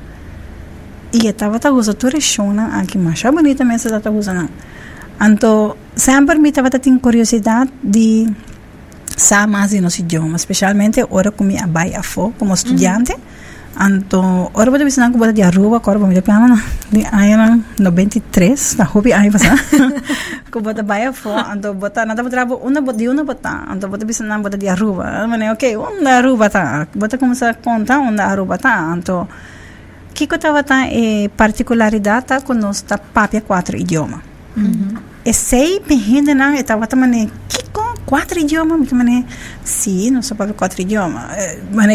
E 1.14 1.28
estava 1.28 1.58
a 1.64 1.72
usar 1.72 1.93
tudo 1.93 2.20
chona 2.20 2.80
aqui 2.80 2.97
mais 2.97 3.22
bonita 3.24 3.64
mesmo 3.64 3.95
está 3.95 4.12
usando 4.12 4.49
então 5.22 5.78
sempre 5.95 6.38
me 6.38 6.49
estava 6.49 6.70
tendo 6.70 6.99
curiosidade 6.99 7.72
de 7.82 8.28
sa 9.16 9.47
más 9.47 9.72
de 9.72 9.82
nos 9.82 9.99
idiomas, 9.99 10.41
especialmente 10.41 11.01
ahora 11.01 11.32
con 11.32 11.47
mi 11.47 11.57
abai 11.57 11.93
afo 11.93 12.34
como 12.38 12.53
estudiante. 12.53 13.16
Anto, 13.78 14.51
ora 14.53 14.72
bodo 14.72 14.86
bisan 14.86 15.11
ko 15.11 15.20
bodo 15.20 15.36
di 15.36 15.43
Aruba, 15.43 15.84
ko 15.84 15.91
bodo 15.99 16.22
piano 16.24 16.47
na 16.47 16.63
di 16.88 17.03
ayan 17.03 17.59
93, 17.76 18.80
na 18.80 18.86
hobi 18.88 19.11
ay 19.11 19.28
pasa. 19.28 19.51
ko 20.51 20.63
bodo 20.63 20.80
baya 20.80 21.11
fo, 21.11 21.36
anto 21.36 21.76
bota 21.76 22.07
nada 22.07 22.24
bodo 22.24 22.36
rabo 22.39 22.55
una 22.63 22.80
bodo 22.80 22.95
di 22.95 23.07
una 23.07 23.28
bota, 23.28 23.68
anto 23.68 23.91
bodo 23.91 24.07
bisan 24.07 24.32
na 24.32 24.39
bodo 24.39 24.55
di 24.55 24.72
Aruba. 24.72 25.28
Mane 25.28 25.51
okay, 25.51 25.76
una 25.76 26.24
Aruba 26.24 26.47
ta. 26.47 26.88
Bodo 26.95 27.20
como 27.20 27.36
sa 27.36 27.51
conta 27.59 27.99
una 27.99 28.32
Aruba 28.32 28.55
ta, 28.55 28.80
anto 28.80 29.28
Kiko 30.16 30.38
tava 30.39 30.63
ta 30.63 30.88
e 30.88 31.28
particolaridade 31.28 32.26
ta 32.26 32.41
conosco 32.41 32.95
papia 33.11 33.41
quatro 33.43 33.76
idioma. 33.76 34.22
Mm 34.55 34.72
-hmm. 34.72 35.14
E 35.26 35.34
sei 35.34 35.80
pehinde 35.80 36.34
na 36.36 36.55
e 36.55 36.63
tava 36.63 36.86
ta 36.86 36.95
mane 36.95 37.32
Kiko 37.49 37.95
quatro 38.05 38.39
idiomas, 38.39 38.91
mané, 38.91 39.26
sim, 39.63 40.11
não 40.11 40.21
só 40.21 40.36
para 40.36 40.53
quatro 40.53 40.82
idiomas. 40.82 41.23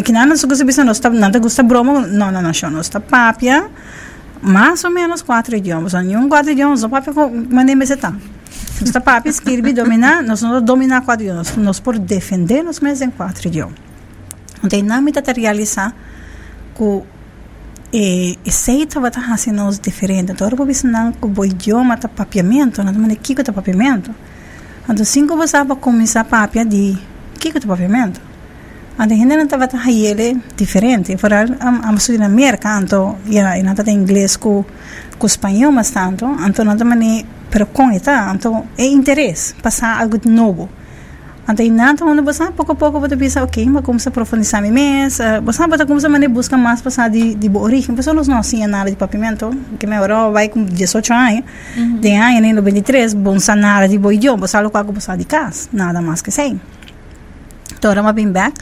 Que 0.05 0.13
não 0.13 0.37
se 0.37 0.47
gosta 0.47 0.65
de 0.65 0.85
não 0.85 0.93
está 0.93 1.09
nada 1.09 1.39
gosta 1.39 1.63
bromo, 1.63 2.01
não, 2.01 2.33
não, 2.33 2.43
não, 2.43 2.71
não 2.71 2.81
está 2.81 3.01
papia, 3.01 3.71
mais 4.43 4.83
ou 4.83 4.91
menos 4.91 5.23
quatro 5.23 5.57
idiomas. 5.57 5.93
Nenhum 5.93 6.29
quatro 6.29 6.51
idiomas, 6.51 6.81
só 6.81 6.89
papia 6.89 7.13
mané 7.49 7.75
me 7.75 7.85
está. 7.85 8.13
Está 8.83 9.01
papia 9.01 9.31
escreve 9.31 9.73
dominar, 9.73 10.23
nós 10.23 10.43
não 10.43 10.61
dominar 10.61 11.03
quatro 11.03 11.25
idiomas, 11.25 11.57
nós 11.57 11.79
por 11.79 11.99
defender 11.99 12.65
nos 12.65 12.81
mesmos 12.81 13.03
em 13.03 13.11
quatro 13.11 13.47
idiomas. 13.47 13.79
Então, 14.63 15.03
me 15.03 15.13
tá 15.13 15.23
realizar 15.33 15.95
que 16.75 17.03
e, 17.93 18.39
e 18.45 18.51
sei 18.51 18.83
estava 18.83 19.11
tá 19.11 19.21
fazendo 19.21 19.65
os 19.67 19.79
diferentes. 19.79 20.31
Então, 20.35 20.49
eu 20.49 20.57
vou 20.57 20.69
ensinar 20.69 21.13
que 21.13 21.27
o 21.27 21.45
idioma 21.45 21.97
tá 21.97 22.09
papiamento, 22.09 22.83
não 22.83 23.11
é 23.11 23.15
que 23.17 23.35
tá 23.35 23.53
papiamento. 23.53 24.15
Então, 24.89 25.05
cinco 25.05 25.37
você 25.37 25.65
para 25.65 25.77
começar 25.77 26.21
a 26.21 26.25
papia 26.25 26.65
de 26.65 26.97
que 27.39 27.53
que 27.53 27.61
tu 27.61 27.67
papiamento? 27.67 28.21
Então, 28.95 29.07
gente 29.17 29.25
não 29.25 29.45
estava 29.45 29.67
tão 29.67 29.81
ele 29.89 30.41
diferente. 30.57 31.17
Por 31.17 31.33
a 31.33 31.43
a 31.43 32.19
na 32.19 32.27
América, 32.27 32.81
então, 32.81 33.17
já 33.29 33.63
não 33.63 33.73
está 33.73 33.91
inglês 33.91 34.37
com 34.37 34.65
com 35.21 35.27
espanhol 35.27 35.71
mas 35.71 35.91
tanto, 35.91 36.25
então 36.47 36.65
não 36.65 36.77
também, 36.77 37.27
pero 37.51 37.67
com 37.67 37.91
eta, 37.91 38.33
então 38.35 38.67
é 38.79 38.87
interesse 38.87 39.55
passar 39.57 40.01
algo 40.01 40.19
de 40.19 40.29
novo. 40.29 40.69
Nada, 41.71 41.99
quando 41.99 42.23
você 42.23 42.51
pouco 42.53 42.73
a 42.73 42.75
pouco 42.75 43.01
você 43.01 43.17
pensa, 43.17 43.43
ok, 43.43 43.67
mas 43.67 43.85
como 43.85 43.99
se 43.99 44.09
aprofundar 44.09 44.63
mais, 44.63 45.19
você 45.43 45.67
vai 45.67 45.87
começar 45.87 46.09
a 46.09 46.29
buscar 46.29 46.57
mais 46.57 46.81
passar 46.81 47.11
de, 47.11 47.35
de 47.35 47.49
boa 47.49 47.65
origem. 47.65 47.95
Pessoas 47.95 48.29
não 48.29 48.41
tinham 48.41 48.69
nada 48.69 48.89
de 48.89 48.97
papimento, 48.97 49.51
que 49.79 49.87
me 49.87 49.97
Europa 49.97 50.33
vai 50.33 50.49
com 50.49 50.65
18 50.65 51.13
anos, 51.13 51.45
uhum. 51.77 51.97
de 51.99 52.15
ano, 52.15 52.47
em 52.47 52.53
93, 52.53 53.15
bom 53.15 53.37
nada 53.57 53.89
de 53.89 53.99
boa 53.99 54.15
idioma, 54.15 54.47
você 54.47 54.61
não 54.61 54.71
pode 54.71 54.93
passar 54.93 55.17
de 55.17 55.25
casa, 55.25 55.69
nada 55.73 56.01
mais 56.01 56.23
que 56.23 56.31
sei. 56.31 56.59
Então, 57.77 57.93
eu 57.93 58.13
bem 58.13 58.31
back, 58.31 58.55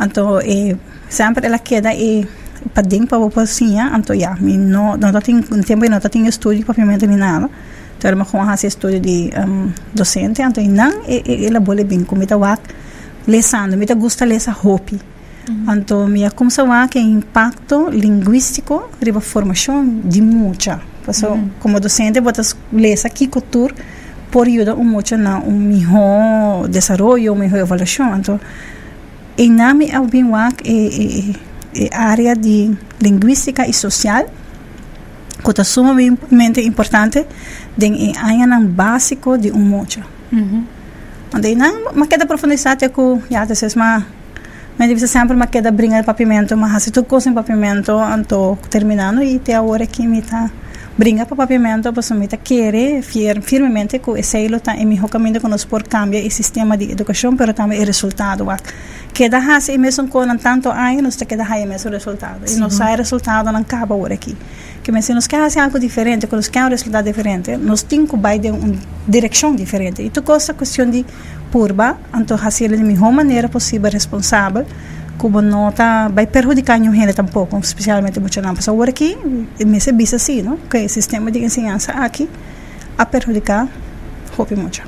então, 0.00 0.40
e, 0.40 0.76
sempre 1.08 1.46
ela 1.46 1.58
queda 1.58 1.92
e 1.92 2.28
para 2.72 2.82
dentro 2.82 3.08
para 3.08 3.18
a 3.18 3.20
população, 3.22 3.96
então, 3.96 4.18
já, 4.18 4.36
não, 4.40 4.96
não 4.96 5.20
tem 5.20 5.40
tempo, 5.40 5.88
não 5.88 5.98
tem 5.98 6.26
estudo 6.28 6.56
de 6.56 6.64
papimento 6.64 7.06
nem 7.06 7.16
nada. 7.16 7.50
Terma 8.00 8.24
com 8.24 8.42
a 8.42 8.54
estudo 8.54 8.98
de 8.98 9.30
um, 9.46 9.70
docente, 9.94 10.40
então 10.40 10.64
não 10.64 11.02
ela 11.46 11.60
bole 11.60 11.84
bem 11.84 12.02
como 12.02 12.22
ita 12.22 12.36
wak 12.36 12.62
lesando, 13.26 13.76
me 13.76 13.86
gusta 13.86 14.24
lesa 14.24 14.56
hopi. 14.64 14.98
Uhum. 15.48 15.74
Então, 15.74 16.08
minha 16.08 16.30
como 16.30 16.50
se 16.50 16.60
que 16.90 16.98
impacto 16.98 17.90
linguístico 17.90 18.88
riba 19.02 19.20
formação 19.20 20.00
de 20.04 20.22
mucha. 20.22 20.80
Porque 21.04 21.26
uhum. 21.26 21.50
como 21.60 21.78
docente, 21.78 22.20
botas 22.20 22.56
lesa 22.72 23.06
aqui 23.06 23.26
cultura 23.26 23.74
por 24.30 24.46
ayuda 24.46 24.74
um 24.74 24.84
muito 24.84 25.16
na 25.16 25.38
um 25.38 26.68
desenvolvimento, 26.68 27.32
uma 27.32 27.44
melhor 27.44 27.62
avaliação. 27.62 28.16
Então, 28.16 28.40
em 29.36 29.50
nome 29.50 29.94
ao 29.94 30.06
bem 30.06 30.24
wak 30.24 30.62
é, 30.64 31.82
é, 31.82 31.86
é 31.86 31.96
área 31.96 32.34
de 32.36 32.76
linguística 33.00 33.66
e 33.66 33.72
social 33.72 34.26
que 35.42 35.60
é 35.60 35.64
sumamente 35.64 36.60
importante 36.60 37.26
den 37.76 38.12
é 38.12 38.18
ang 38.18 38.66
básico 38.66 39.38
de 39.38 39.50
um 39.52 39.60
mocho. 39.60 40.02
Uhum. 40.32 40.64
Andei 41.32 41.54
não, 41.54 41.92
mas 41.94 42.08
queda 42.08 42.26
profundidade 42.26 42.88
com 42.88 43.20
já 43.30 43.44
desses 43.44 43.74
mas 43.74 44.04
mas 44.78 44.88
deve 44.88 45.06
sempre 45.06 45.36
uma 45.36 45.46
queda 45.46 45.70
brinca 45.70 46.00
de 46.00 46.06
papimento, 46.06 46.56
mas 46.56 46.82
se 46.82 46.90
tu 46.90 47.04
em 47.26 47.34
papimento, 47.34 47.92
anto 47.92 48.56
terminando 48.70 49.22
e 49.22 49.36
até 49.36 49.54
a 49.54 49.60
hora 49.60 49.86
que 49.86 50.06
me 50.06 50.22
tá 50.22 50.50
brinca 51.00 51.24
para 51.24 51.34
papimento, 51.34 51.90
posso 51.94 52.14
me 52.14 52.28
tá 52.28 52.36
querer 52.36 53.00
fir, 53.00 53.40
firmemente 53.40 53.98
que 53.98 54.10
esse 54.18 54.36
elo 54.44 54.60
tá 54.60 54.76
em 54.76 54.84
meu 54.84 55.08
caminho 55.08 55.40
que 55.40 55.48
nós 55.48 55.64
por 55.64 55.82
cambiar 55.82 56.22
o 56.22 56.30
sistema 56.30 56.76
de 56.76 56.92
educação, 56.92 57.34
pero 57.34 57.54
também 57.54 57.80
o 57.80 57.86
resultado. 57.86 58.44
Queda 59.14 59.38
hasi 59.38 59.78
mesmo 59.78 60.08
com 60.08 60.36
tanto 60.36 60.68
anos, 60.68 61.02
nós 61.02 61.16
queda 61.16 61.42
hasi 61.42 61.64
mesmo 61.64 61.90
resultado. 61.90 62.40
E 62.46 62.56
não 62.56 62.68
sai 62.68 62.96
resultado 62.96 63.50
não 63.50 63.60
acaba 63.60 63.94
agora 63.94 64.12
aqui 64.12 64.36
que 64.82 64.92
me 64.92 65.00
nos 65.14 65.26
quer 65.26 65.40
fazer 65.40 65.60
algo 65.60 65.78
diferente, 65.78 66.26
que 66.26 66.36
nos 66.36 66.48
quer 66.48 66.64
um 66.66 66.68
resultado 66.68 67.04
diferente, 67.04 67.56
nos 67.56 67.82
tem 67.82 68.06
que 68.06 68.16
ir 68.16 68.38
de 68.38 68.50
uma 68.50 68.74
direção 69.08 69.56
diferente. 69.56 70.02
E 70.02 70.10
tu 70.10 70.20
gosta 70.20 70.52
questão 70.52 70.90
de 70.90 71.06
purba, 71.50 71.98
então 72.14 72.36
fazer 72.36 72.76
de 72.76 72.82
melhor 72.82 73.10
maneira 73.10 73.48
possível, 73.48 73.90
responsável, 73.90 74.66
como 75.20 75.42
não 75.42 75.70
tá, 75.70 76.08
vai 76.08 76.26
prejudicar 76.26 76.80
ninguém 76.80 77.12
tampouco, 77.12 77.58
especialmente 77.58 78.18
muito 78.18 78.40
não 78.40 78.54
pessoa 78.54 78.88
aqui, 78.88 79.18
me 79.66 79.78
se 79.78 79.90
assim, 80.16 80.40
não? 80.40 80.56
Que 80.56 80.86
o 80.86 80.88
sistema 80.88 81.30
de 81.30 81.40
ensinança 81.40 81.92
aqui 81.92 82.26
a 82.96 83.04
prejudicar, 83.04 83.68
hope 84.38 84.56
muito. 84.56 84.80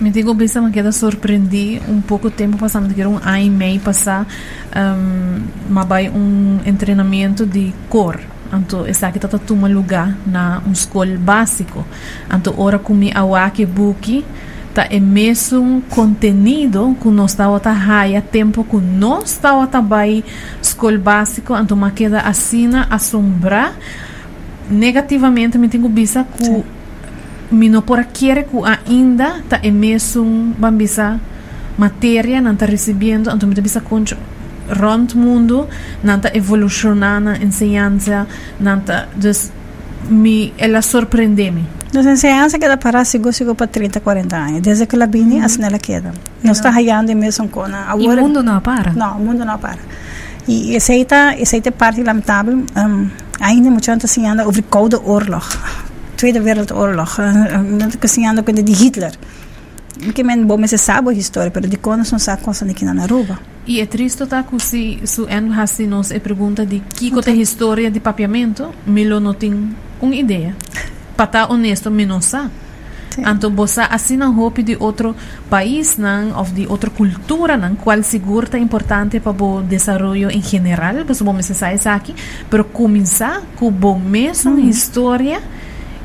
Me 0.00 0.08
digo, 0.10 0.32
bisa 0.34 0.62
me 0.62 0.70
queda 0.70 0.92
surpreendi 0.92 1.82
um 1.88 2.00
pouco 2.00 2.30
tempo 2.30 2.56
passando 2.58 2.94
que 2.94 3.00
era 3.00 3.10
um 3.10 3.16
ano 3.16 3.38
e 3.38 3.50
meio 3.50 3.80
passar 3.80 4.24
um, 4.24 5.42
mas 5.68 5.86
vai 5.86 6.08
um 6.08 6.60
treinamento 6.78 7.44
de 7.44 7.74
cor 7.88 8.20
anto 8.52 8.86
esa 8.86 9.10
kita 9.12 9.28
tuma 9.38 9.68
lugar 9.68 10.16
na 10.26 10.62
um 10.66 10.72
escola 10.72 11.16
básico 11.18 11.84
anto 12.30 12.54
ora 12.56 12.78
kumi 12.78 13.12
awake 13.14 13.66
buki 13.66 14.24
ta 14.74 14.86
é 14.90 15.00
mesmo 15.00 15.82
contenido 15.90 16.96
que 17.00 17.08
nós 17.08 17.32
estava 17.32 17.60
a 17.64 17.72
raia 17.72 18.22
tempo 18.22 18.64
que 18.64 18.76
nós 18.76 19.32
estava 19.32 19.68
a 19.70 19.80
bai 19.80 20.24
escola 20.62 20.98
básico 20.98 21.54
anto 21.54 21.76
ma 21.76 21.90
queda 21.90 22.20
assina 22.20 22.86
assombrar 22.90 23.74
negativamente 24.70 25.58
me 25.58 25.68
tenho 25.68 25.88
bisa 25.88 26.24
que 26.24 26.64
me 27.50 27.68
não 27.68 27.82
por 27.82 28.04
querer 28.04 28.44
que 28.44 28.56
ainda. 28.64 29.42
Ta 29.48 29.58
é 29.62 29.70
mesmo 29.70 30.54
bambisa 30.56 31.20
matéria 31.76 32.40
não 32.40 32.52
está 32.52 32.66
recebendo. 32.66 33.28
Anto 33.28 33.46
me 33.46 33.54
bisa 33.54 33.80
concho 33.80 34.16
rond 34.68 35.14
mundo. 35.14 35.66
Nanta 36.02 36.30
evolucionar 36.36 37.20
na 37.20 37.36
ensinança 37.36 38.26
nanta 38.60 39.08
dus 39.16 39.50
mi 40.08 40.52
ela 40.56 40.80
surpreende-me 40.80 41.62
Nos 41.62 41.79
ensinança 41.98 42.58
queda 42.58 42.76
para 42.76 43.04
sigo 43.04 43.32
sigo 43.32 43.54
para 43.54 43.66
30, 43.66 44.00
40 44.00 44.36
anos. 44.36 44.60
Desde 44.60 44.86
que 44.86 44.94
ela 44.94 45.06
vini, 45.06 45.38
uhum. 45.38 45.44
assim 45.44 45.64
ela 45.64 45.78
queda. 45.78 46.12
Não 46.42 46.52
está 46.52 46.70
raiando 46.70 47.14
mesmo 47.16 47.48
com 47.48 47.62
a 47.62 47.96
E 47.98 48.06
o 48.06 48.16
mundo 48.16 48.42
não 48.42 48.60
para? 48.60 48.92
Não, 48.92 49.16
o 49.16 49.20
mundo 49.20 49.44
não 49.44 49.58
para. 49.58 49.80
E 50.46 50.76
aceita, 50.76 51.34
aceita 51.40 51.72
parte 51.72 52.02
lamentável. 52.02 52.64
Um, 52.76 53.08
ainda 53.40 53.70
muito 53.70 53.90
antes 53.90 54.10
assim 54.10 54.26
anda 54.26 54.46
over 54.46 54.62
Koude 54.64 54.96
Oorlog. 54.96 55.44
Tweede 56.16 56.38
Wereldoorlog. 56.38 57.10
Uh, 57.10 57.98
assim 58.02 58.26
anda 58.28 58.42
com 58.42 58.52
de 58.52 58.72
Hitler. 58.72 59.12
Que 60.14 60.22
men 60.22 60.44
bom, 60.46 60.56
mas 60.56 60.70
sabe 60.80 61.10
a 61.10 61.12
história, 61.12 61.52
mas 61.54 61.70
de 61.70 61.76
quando 61.76 62.10
não 62.10 62.18
sabe 62.18 62.42
quando 62.42 62.70
aqui 62.70 62.84
na 62.84 63.02
Aruba. 63.02 63.38
E 63.66 63.80
é 63.80 63.86
triste 63.86 64.26
tá 64.26 64.42
que 64.42 64.58
se 64.58 65.00
su 65.04 65.28
en 65.28 65.52
hasi 65.52 65.86
nos 65.86 66.10
é 66.10 66.18
pergunta 66.18 66.64
de 66.64 66.80
que 66.80 67.12
a 67.26 67.30
história 67.32 67.90
de 67.90 68.00
papiamento, 68.00 68.70
Milo 68.86 69.20
não 69.20 69.34
tem 69.34 69.76
uma 70.00 70.14
ideia. 70.14 70.56
Para 71.20 71.26
estar 71.26 71.52
honesto, 71.52 71.90
me 71.90 72.06
não 72.06 72.22
sabe. 72.22 72.48
Então, 73.18 73.50
você 73.50 73.82
assina 73.82 74.26
roupa 74.28 74.62
de 74.62 74.74
outro 74.80 75.14
país, 75.50 75.98
não, 75.98 76.34
ou 76.34 76.44
de 76.44 76.66
outra 76.66 76.88
cultura, 76.88 77.58
não, 77.58 77.74
qual 77.74 78.02
seguro 78.02 78.48
é 78.54 78.58
importante 78.58 79.20
para 79.20 79.30
o 79.30 79.60
desenvolvimento 79.60 80.34
em 80.34 80.42
geral, 80.42 80.94
porque 81.04 81.22
vamos 81.22 81.44
sair 81.44 81.78
aqui, 81.88 82.14
mas 82.48 82.64
começar 82.72 83.42
com 83.56 83.68
a 83.68 83.98
mesma 83.98 84.52
hum. 84.52 84.66
história 84.66 85.42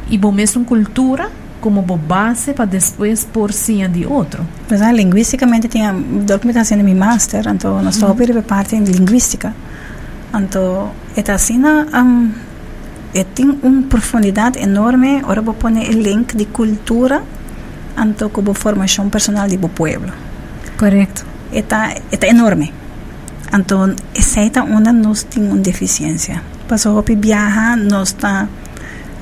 e 0.10 0.20
a 0.22 0.32
mesma 0.34 0.66
cultura, 0.66 1.32
como 1.62 1.82
base 1.82 2.52
para 2.52 2.66
depois 2.66 3.24
por 3.24 3.54
cima 3.54 3.88
de 3.88 4.06
outro. 4.06 4.46
Pois 4.68 4.82
é, 4.82 4.92
linguisticamente 4.92 5.70
tinha, 5.70 5.94
do 5.94 6.40
que 6.40 6.48
está 6.50 6.66
sendo 6.66 6.84
meu 6.84 6.94
master, 6.94 7.48
então 7.48 7.82
nós 7.82 7.96
estou 7.96 8.10
uhum. 8.10 8.42
parte 8.42 8.76
em 8.76 8.84
linguística. 8.84 9.56
Então, 10.34 10.92
é 11.16 11.32
assim, 11.32 11.58
um, 11.64 12.32
é, 13.16 13.24
tem 13.24 13.50
uma 13.64 13.84
profundidade 13.84 14.60
enorme, 14.60 15.20
agora 15.20 15.42
vou 15.42 15.54
pôr 15.54 15.72
o 15.72 15.92
link 15.92 16.36
de 16.36 16.46
cultura, 16.46 17.24
então 17.98 18.30
com 18.30 18.52
a 18.52 18.54
formação 18.54 19.10
personal 19.10 19.48
do 19.48 19.70
povo. 19.70 20.12
Correto. 20.78 21.26
É 21.52 21.64
é 22.12 22.30
enorme. 22.30 22.74
Então, 23.54 23.96
essa 24.14 24.42
é 24.42 24.62
onde 24.62 24.92
nós 24.92 25.24
temos 25.24 25.54
uma 25.54 25.58
deficiência. 25.60 26.42
Passou 26.68 27.00
a 27.00 27.04
viajar, 27.08 27.78
nós 27.78 28.10
está 28.10 28.48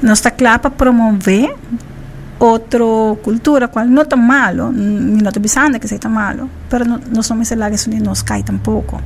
nós 0.02 0.18
está 0.18 0.32
claro 0.32 0.60
para 0.60 0.72
promover 0.72 1.56
outra 2.40 2.84
cultura 3.22 3.68
qual 3.68 3.86
não 3.86 4.02
está 4.02 4.18
malo, 4.18 4.72
não 4.72 5.28
estou 5.28 5.42
pensando 5.42 5.80
que 5.80 5.88
seja 5.88 6.10
malo, 6.10 6.50
mas 6.70 6.88
não, 6.88 7.00
não 7.10 7.24
somos 7.24 7.50
lá 7.52 7.70
que 7.70 7.76
isso 7.76 7.90
nos 7.90 8.22
cai 8.24 8.44
tampouco. 8.44 9.00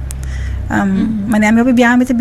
Um, 0.71 1.29
Mané 1.29 1.51
meu 1.51 1.65
bebê 1.65 1.85
me 1.97 2.05
te 2.05 2.13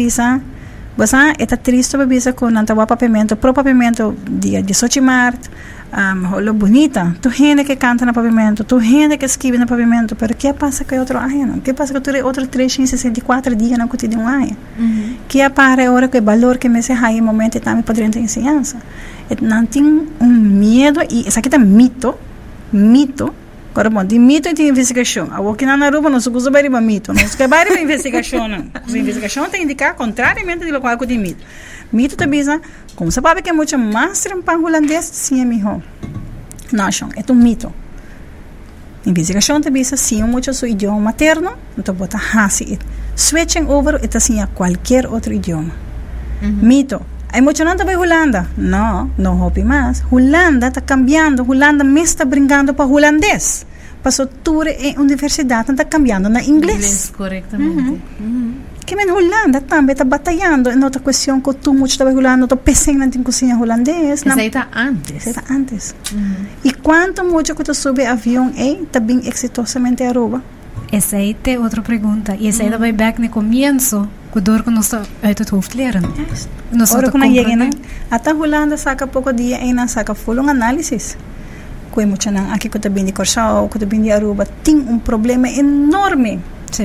basa 0.97 1.35
eta 1.39 1.57
triste 1.57 1.97
bebisa 1.97 2.33
com 2.33 2.51
nanta 2.51 2.75
wa 2.75 2.87
pavimento, 2.87 3.37
pro 3.37 3.53
pavimento 3.53 4.15
dia 4.29 4.63
18 4.63 4.93
de 4.93 5.01
março, 5.01 5.51
um, 5.93 6.35
holo 6.35 6.53
bonita, 6.55 7.15
tu 7.21 7.31
gente 7.31 7.65
que 7.65 7.77
canta 7.77 8.07
no 8.07 8.13
pavimento, 8.13 8.65
tu 8.65 8.81
gente 8.81 9.17
que 9.19 9.27
escreve 9.27 9.59
no 9.59 9.67
pavimento, 9.67 10.17
pero 10.17 10.35
que 10.35 10.53
passa 10.53 10.85
com 10.85 10.99
outro 10.99 11.19
ano? 11.19 11.61
Que 11.61 11.75
passa 11.75 11.93
com 11.93 12.27
outro 12.27 12.47
364 12.47 13.55
dias 13.55 13.79
no 13.79 13.89
cotidiano 13.89 14.27
ano? 14.27 14.57
Uhum. 14.79 15.17
Que 15.29 15.43
apare 15.43 15.89
hora 15.89 16.09
que 16.09 16.21
valor 16.21 16.59
que 16.59 16.69
me 16.69 16.83
se 16.83 16.93
hai 16.93 17.21
momento 17.21 17.61
também 17.61 17.83
padrinho 17.83 18.11
de 18.11 18.21
ensinança. 18.21 18.79
Não 19.41 19.67
tem 19.67 19.85
um 20.21 20.27
medo 20.27 21.01
e 21.11 21.29
isso 21.29 21.39
aqui 21.39 21.49
tá 21.49 21.59
mito, 21.59 22.15
mito, 22.73 23.35
Agora, 23.77 23.91
bom, 23.91 24.03
de 24.03 24.19
mito 24.19 24.49
e 24.49 24.55
de 24.55 24.63
investigação. 24.63 25.29
A 25.31 25.55
que 25.55 25.67
na 25.67 25.75
Aruba 25.85 26.09
não 26.09 26.19
se 26.19 26.31
usa 26.31 26.51
para 26.51 26.81
mito. 26.81 27.13
Não 27.13 27.29
se 27.29 27.37
bem 27.37 27.47
para 27.47 27.79
investigação, 27.79 28.49
não. 28.49 28.71
A 28.73 28.99
investigação 28.99 29.45
tem 29.51 29.61
que 29.61 29.65
indicar 29.67 29.95
contrariamente 29.95 30.65
de 30.65 30.73
local 30.73 30.97
que 30.97 31.05
de 31.05 31.19
mito. 31.19 31.45
Mito 31.93 32.17
também, 32.17 32.43
como 32.95 33.13
você 33.13 33.21
sabe 33.21 33.43
que 33.43 33.51
é 33.51 33.53
muito 33.53 33.77
mais 33.79 34.19
trampão 34.23 34.65
holandês, 34.65 35.05
sim, 35.05 35.43
é 35.43 35.45
melhor. 35.45 35.83
Não, 36.73 36.89
é 36.89 37.31
um 37.31 37.35
mito. 37.35 37.71
Investigação 39.05 39.61
também, 39.61 39.85
sim, 39.85 40.23
muito 40.23 40.55
seu 40.55 40.71
idioma 40.71 40.99
materno, 40.99 41.53
então 41.77 41.95
bota 41.95 42.19
hasi. 42.35 42.79
Switching 43.15 43.67
over, 43.67 44.01
é 44.03 44.17
assim 44.17 44.41
a 44.41 44.47
qualquer 44.47 45.07
outro 45.07 45.35
idioma. 45.35 45.75
Mito. 46.41 47.03
Hay 47.33 47.43
mucho 47.43 47.65
nada 47.65 47.85
para 47.85 47.99
Holanda. 47.99 48.49
No, 48.57 49.11
no 49.19 49.45
hopi 49.45 49.65
más. 49.65 50.03
Holanda 50.11 50.69
está 50.69 50.81
cambiando. 50.81 51.45
Holanda 51.49 51.85
me 51.85 52.03
está 52.03 52.25
brincando 52.25 52.75
para 52.75 52.87
holandês. 52.87 53.67
Passou 54.03 54.27
tour 54.27 54.69
em 54.69 54.97
universidade 54.99 55.71
está 55.71 55.85
cambiando 55.85 56.29
na 56.29 56.41
inglês. 56.41 56.77
Inglês, 56.77 57.13
corretamente. 57.17 58.01
Uhum. 58.21 58.55
Que 58.87 58.95
men 58.95 59.11
Holanda 59.11 59.61
também 59.61 59.95
está 59.95 60.05
batalhando 60.05 60.71
em 60.71 60.85
outra 60.85 61.03
questão 61.03 61.41
que 61.41 61.53
tu 61.55 61.75
muito 61.75 61.91
estava 61.91 62.13
Holanda, 62.13 62.45
estou 62.45 62.57
pensando 62.57 63.03
em 63.03 63.23
cozinha 63.25 63.59
holandês. 63.59 64.21
Isso 64.21 64.39
aí 64.39 64.47
está 64.47 64.69
antes. 64.73 65.17
Isso 65.17 65.31
está 65.31 65.43
antes. 65.53 65.95
E 66.63 66.73
quanto 66.73 67.25
muito 67.25 67.53
que 67.53 67.65
tu 67.65 67.75
sube 67.75 68.07
avião, 68.07 68.53
está 68.57 69.01
bem 69.01 69.21
exitosamente 69.27 70.05
a 70.05 70.11
Aruba. 70.11 70.41
Essa 70.97 71.19
aí 71.19 71.35
tem 71.35 71.59
outra 71.59 71.83
pergunta. 71.83 72.35
E 72.41 72.49
essa 72.49 72.63
aí 72.63 72.71
vai 72.71 72.91
back 72.91 73.21
no 73.21 73.29
começo, 73.29 74.09
quando 74.33 74.71
nós 74.71 74.95
uit 75.23 75.39
het 75.39 75.51
hoofd 75.51 75.77
leren. 75.77 76.03
Nós 76.73 76.97
kuna 77.13 77.27
yegi 77.27 77.55
na. 77.55 77.69
Ata 78.11 78.33
Holanda 78.33 78.79
saka 78.79 79.07
pouco 79.07 79.31
dia 79.31 79.63
e 79.63 79.75
na 79.75 79.89
saka 79.89 80.15
full 80.15 80.41
um 80.41 80.49
análise. 80.49 81.19
Kung 81.91 82.07
mo 82.07 82.17
nang 82.33 82.51
aqui 82.51 82.71
ko 82.71 82.79
tabi 82.79 83.03
ni 83.03 83.13
Corsao, 83.13 83.69
ko 83.69 83.79
tabi 83.79 83.99
ni 83.99 84.11
Aruba, 84.11 84.47
tem 84.65 84.77
um 84.77 84.99
problema 84.99 85.49
enorme 85.51 86.41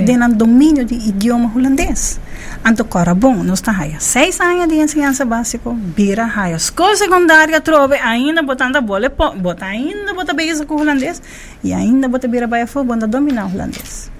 De 0.05 0.13
ng 0.15 0.33
domínio 0.35 0.85
de 0.85 0.95
idioma 0.95 1.51
holandês. 1.53 2.19
Anto 2.63 2.85
kora 2.85 3.13
bom, 3.13 3.43
nos 3.43 3.59
ta 3.61 3.71
haya 3.71 3.99
seis 3.99 4.39
anos 4.39 4.67
de 4.67 4.75
ensinança 4.75 5.25
básico, 5.25 5.73
bira 5.73 6.25
haya 6.25 6.55
escola 6.55 6.95
secundária 6.95 7.59
trove, 7.59 7.95
ainda 7.95 8.41
botando 8.43 8.75
a 8.77 8.81
bola, 8.81 9.09
bota 9.09 9.65
ainda 9.65 10.13
bota 10.13 10.33
beijo 10.33 10.65
com 10.65 10.75
holandês 10.75 11.21
e 11.63 11.73
ainda 11.73 12.07
bota 12.07 12.27
bira 12.27 12.47
baia 12.47 12.67
fo, 12.67 12.83
bota 12.83 13.07
dominar 13.07 13.45
holandês. 13.45 14.11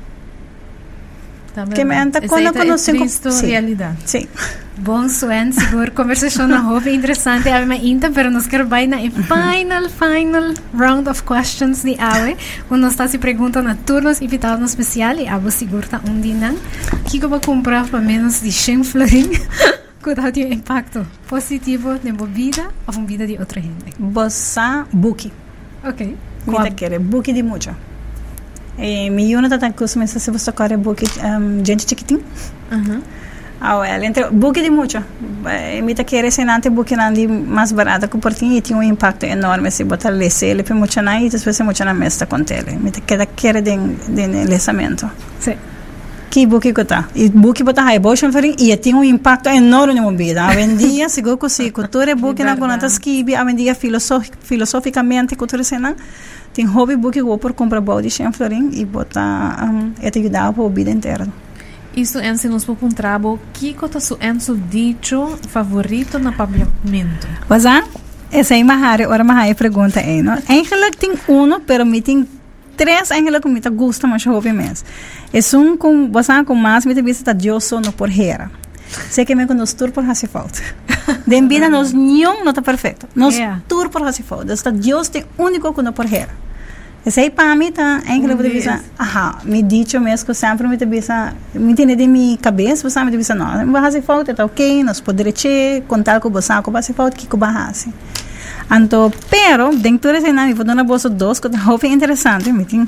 Tá 1.53 1.65
Que 1.67 1.83
me 1.83 1.93
Essa 2.19 2.27
quando 2.27 2.53
com- 2.91 2.97
triste 2.97 3.31
Sim. 3.31 3.47
realidade. 3.47 3.97
Sim. 4.05 4.27
Bom, 4.83 5.07
Suen, 5.07 5.51
seguro 5.51 5.91
conversação 5.91 6.47
na 6.47 6.71
houve 6.71 6.91
interessante 6.91 7.47
a 7.49 7.63
minha 7.63 7.79
inta, 7.79 8.09
pero 8.09 8.31
nós 8.31 8.47
quero 8.47 8.65
vai 8.67 8.87
na 8.87 8.97
final, 8.97 9.87
final 9.89 10.55
round 10.73 11.07
of 11.07 11.21
questions 11.21 11.83
de 11.83 11.95
Awe, 11.99 12.35
quando 12.67 12.87
está 12.87 13.07
se 13.07 13.19
perguntando 13.19 13.69
a 13.69 13.75
turnos 13.75 14.19
invitados 14.21 14.71
especial 14.71 15.17
e 15.17 15.27
Abo 15.27 15.51
seguro 15.51 15.87
tá 15.87 16.01
um 16.09 16.19
O 16.19 17.03
que 17.03 17.23
eu 17.23 17.29
vou 17.29 17.39
comprar 17.39 17.87
para 17.89 17.99
menos 17.99 18.41
de 18.41 18.51
100 18.51 18.83
florim? 18.83 19.29
Que 20.03 20.15
dá 20.15 20.31
de 20.31 20.41
impacto 20.41 21.05
positivo 21.27 21.99
na 22.03 22.25
vida 22.25 22.69
ou 22.87 22.95
na 22.95 23.05
vida 23.05 23.27
de 23.27 23.37
outra 23.37 23.61
gente. 23.61 23.93
Bossa 23.99 24.87
buki. 24.91 25.31
Ok. 25.83 26.17
Mita 26.47 26.71
quer 26.71 26.97
buki 26.97 27.31
de 27.31 27.43
mucho. 27.43 27.69
E 28.79 29.11
mi 29.11 29.31
yuna 29.31 29.47
tata 29.47 29.71
kusme 29.73 30.07
sa 30.07 30.17
se 30.17 30.31
você 30.31 30.51
quer 30.51 30.75
buki 30.75 31.05
um, 31.23 31.63
gente 31.63 31.87
chiquitinho. 31.87 32.23
Uhum. 32.71 32.99
Ah, 32.99 33.30
well, 33.61 34.03
entre 34.03 34.29
buki 34.31 34.61
de 34.61 34.71
mucho. 34.71 35.03
Eh, 35.45 35.81
Mita 35.81 36.03
quer 36.03 36.31
senante 36.31 36.69
buki 36.69 36.95
nandi 36.95 37.27
mais 37.27 37.71
barata 37.71 38.07
que 38.07 38.17
portinho 38.17 38.57
e 38.57 38.61
tinha 38.61 38.77
um 38.77 38.81
impacto 38.81 39.25
enorme 39.25 39.69
se 39.69 39.83
botar 39.83 40.09
lesse 40.09 40.47
ele 40.47 40.63
pe 40.63 40.73
mucho 40.73 40.99
na 41.01 41.21
e 41.21 41.29
depois 41.29 41.55
se 41.55 41.63
mucho 41.63 41.85
na 41.85 41.93
mesta 41.93 42.25
com 42.25 42.43
tele. 42.43 42.75
Mita 42.77 43.01
quer 43.01 43.25
quer 43.27 43.61
de 43.61 43.77
de 43.77 44.45
lesamento. 44.45 45.07
Sim. 45.39 45.57
Que 46.31 46.47
buki 46.47 46.73
ko 46.73 46.85
ta. 46.85 47.09
E 47.13 47.29
buki 47.29 47.61
bota 47.63 47.83
hai 47.83 47.99
boshon 47.99 48.31
faring 48.31 48.55
e 48.57 48.75
tinha 48.77 48.97
um 48.97 49.03
impacto 49.03 49.49
enorme 49.49 49.93
na 49.93 50.01
minha 50.01 50.17
vida. 50.17 50.43
A 50.43 50.55
vendia 50.55 51.07
seguro 51.07 51.37
que 51.41 51.49
se 51.49 51.69
cultura 51.71 52.15
buki 52.15 52.43
na 52.43 52.57
conata 52.57 52.87
skibi, 52.87 53.35
a 53.35 53.43
vendia 53.43 53.75
filosofi 53.75 54.31
filosoficamente 54.41 55.35
cultura 55.35 55.63
senang. 55.63 55.95
Tem 56.53 56.65
hobby 56.65 56.95
que 57.11 57.19
eu 57.19 57.27
vou 57.27 57.37
por 57.37 57.53
comprar 57.53 57.79
balde 57.81 58.07
em 58.07 58.31
florim 58.31 58.71
e 58.73 58.85
botar 58.85 59.63
um, 59.63 59.93
e 60.01 60.09
te 60.09 60.19
ajudar 60.19 60.47
a 60.47 60.69
vida 60.69 60.89
inteira. 60.89 61.27
Isso 61.95 62.19
é 62.19 62.31
nos 62.47 62.63
por 62.63 62.77
um 62.81 62.89
trabo, 62.89 63.39
que 63.53 63.73
cota 63.73 63.99
su 63.99 64.17
enso 64.21 64.55
dicho 64.55 65.37
favorito 65.49 66.17
na 66.17 66.31
pavimento. 66.31 67.27
Mas 67.49 67.65
ah, 67.65 67.83
essa 68.31 68.55
é 68.55 68.63
Mahari, 68.63 69.05
ora 69.05 69.23
Mahari 69.23 69.53
pergunta 69.55 69.99
aí, 69.99 70.21
não? 70.21 70.37
Eigenlijk 70.47 70.97
tem 70.97 71.11
um, 71.27 71.59
pero 71.59 71.85
me 71.85 72.01
tem 72.01 72.25
três 72.77 73.11
eigenlijk 73.11 73.47
me 73.47 73.59
gusta 73.69 74.07
mais 74.07 74.25
hobby 74.25 74.53
mesmo. 74.53 74.87
É 75.33 75.57
um 75.57 75.75
com, 75.77 76.09
você 76.11 76.43
com 76.45 76.55
mais 76.55 76.85
me 76.85 76.95
te 76.95 77.01
vista 77.01 77.35
eu 77.43 77.59
sou 77.59 77.81
no 77.81 77.91
por 77.91 78.09
hera. 78.09 78.49
Sei 79.09 79.25
que 79.25 79.35
me 79.35 79.45
com 79.45 79.53
nos 79.53 79.73
tour 79.73 79.91
por 79.91 80.03
hace 80.09 80.27
falta. 80.27 80.61
De 81.27 81.41
vida 81.41 81.69
nos 81.69 81.93
nenhum 81.93 82.43
não 82.43 82.51
está 82.51 82.61
perfeito. 82.61 83.07
Nos 83.15 83.35
Yeah. 83.41 83.61
tour 83.67 83.89
por 83.89 84.01
hace 84.03 84.23
falta. 84.23 84.53
Está 84.53 84.71
Deus 84.71 85.09
tem 85.09 85.25
único 85.37 85.81
no 85.81 85.93
por 85.93 86.05
hera. 86.05 86.29
Aí 87.03 87.31
para 87.31 87.55
mim 87.55 87.71
tá, 87.71 88.03
eigenlijk 88.05 88.37
me 88.37 88.43
te 88.43 88.49
vista, 88.49 88.79
aha, 88.99 89.39
me 89.43 89.63
dicho 89.63 89.99
mesmo 89.99 90.27
que 90.27 90.35
sempre 90.35 90.67
me 90.67 90.77
te 90.77 90.85
vista, 90.85 91.33
me 91.55 91.73
tem 91.73 91.95
de 91.95 92.07
minha 92.07 92.37
cabeça, 92.37 92.87
você 92.87 93.03
me 93.03 93.17
vista 93.17 93.33
não, 93.33 93.65
me 93.65 93.79
hace 93.79 94.03
falta, 94.03 94.35
tá 94.35 94.45
ok, 94.45 94.83
nós 94.83 95.01
poderíamos 95.01 95.41
contar 95.87 96.19
com 96.19 96.29
você, 96.29 96.61
com 96.61 96.77
hace 96.77 96.93
falta, 96.93 97.17
que 97.17 97.25
com 97.25 97.43
hace. 97.43 97.91
Anto, 98.69 99.11
pero, 99.31 99.75
dentro 99.75 100.11
desse 100.11 100.31
nome, 100.31 100.53
vou 100.53 100.63
dar 100.63 100.75
na 100.75 100.83
bolsa 100.83 101.09
dois, 101.09 101.39
que 101.39 101.47
é 101.47 101.57
hobby 101.57 101.87
interessante, 101.87 102.51
me 102.53 102.65
tem, 102.65 102.87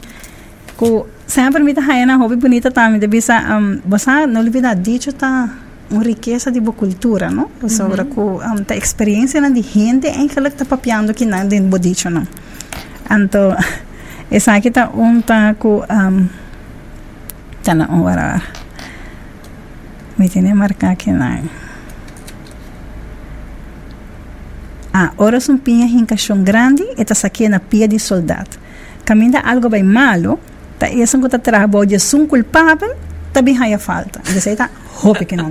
que 0.78 1.04
sempre 1.26 1.64
me 1.64 1.74
tá 1.74 1.82
na 2.06 2.16
hobby 2.16 2.36
bonita 2.36 2.70
também, 2.70 3.00
de 3.00 3.08
bisa, 3.08 3.40
um, 3.58 3.82
você 3.84 4.28
não 4.28 4.42
olvida, 4.42 4.76
dicho 4.76 5.12
tá 5.12 5.50
uma 5.90 6.04
riqueza 6.04 6.52
de 6.52 6.60
boa 6.60 6.76
cultura, 6.76 7.32
não? 7.32 7.50
Sobre 7.68 8.04
que 8.06 8.20
um, 8.20 8.64
tá 8.64 8.76
experiência 8.76 9.42
na 9.42 9.50
de 9.50 9.64
gente, 9.64 10.08
em 10.08 10.28
que 10.28 10.38
ela 10.38 10.52
tá 10.52 10.66
papiando 10.66 11.14
que 11.16 11.26
não 11.26 11.48
dentro 11.48 11.70
do 11.70 11.80
dicho, 11.80 12.12
não? 12.12 12.28
Anto, 13.10 13.40
tá 14.72 14.90
um 14.94 15.22
tá 15.22 15.54
com, 15.54 15.84
um, 15.90 16.30
tá 17.64 17.74
na 17.76 17.88
hora, 17.90 18.42
me 20.18 20.30
tem 20.30 20.44
que 20.44 20.54
marcar 20.54 20.92
aqui, 20.92 21.12
não. 21.12 21.44
Ah, 24.94 25.12
horas 25.18 25.50
um 25.50 25.58
pinha 25.58 25.86
em 25.86 26.06
caixão 26.06 26.44
grande 26.44 26.84
e 26.98 27.04
tá 27.04 27.16
saque 27.16 27.50
na 27.50 27.60
pia 27.60 27.88
de 27.88 27.98
soldado. 27.98 28.58
Caminha 29.04 29.40
algo 29.42 29.68
bem 29.68 29.84
malo, 29.84 30.40
tá 30.78 30.90
esse 30.90 31.18
que 31.18 31.30
tá 31.30 31.40
trabalho 31.40 31.86
de 31.86 31.98
um 32.16 32.28
culpável, 32.28 32.96
também 33.34 33.58
há 33.74 33.80
falta. 33.80 34.22
Esse 34.30 34.50
aí 34.50 34.56
tá 34.56 34.70
roupa 34.94 35.26
que 35.26 35.36
não 35.36 35.50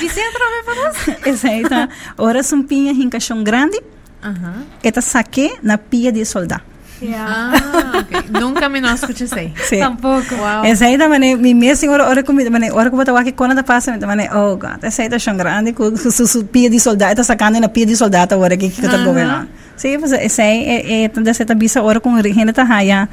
Vicente, 0.00 0.34
outra 0.34 0.64
para 0.64 0.74
nós? 0.74 1.26
Esse 1.26 1.46
aí 1.46 1.62
tá 1.68 1.88
horas 2.16 2.50
um 2.52 2.62
pinha 2.62 2.92
em 2.92 3.10
caixão 3.10 3.44
grande 3.44 3.78
Aham. 4.22 4.64
e 4.82 4.90
tá 4.90 5.02
saque 5.02 5.58
na 5.62 5.76
pia 5.76 6.10
de 6.10 6.24
soldado. 6.24 6.69
Ah, 7.08 7.98
ok. 8.00 8.40
Nunca 8.40 8.68
me 8.68 8.80
não 8.80 8.94
escutei. 8.94 9.52
Sim. 9.56 9.78
Tampouco. 9.78 10.34
Uau. 10.34 10.64
Esse 10.64 10.84
aí 10.84 10.98
também, 10.98 11.36
minha 11.36 11.54
minha 11.54 11.76
senhora, 11.76 12.06
hora 12.06 12.22
comida, 12.22 12.50
mane, 12.50 12.70
hora 12.70 12.90
que 12.90 12.96
eu 12.96 13.16
aqui 13.16 13.32
quando 13.32 13.54
tá 13.54 13.62
passa, 13.62 13.96
mane, 14.06 14.28
oh 14.32 14.56
God, 14.56 14.78
tá 14.80 15.18
chão 15.18 15.36
grande, 15.36 15.72
com 15.72 15.96
su, 15.96 16.26
su 16.26 16.44
pia 16.44 16.68
de 16.68 16.78
soldado, 16.78 17.22
sacando 17.24 17.60
na 17.60 17.68
pia 17.68 17.86
de 17.86 17.96
soldado 17.96 18.34
agora 18.34 18.56
que 18.56 18.68
que 18.68 18.82
tá 18.82 18.98
governando. 18.98 19.48
Sim, 19.76 19.96
mas 19.98 20.12
esse 20.12 20.42
aí 20.42 20.64
é 20.64 21.04
é 21.04 21.08
tanda 21.08 21.30
essa 21.30 21.54
bisa 21.54 21.82
hora 21.82 22.00
com 22.00 22.14
gente 22.22 22.52
tá 22.52 22.62
raia. 22.62 23.08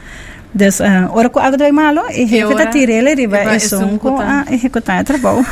Des, 0.54 0.80
uh, 0.80 1.12
ora 1.12 1.30
ko 1.30 1.40
agad 1.40 1.62
ay 1.62 1.72
malo, 1.72 2.02
e 2.10 2.24
hefe 2.24 2.56
ta 2.56 2.66
tirele, 2.72 3.14
riba, 3.14 3.42
iba 3.44 3.56
e 3.56 3.60
son 3.60 4.00
ko, 4.00 4.16
esungkutan. 4.16 4.28
ah, 4.28 4.46
executar 4.50 5.04
trabalho. 5.04 5.46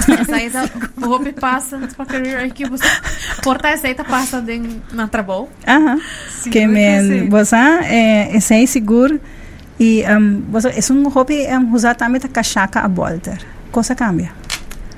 O 0.97 1.05
roupa 1.05 1.31
passa 1.33 1.77
para 1.95 2.05
career 2.05 2.39
essa 3.67 3.87
aí 3.87 3.93
tá 3.93 4.03
passa 4.03 4.41
de 4.41 4.61
na 4.93 5.07
trabalho. 5.07 5.47
Aham. 5.67 5.99
Que 6.49 6.65
men, 6.65 7.29
você, 7.29 7.55
é, 7.55 8.39
aí 8.53 8.65
seguro, 8.65 9.19
e 9.79 10.03
um, 10.09 10.43
você, 10.49 10.69
é 10.69 10.93
um 10.93 11.07
hobby, 11.09 11.45
um, 11.51 11.73
usar 11.73 11.95
também 11.95 12.21
a 12.23 12.27
cachaca 12.27 12.79
a 12.79 12.87
volta. 12.87 13.37
Coisa 13.71 13.93
cambia. 13.93 14.31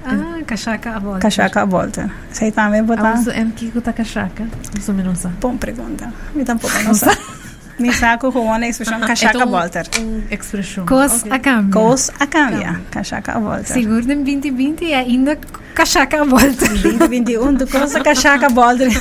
Ah, 0.05 0.39
cachaca 0.45 0.91
a 0.95 0.99
volta. 0.99 1.19
Cachaca 1.19 1.61
a 1.61 1.65
volta. 1.65 2.11
Aí 2.39 2.51
também 2.51 2.79
Ah, 2.79 2.83
botar. 2.83 3.17
você 3.17 3.31
é 3.31 3.45
que 3.53 3.71
tá 3.81 3.91
cachaca. 3.91 4.47
Não 5.03 5.15
sabe. 5.15 5.35
Bom 5.41 5.57
pergunta. 5.57 6.13
Me 6.33 6.45
tampouco 6.45 6.77
não 6.83 6.93
sei. 6.93 7.11
Mi 7.79 7.93
saco 7.93 8.31
com 8.31 8.39
uma 8.45 8.67
expressão 8.67 8.99
cachaca 9.01 9.37
Então, 9.37 9.49
volta. 9.49 9.83
um 9.99 10.23
expressão. 10.31 10.85
Cos 10.85 11.23
a 11.29 11.37
cambio. 11.39 11.71
Cos 11.73 12.09
a 12.19 12.25
cambia. 12.25 12.81
Cachaca 12.89 13.39
volta. 13.39 13.63
Seguro 13.65 14.11
em 14.11 14.23
2020 14.23 14.93
ainda 14.93 15.37
cachaca 15.75 16.21
a 16.21 16.23
volta. 16.23 16.67
2021 16.67 17.53
do 17.53 17.67
cos 17.67 17.95
a 17.95 18.01
cachaca 18.01 18.49
volta. 18.49 18.85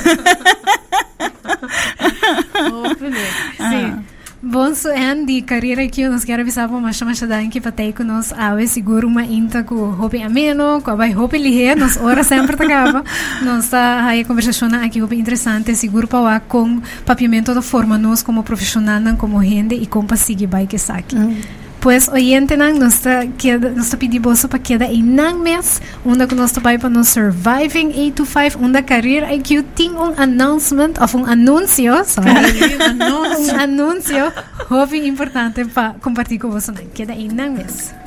Oh, 2.59 2.95
Felipe. 2.95 3.17
Sim. 3.57 4.03
Bom, 4.49 4.73
so 4.73 4.89
en 4.93 5.25
di 5.25 5.41
carreira 5.41 5.83
aqui 5.83 6.07
nós 6.07 6.23
quero 6.23 6.41
avisar 6.41 6.69
para 6.69 6.79
mais 6.79 7.01
mais 7.01 7.19
dan 7.19 7.49
que 7.49 7.59
patei 7.59 7.91
com 7.91 8.05
nós 8.05 8.31
ave 8.31 8.65
seguro 8.65 9.05
uma 9.05 9.21
inta 9.21 9.61
com 9.61 9.91
hopi 9.99 10.23
ameno, 10.23 10.81
com 10.81 10.95
vai 10.95 11.13
hopi 11.13 11.37
lihe, 11.37 11.75
nós 11.75 11.97
ora 11.97 12.23
sempre 12.23 12.55
tagava. 12.55 13.03
Nós 13.43 13.67
tá 13.67 14.05
aí 14.05 14.23
conversação 14.23 14.69
aqui 14.73 15.01
hopi 15.01 15.17
interessante, 15.17 15.75
seguro 15.75 16.07
para 16.07 16.39
com 16.39 16.81
papiamento 17.05 17.53
da 17.53 17.61
forma 17.61 17.97
nós 17.97 18.23
como 18.23 18.41
profissional, 18.41 19.01
como 19.17 19.43
gente 19.43 19.75
e 19.75 19.85
como 19.85 20.15
seguir 20.15 20.47
vai 20.47 20.65
que 20.65 20.77
saque. 20.77 21.17
Pues 21.79 22.09
oyente 22.09 22.57
nang 22.57 22.79
nos 22.79 22.99
ta 22.99 23.25
queda 23.37 23.69
nos 23.69 23.89
ta 23.89 23.97
pedi 23.97 24.19
bolsa 24.19 24.47
pa 24.47 24.57
queda 24.59 24.85
em 24.85 25.03
nang 25.03 25.39
mes. 25.39 25.81
Unda 26.03 26.27
que 26.27 26.35
nos 26.35 26.51
ta 26.51 26.61
bai 26.61 26.77
pa 26.77 26.89
no 26.89 27.03
surviving 27.03 27.93
825 27.93 28.57
unda 28.57 28.81
career 28.81 29.23
IQ 29.29 29.63
ting 29.75 29.93
un 29.95 30.13
announcement 30.17 30.97
of 30.99 31.13
un 31.15 31.29
anuncio 31.29 32.03
sorry. 32.03 32.33
Un 32.89 33.49
anuncio. 33.59 34.33
Hobby 34.69 35.07
importante 35.07 35.65
pa 35.65 35.95
compartir 36.01 36.39
com 36.39 36.49
você 36.49 36.71
nang 36.71 36.89
queda 36.93 37.13
em 37.13 37.29
nang 37.29 37.53
mes 37.53 38.06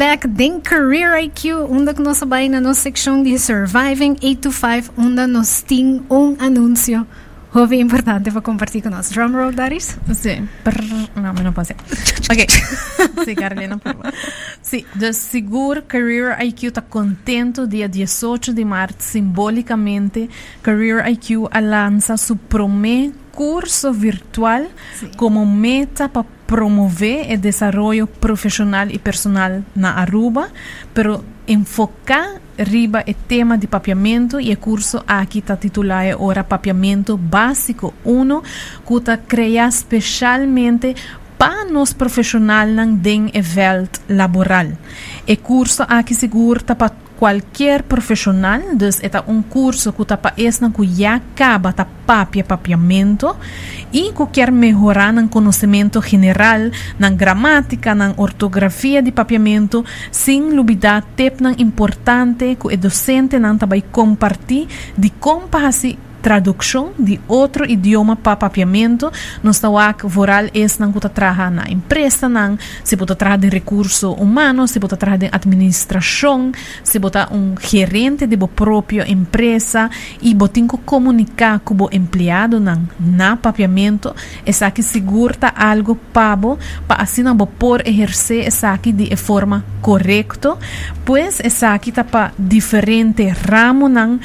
back 0.00 0.26
den 0.26 0.62
Career 0.62 1.22
IQ, 1.24 1.66
unda 1.68 1.92
que 1.92 2.00
nossa 2.00 2.24
vai 2.24 2.48
na 2.48 2.58
nossa 2.58 2.90
seção 2.90 3.22
de 3.22 3.38
Surviving 3.38 4.16
825, 4.22 4.94
unda 4.96 5.26
nos 5.26 5.60
tem 5.60 6.00
um 6.08 6.34
anúncio 6.38 7.06
hobby 7.52 7.80
importante 7.80 8.30
para 8.30 8.40
compartilhar 8.40 8.84
com 8.84 8.96
nós. 8.96 9.10
Drum 9.10 9.30
roll, 9.32 9.52
Daris? 9.52 9.98
Sí. 10.14 10.42
Prr, 10.64 10.82
no, 11.16 11.34
me 11.34 11.42
no 11.42 11.52
pasé. 11.52 11.76
Ok. 12.32 12.46
sí, 13.26 13.34
Carolina, 13.34 13.76
por 13.76 13.92
favor. 13.92 14.14
Sí, 14.62 14.86
de 14.94 15.12
seguro 15.12 15.82
Career 15.82 16.40
IQ 16.46 16.68
está 16.68 16.80
contento 16.80 17.66
dia 17.66 17.86
18 17.86 18.54
de 18.54 18.64
março, 18.64 18.96
simbolicamente, 19.00 20.30
Career 20.62 21.06
IQ 21.08 21.50
lança 21.60 22.16
su 22.16 22.36
primer 22.36 23.12
curso 23.32 23.92
virtual 23.92 24.66
como 25.16 25.44
meta 25.44 26.08
para 26.08 26.24
promover 26.50 27.32
o 27.32 27.38
desenvolvimento 27.38 28.18
profissional 28.18 28.88
e 28.90 28.98
personal 28.98 29.62
na 29.72 29.94
Aruba, 30.02 30.50
pero 30.92 31.24
enfocar 31.46 32.40
riba 32.58 33.04
o 33.06 33.14
tema 33.14 33.56
de 33.56 33.68
papiamento 33.68 34.40
e 34.40 34.52
o 34.52 34.56
curso 34.56 35.00
aqui 35.06 35.38
está 35.38 35.56
titulado 35.56 36.20
ora 36.20 36.42
papiamento 36.42 37.16
básico 37.16 37.94
1, 38.04 38.42
que 38.84 38.94
está 38.94 39.16
criado 39.16 39.68
especialmente 39.68 40.96
para 41.38 41.64
nos 41.66 41.92
profissionais 41.92 42.74
den 42.98 43.30
veld 43.30 43.90
laboral. 44.08 44.72
O 45.28 45.36
curso 45.36 45.84
aqui 45.88 46.16
seguro 46.16 46.64
para 46.64 46.90
qualquer 47.20 47.82
profissional, 47.82 48.62
dus 48.72 48.98
é 49.02 49.10
um 49.28 49.42
curso 49.42 49.92
que 49.92 50.06
para 50.06 50.32
esse 50.38 50.66
que 50.70 50.86
já 50.86 51.16
acaba 51.16 51.70
tá 51.70 51.86
papia 52.06 52.42
papiamento 52.42 53.36
e 53.92 54.10
que 54.10 54.26
quer 54.32 54.50
melhorar 54.50 55.12
no 55.12 55.28
conhecimento 55.28 56.00
general, 56.00 56.70
na 56.98 57.10
gramática, 57.10 57.94
na 57.94 58.14
ortografia 58.16 59.02
de 59.02 59.12
papiamento, 59.12 59.84
sem 60.10 60.56
dúvida, 60.56 61.04
tep 61.14 61.42
importante 61.58 62.56
que 62.56 62.66
o 62.66 62.76
docente 62.78 63.38
não 63.38 63.58
vai 63.58 63.82
compartilhar 63.82 64.66
de 64.96 65.10
como 65.10 65.46
fazer 65.48 65.98
tradução 66.20 66.92
de 66.98 67.20
outro 67.26 67.64
idioma 67.70 68.16
para 68.16 68.36
papiamento, 68.36 69.10
nós 69.42 69.56
estamos 69.56 69.80
voral 70.04 70.44
é 70.46 70.66
não 70.78 70.92
que 70.92 71.00
trabalha 71.08 71.50
na 71.50 71.64
empresa, 71.70 72.28
não, 72.28 72.58
se 72.84 72.96
pode 72.96 73.14
trabalhar 73.16 73.38
de 73.38 73.48
recurso 73.48 74.12
humano, 74.12 74.66
se 74.68 74.78
pode 74.78 74.96
trabalhar 74.96 75.18
de 75.18 75.28
administração, 75.32 76.52
se 76.84 76.98
pode 77.00 77.18
um 77.32 77.54
gerente 77.60 78.26
de 78.26 78.36
sua 78.36 78.48
própria 78.48 79.10
empresa 79.10 79.90
e 80.20 80.34
botem 80.34 80.66
que 80.66 80.76
comunicar 80.78 81.60
com 81.60 81.74
o 81.84 81.88
empregado 81.92 82.60
não, 82.60 82.88
na 82.98 83.36
papiamento, 83.36 84.14
essa 84.44 84.66
aqui 84.66 84.82
segura 84.82 85.36
algo 85.54 85.96
pabo 86.12 86.58
para 86.86 87.02
assim 87.02 87.22
não 87.22 87.36
por 87.36 87.86
exercer 87.86 88.46
essa 88.46 88.72
aqui 88.72 88.92
de 88.92 89.14
forma 89.16 89.64
correta, 89.80 90.56
pois 91.04 91.40
essa 91.40 91.74
aqui 91.74 91.90
está 91.90 92.04
para 92.04 92.32
diferente 92.38 93.26
ramo 93.28 93.88
não 93.88 94.18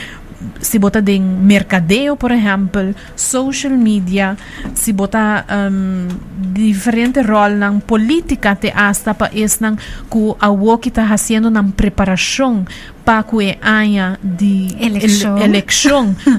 se 0.60 0.80
bota 0.80 1.02
de 1.02 1.20
mercadeo, 1.20 2.16
por 2.16 2.32
exemplo, 2.32 2.94
social 3.16 3.74
media, 3.74 4.38
se 4.74 4.92
bota 4.94 5.46
um, 5.50 6.08
diferente 6.54 7.22
rol 7.22 7.56
na 7.58 7.72
política 7.80 8.56
te 8.56 8.72
hasta 8.76 9.14
pa 9.14 9.30
es 9.34 9.60
nang 9.60 9.78
ku 10.10 10.36
awo 10.40 10.78
kita 10.78 11.04
haciendo 11.04 11.50
na 11.50 11.64
preparação 11.64 12.66
para 13.04 13.24
que 13.24 13.58
anha 13.62 14.20
de 14.24 14.76
Eleição. 14.80 15.38
ele, 15.38 15.64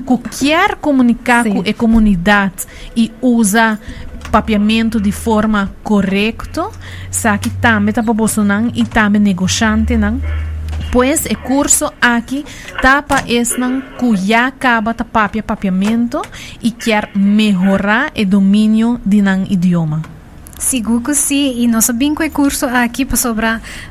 ku 0.05 0.19
quer 0.19 0.77
comunicar 0.77 1.45
Sim. 1.45 1.55
com 1.55 1.61
a 1.69 1.75
comunidade 1.75 2.67
e 2.97 3.13
usa 3.21 3.79
papiamento 4.31 5.01
de 5.01 5.13
forma 5.13 5.71
correta, 5.83 6.69
sabe 7.11 7.51
também 7.61 7.95
tá 7.95 8.03
proporcionando 8.03 8.73
e 8.75 8.85
também 8.85 9.21
negociante, 9.21 9.97
não? 9.97 10.21
Pois 10.97 11.27
o 11.27 11.37
curso 11.45 11.93
aqui 12.01 12.43
tapa 12.81 13.21
esnan 13.29 13.83
cuya 14.01 14.47
acaba 14.47 14.95
ta 14.95 15.05
papia 15.05 15.43
papiamento 15.43 16.23
e 16.63 16.71
quer 16.71 17.11
melhorar 17.15 18.11
o 18.17 18.25
domínio 18.25 18.99
de 19.05 19.21
nan 19.21 19.45
idioma. 19.45 20.01
Seguro 20.59 21.03
que 21.03 21.15
sim, 21.15 21.53
e 21.61 21.69
nós 21.69 21.85
sabemos 21.85 22.17
que 22.17 22.25
o 22.25 22.31
curso 22.31 22.65
aqui 22.65 23.05
para 23.05 23.19
sobre 23.19 23.45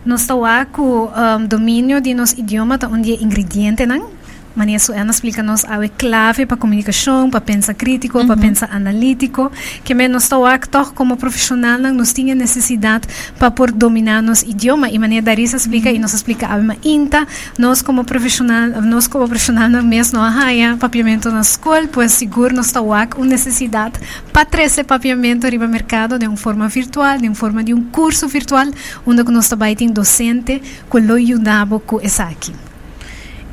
nós 0.03 0.21
estamos 0.21 0.49
com 0.71 1.05
um, 1.05 1.45
domínio 1.45 2.01
de 2.01 2.11
nosso 2.15 2.39
idioma, 2.39 2.75
tá 2.79 2.87
onde 2.87 3.13
é 3.13 3.21
ingrediente, 3.21 3.85
não? 3.85 4.14
Maneira 4.55 4.79
sua 4.79 4.95
Ana 4.95 5.11
explica 5.11 5.43
nos 5.43 5.65
a 5.65 5.77
clave 5.89 6.45
para 6.45 6.55
comunicação, 6.55 7.29
para 7.29 7.41
pensar 7.41 7.73
crítico, 7.73 8.25
para 8.25 8.37
pensar 8.37 8.69
analítico, 8.71 9.51
que 9.83 9.93
me 9.93 10.07
nós 10.07 10.23
estamos 10.23 10.47
aqui 10.47 10.69
como 10.95 11.17
profissional, 11.17 11.77
não 11.77 11.93
nós 11.93 12.13
tinha 12.13 12.33
necessidade 12.33 13.07
para 13.37 13.51
por 13.51 13.69
dominar 13.71 14.21
nosso 14.21 14.45
idioma. 14.49 14.89
E 14.89 14.97
maneira 14.97 15.25
Darisa 15.25 15.57
explica 15.57 15.91
e 15.91 15.99
nos 15.99 16.13
explica 16.13 16.47
a 16.47 16.55
uma 16.55 16.77
inta, 16.83 17.27
nós 17.57 17.81
como 17.81 18.05
profissional, 18.05 18.81
nós 18.81 19.07
como 19.07 19.27
profissional 19.27 19.69
não 19.69 19.83
mesmo 19.83 20.19
não 20.19 20.23
há 20.23 20.77
papiamento 20.77 21.29
na 21.29 21.41
escola, 21.41 21.87
pois 21.91 22.13
seguro 22.13 22.55
nós 22.55 22.67
estamos 22.67 22.93
aqui 22.93 23.15
com 23.15 23.25
necessidade 23.25 23.99
para 24.31 24.45
trazer 24.45 24.85
papiamento 24.85 25.47
riba 25.47 25.67
mercado 25.67 26.17
de 26.17 26.27
uma 26.27 26.37
forma 26.37 26.67
virtual, 26.69 27.17
de 27.17 27.27
uma 27.27 27.35
forma 27.35 27.61
de 27.61 27.73
um 27.73 27.83
curso 27.83 28.27
virtual, 28.27 28.67
onde 29.05 29.23
nós 29.23 29.49
tem 29.77 29.89
docente 29.89 30.61
que 30.89 30.99
lo 30.99 31.15
ajudava 31.15 31.79
com 31.79 31.99
essa 31.99 32.23
aqui. 32.23 32.53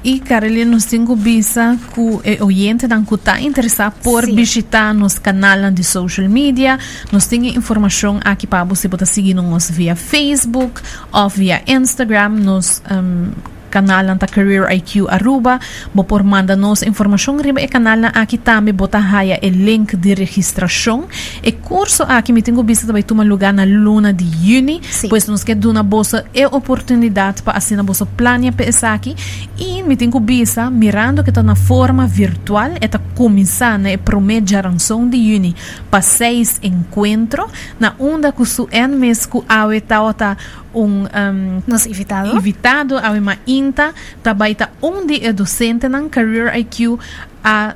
E 0.05 0.19
Carolina, 0.19 0.73
nos 0.73 0.85
tenho 0.87 1.15
visa 1.15 1.79
que 1.95 2.21
é 2.25 2.43
oyente 2.43 2.89
dan 2.89 3.05
está 3.09 3.41
interessado 3.41 3.95
por 4.03 4.25
Sim. 4.25 4.35
visitar 4.35 4.93
nos 4.93 5.17
canais 5.17 5.73
de 5.73 5.85
social 5.85 6.29
media. 6.29 6.77
Nós 7.13 7.29
temos 7.29 7.55
informação 7.55 8.19
aqui 8.25 8.47
para 8.47 8.65
você 8.65 8.89
poder 8.89 9.07
seguir 9.07 9.35
nos 9.35 9.71
via 9.71 9.95
Facebook 9.95 10.83
ou 11.13 11.29
via 11.29 11.63
Instagram. 11.69 12.31
Nos 12.31 12.83
um, 12.91 13.31
canal 13.73 14.05
ta 14.19 14.27
Career 14.27 14.71
IQ 14.71 15.09
Aruba. 15.09 15.59
Por 16.07 16.23
manda 16.23 16.55
nos 16.55 16.83
informação 16.83 17.39
riba 17.39 17.61
e 17.63 17.67
canal 17.67 17.97
na 17.97 18.09
aqui 18.09 18.37
também 18.37 18.75
bota 18.75 18.99
haya 18.99 19.39
e 19.41 19.49
link 19.49 19.97
de 19.97 20.13
registração. 20.15 21.09
E 21.43 21.51
curso 21.51 22.03
aqui 22.03 22.33
me 22.33 22.43
tenho 22.43 22.63
visto 22.63 22.87
também 22.87 23.03
tomar 23.03 23.25
lugar 23.25 23.53
na 23.55 23.65
luna 23.65 24.13
de 24.13 24.25
juni. 24.25 24.83
Sim. 24.91 25.09
Pois 25.09 25.27
nos 25.27 25.43
quer 25.43 25.57
dar 25.57 25.83
bolsa 25.83 26.27
e 26.35 26.45
oportunidade 26.45 27.43
para 27.43 27.57
assinar 27.57 27.85
bolsa 27.85 28.05
plania 28.05 28.53
para 28.53 28.93
aqui. 28.93 29.17
E 29.59 29.83
me 29.83 29.97
tenho 29.97 30.21
visto 30.21 30.71
mirando 30.71 31.25
que 31.25 31.31
está 31.31 31.43
na 31.43 31.55
forma 31.55 32.07
virtual 32.07 32.73
e 32.81 32.85
está 32.85 33.01
começando 33.15 33.87
e 33.87 33.97
promete 33.97 34.51
geração 34.51 35.09
de 35.09 35.17
juni 35.17 35.57
para 35.91 36.03
seis 36.03 36.61
encontros 36.63 37.51
na 37.81 37.95
onda 37.99 38.33
que 38.33 38.45
su 38.45 38.69
en 38.71 38.89
mês 38.89 39.25
que 39.25 39.41
a 39.49 40.37
um, 40.75 41.05
um 41.05 41.63
nos 41.67 41.87
invitado. 41.87 42.37
invitado 42.37 42.99
a 42.99 43.11
uma 43.11 43.39
inta 43.47 43.95
tabaita 44.23 44.71
onde 44.81 45.25
é 45.25 45.33
docente 45.33 45.89
na 45.89 46.09
Career 46.09 46.57
IQ 46.57 46.99
a 47.43 47.75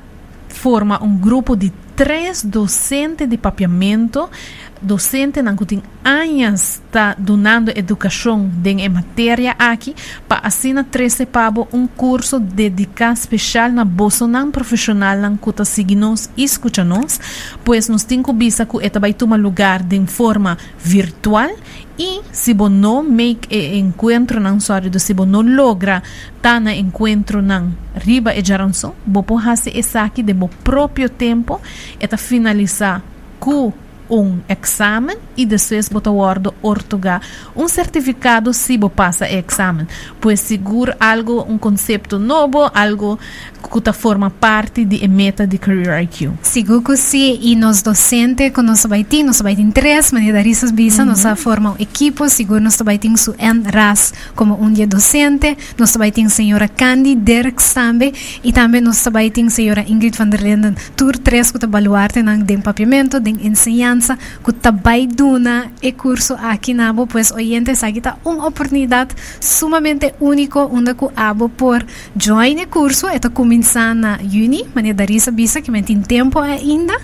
forma 0.49 1.01
um 1.03 1.17
grupo 1.17 1.55
de 1.55 1.71
três 1.95 2.43
docentes 2.43 3.27
de 3.27 3.37
papiamento 3.37 4.29
docente 4.81 5.41
não 5.41 5.55
tem 5.55 5.81
anos 6.03 6.81
está 6.85 7.15
donando 7.17 7.71
educação 7.75 8.49
em 8.65 8.89
matéria 8.89 9.55
aqui 9.57 9.95
para 10.27 10.47
assinar 10.47 10.85
13 10.85 11.25
pabo 11.25 11.67
um 11.73 11.87
curso 11.87 12.39
dedicado 12.39 13.13
especial 13.13 13.71
na 13.71 13.83
bolsa 13.83 14.27
profissional 14.51 15.17
não 15.17 15.37
que 15.37 15.65
seguindo 15.65 16.13
e 16.35 16.43
escuta 16.43 16.85
pois 17.63 17.89
nos 17.89 18.03
tem 18.03 18.21
que 18.21 18.33
visa 18.33 18.65
que 18.65 18.77
eta 18.85 18.99
lugar 19.37 19.83
de 19.83 20.05
forma 20.05 20.57
virtual 20.77 21.49
e 21.97 22.21
se 22.31 22.53
não 22.53 23.03
make 23.03 23.47
e 23.53 23.77
encontro 23.79 24.39
não 24.39 24.59
sorry 24.59 24.91
se 24.99 25.13
você 25.13 25.25
não 25.25 25.41
logra 25.41 26.03
tá 26.41 26.59
na 26.59 26.75
encontro 26.75 27.41
não 27.41 27.73
riba 27.95 28.35
e 28.35 28.43
jaranço 28.43 28.93
você 29.05 29.23
pode 29.25 29.43
fazer 29.43 29.77
essa 29.77 30.01
aqui 30.03 30.21
de 30.21 30.33
seu 30.33 30.49
próprio 30.63 31.09
tempo 31.09 31.59
e 31.99 32.17
finalizar 32.17 33.01
com 33.39 33.73
um 34.09 34.39
exame 34.47 35.17
e 35.35 35.45
depois 35.45 35.89
botar 35.89 36.11
o 36.11 36.21
ortoga 36.61 37.21
um 37.55 37.67
certificado 37.67 38.53
se 38.53 38.77
você 38.77 38.89
passa 38.89 39.25
o 39.25 39.27
exame. 39.27 39.87
Pois 40.19 40.39
seguro 40.39 40.93
algo, 40.99 41.45
um 41.47 41.57
conceito 41.57 42.19
novo, 42.19 42.69
algo 42.73 43.19
que 43.61 43.93
forma 43.93 44.29
parte 44.29 44.85
de 44.85 45.07
meta 45.07 45.45
de 45.45 45.57
Career 45.57 46.03
IQ. 46.03 46.31
Seguro 46.41 46.81
que 46.81 46.97
sim, 46.97 47.39
e 47.41 47.55
nós 47.55 47.81
docentes, 47.81 48.51
vai 48.87 49.03
ter, 49.03 49.23
nós 49.23 49.41
vai 49.41 49.55
ter 49.55 49.71
três 49.71 50.11
maneiras 50.11 50.61
de 50.61 50.73
visa, 50.73 51.03
nós 51.03 51.23
formar 51.37 51.71
um 51.71 51.75
equipo, 51.79 52.29
seguro 52.29 52.63
vai 52.83 52.97
ter 52.97 53.15
su 53.17 53.35
ras 53.73 54.13
como 54.35 54.61
um 54.61 54.71
dia 54.71 54.87
docente, 54.87 55.57
vai 55.97 56.11
ter 56.11 56.29
senhora 56.29 56.67
Candy 56.67 57.15
Derek 57.15 57.61
Sambe, 57.61 58.13
e 58.43 58.53
também 58.53 58.83
vai 59.11 59.29
ter 59.29 59.49
senhora 59.49 59.85
Ingrid 59.87 60.17
van 60.17 60.29
der 60.29 60.41
Linden, 60.41 60.75
tur 60.95 61.17
três 61.17 61.51
que 61.51 61.67
baluarte 61.67 62.21
ng 62.23 62.43
den 62.45 62.61
papiamento, 62.61 63.19
den 63.19 63.37
enseñanza, 63.43 63.96
que 64.43 64.53
tabay 64.53 65.07
duna 65.07 65.71
e 65.81 65.91
curso 65.91 66.35
aqui 66.35 66.73
na 66.73 66.89
abo, 66.89 67.07
pues 67.07 67.31
oyentes, 67.31 67.83
aqui 67.83 67.99
está 67.99 68.17
uma 68.23 68.47
oportunidade 68.47 69.15
sumamente 69.39 70.13
único, 70.19 70.59
onde 70.71 70.93
que 70.93 71.07
abo 71.15 71.49
por 71.49 71.85
join 72.15 72.63
o 72.63 72.67
curso, 72.67 73.07
eta 73.07 73.29
começar 73.29 73.93
na 73.93 74.17
uni, 74.21 74.63
mas 74.73 74.95
darisa 74.95 75.31
bisa 75.31 75.61
que 75.61 75.71
tem 75.83 76.01
tempo 76.01 76.39
ainda. 76.39 76.97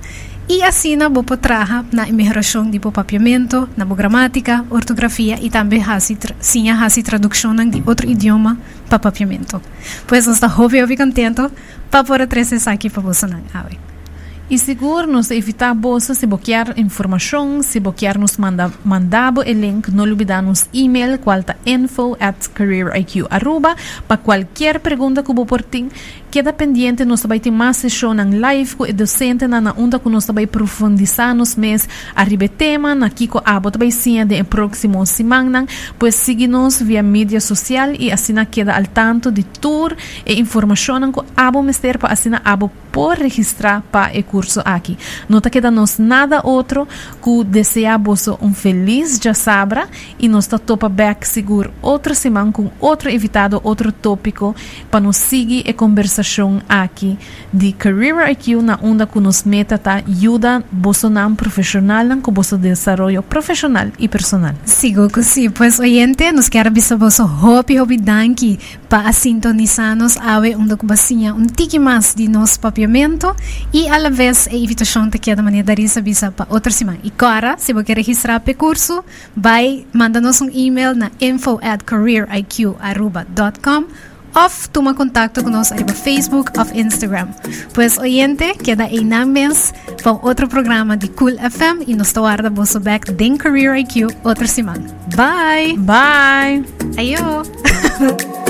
E 0.48 0.62
assim 0.62 0.98
na 0.98 1.08
boa 1.08 1.38
traha 1.38 1.86
na 1.94 2.08
imigração 2.10 2.70
de 2.70 2.78
papiamento, 2.78 3.70
na 3.78 3.86
gramática, 3.86 4.66
ortografia 4.70 5.40
e 5.42 5.50
também 5.50 5.82
hasi, 5.82 6.18
sim, 6.40 6.70
hasi 6.70 7.02
tradução 7.02 7.56
de 7.56 7.82
outro 7.86 8.10
idioma 8.10 8.58
para 8.90 9.00
papiamento. 9.00 9.62
Pois 10.06 10.28
nós 10.28 10.36
estamos 10.36 10.58
muito 10.58 10.98
contentes 10.98 11.50
para 11.90 12.04
poder 12.04 12.28
trazer 12.28 12.58
isso 12.58 12.70
aqui 12.70 12.90
para 12.90 13.02
você. 13.02 13.26
E 13.26 13.93
seguro 14.58 15.08
nos 15.08 15.32
evitar 15.32 15.74
bolsa 15.74 16.14
se 16.14 16.26
bloquear 16.26 16.74
informação, 16.78 17.64
se 17.64 17.80
bloquear 17.80 18.20
nos 18.20 18.38
manda, 18.38 18.72
mandabo 18.84 19.42
o 19.42 19.44
link, 19.44 19.90
não 19.90 20.04
olvidar 20.04 20.44
nos 20.44 20.68
e-mail 20.74 21.18
qual 21.18 21.42
tá 21.42 21.56
info 21.66 22.16
at 22.20 22.50
careeriq 22.50 23.26
arroba 23.30 23.76
para 24.08 24.18
qualquer 24.18 24.80
pergunta 24.80 25.24
que 25.24 25.34
você 25.34 25.46
por 25.46 25.62
tem 25.62 25.90
queda 26.34 26.52
pendiente 26.52 27.06
nós 27.06 27.22
vai 27.28 27.40
ter 27.40 27.52
mais 27.52 27.78
sessão 27.78 28.12
em 28.16 28.40
live 28.40 28.76
com 28.76 28.92
docente 28.92 29.46
na 29.46 29.72
onda 29.78 30.00
que 30.00 30.10
nós 30.10 30.26
vai 30.26 30.48
profundizar 30.48 31.36
nos 31.36 31.56
mês. 31.56 31.88
Arriba 32.16 32.48
tema 32.48 32.96
na 32.96 33.08
Kiko 33.08 33.40
Abo 33.46 33.70
também 33.70 33.92
sim 33.92 34.26
de 34.26 34.44
próximo 34.44 35.06
semana 35.06 35.68
pois 36.00 36.16
siga-nos 36.16 36.82
via 36.82 37.04
mídia 37.04 37.40
social 37.40 37.90
e 38.00 38.12
assim 38.12 38.34
queda 38.46 38.76
al 38.76 38.88
tanto 38.88 39.32
de 39.32 39.44
tour 39.44 39.96
e 40.26 40.40
informação 40.40 41.12
que 41.12 41.22
Abo 41.38 41.62
Mister 41.62 42.00
para 42.00 42.12
assim 42.12 42.32
Abo 42.44 42.72
por 42.92 43.18
registrar 43.18 43.82
para 43.92 44.18
o 44.18 44.24
curso 44.24 44.62
aqui. 44.66 44.98
Não 45.30 45.38
está 45.38 45.52
quedando 45.52 45.84
nada 46.00 46.42
outro 46.44 46.88
que 47.24 47.44
desejamos 47.44 48.28
um 48.42 48.54
feliz 48.54 49.20
já 49.22 49.36
sabra 49.36 49.88
e 50.18 50.28
nós 50.28 50.46
está 50.46 50.58
topa 50.58 50.90
back 50.90 51.28
seguro. 51.28 51.72
Outra 51.82 52.16
semana 52.16 52.52
com 52.52 52.72
outro 52.80 53.10
invitado 53.10 53.62
outro 53.64 53.92
tópico 53.92 54.56
para 54.90 55.00
nos 55.00 55.18
seguir 55.18 55.64
e 55.68 55.74
conversar 55.74 56.23
aqui 56.68 57.18
de 57.52 57.72
Career 57.74 58.30
IQ 58.32 58.62
na 58.62 58.80
onda 58.82 59.08
meta 59.46 59.78
tá 59.78 60.02
ajuda 60.08 60.64
você 60.72 61.10
não 61.10 61.36
profissional 61.36 62.06
com 62.22 62.32
você 62.32 62.58
desenvolvimento 62.58 63.24
profissional 63.24 63.88
e 64.00 64.08
personal. 64.08 64.54
Sigo 64.66 65.10
que 65.10 65.24
sim, 65.24 65.50
pois 65.50 65.80
oyente, 65.80 66.32
nos 66.32 66.50
quer 66.50 66.68
avisar 66.68 66.98
você 66.98 67.22
hopi 67.22 67.80
hopi 67.80 67.98
danki 67.98 68.60
para 68.90 69.12
sintonizar-nos 69.12 70.18
a 70.18 70.40
onda 70.58 70.78
que 70.78 70.86
basinha 70.86 71.34
um 71.34 71.46
tique 71.46 71.80
mais 71.80 72.14
de 72.16 72.28
nosso 72.28 72.60
papiamento 72.60 73.36
e 73.74 73.88
a 73.88 73.98
la 73.98 74.10
vez 74.10 74.48
a 74.48 74.56
invitação 74.56 75.10
te 75.10 75.18
queda 75.18 75.42
maneira 75.42 75.66
dar 75.66 75.80
isso 75.80 76.00
para 76.36 76.48
outra 76.50 76.72
semana. 76.72 77.00
E 77.04 77.12
agora, 77.18 77.56
se 77.58 77.74
você 77.74 77.84
quer 77.84 77.98
registrar 77.98 78.42
o 78.46 78.56
curso, 78.56 79.04
vai 79.36 79.86
mandar-nos 79.94 80.42
um 80.42 80.50
e-mail 80.50 80.96
na 80.96 81.12
info 81.20 81.60
at 81.62 81.84
careeriq.com 81.84 83.86
of 84.36 84.68
toma 84.70 84.94
contacto 84.94 85.44
conosco 85.44 85.76
no 85.76 85.94
Facebook 85.94 86.52
ou 86.58 86.66
Instagram. 86.74 87.28
Pues 87.74 87.98
oyente, 87.98 88.54
queda 88.56 88.88
na 89.04 89.26
mes 89.26 89.74
para 90.02 90.14
outro 90.14 90.48
programa 90.48 90.98
de 90.98 91.08
Cool 91.10 91.38
FM 91.38 91.84
e 91.88 91.96
nos 91.96 92.12
guarda 92.14 92.50
vosso 92.50 92.80
back 92.80 93.12
den 93.12 93.38
Career 93.38 93.76
IQ 93.78 94.08
outra 94.24 94.48
semana. 94.48 94.84
Bye! 95.16 95.78
Bye! 95.78 96.66
Ayo! 96.98 97.44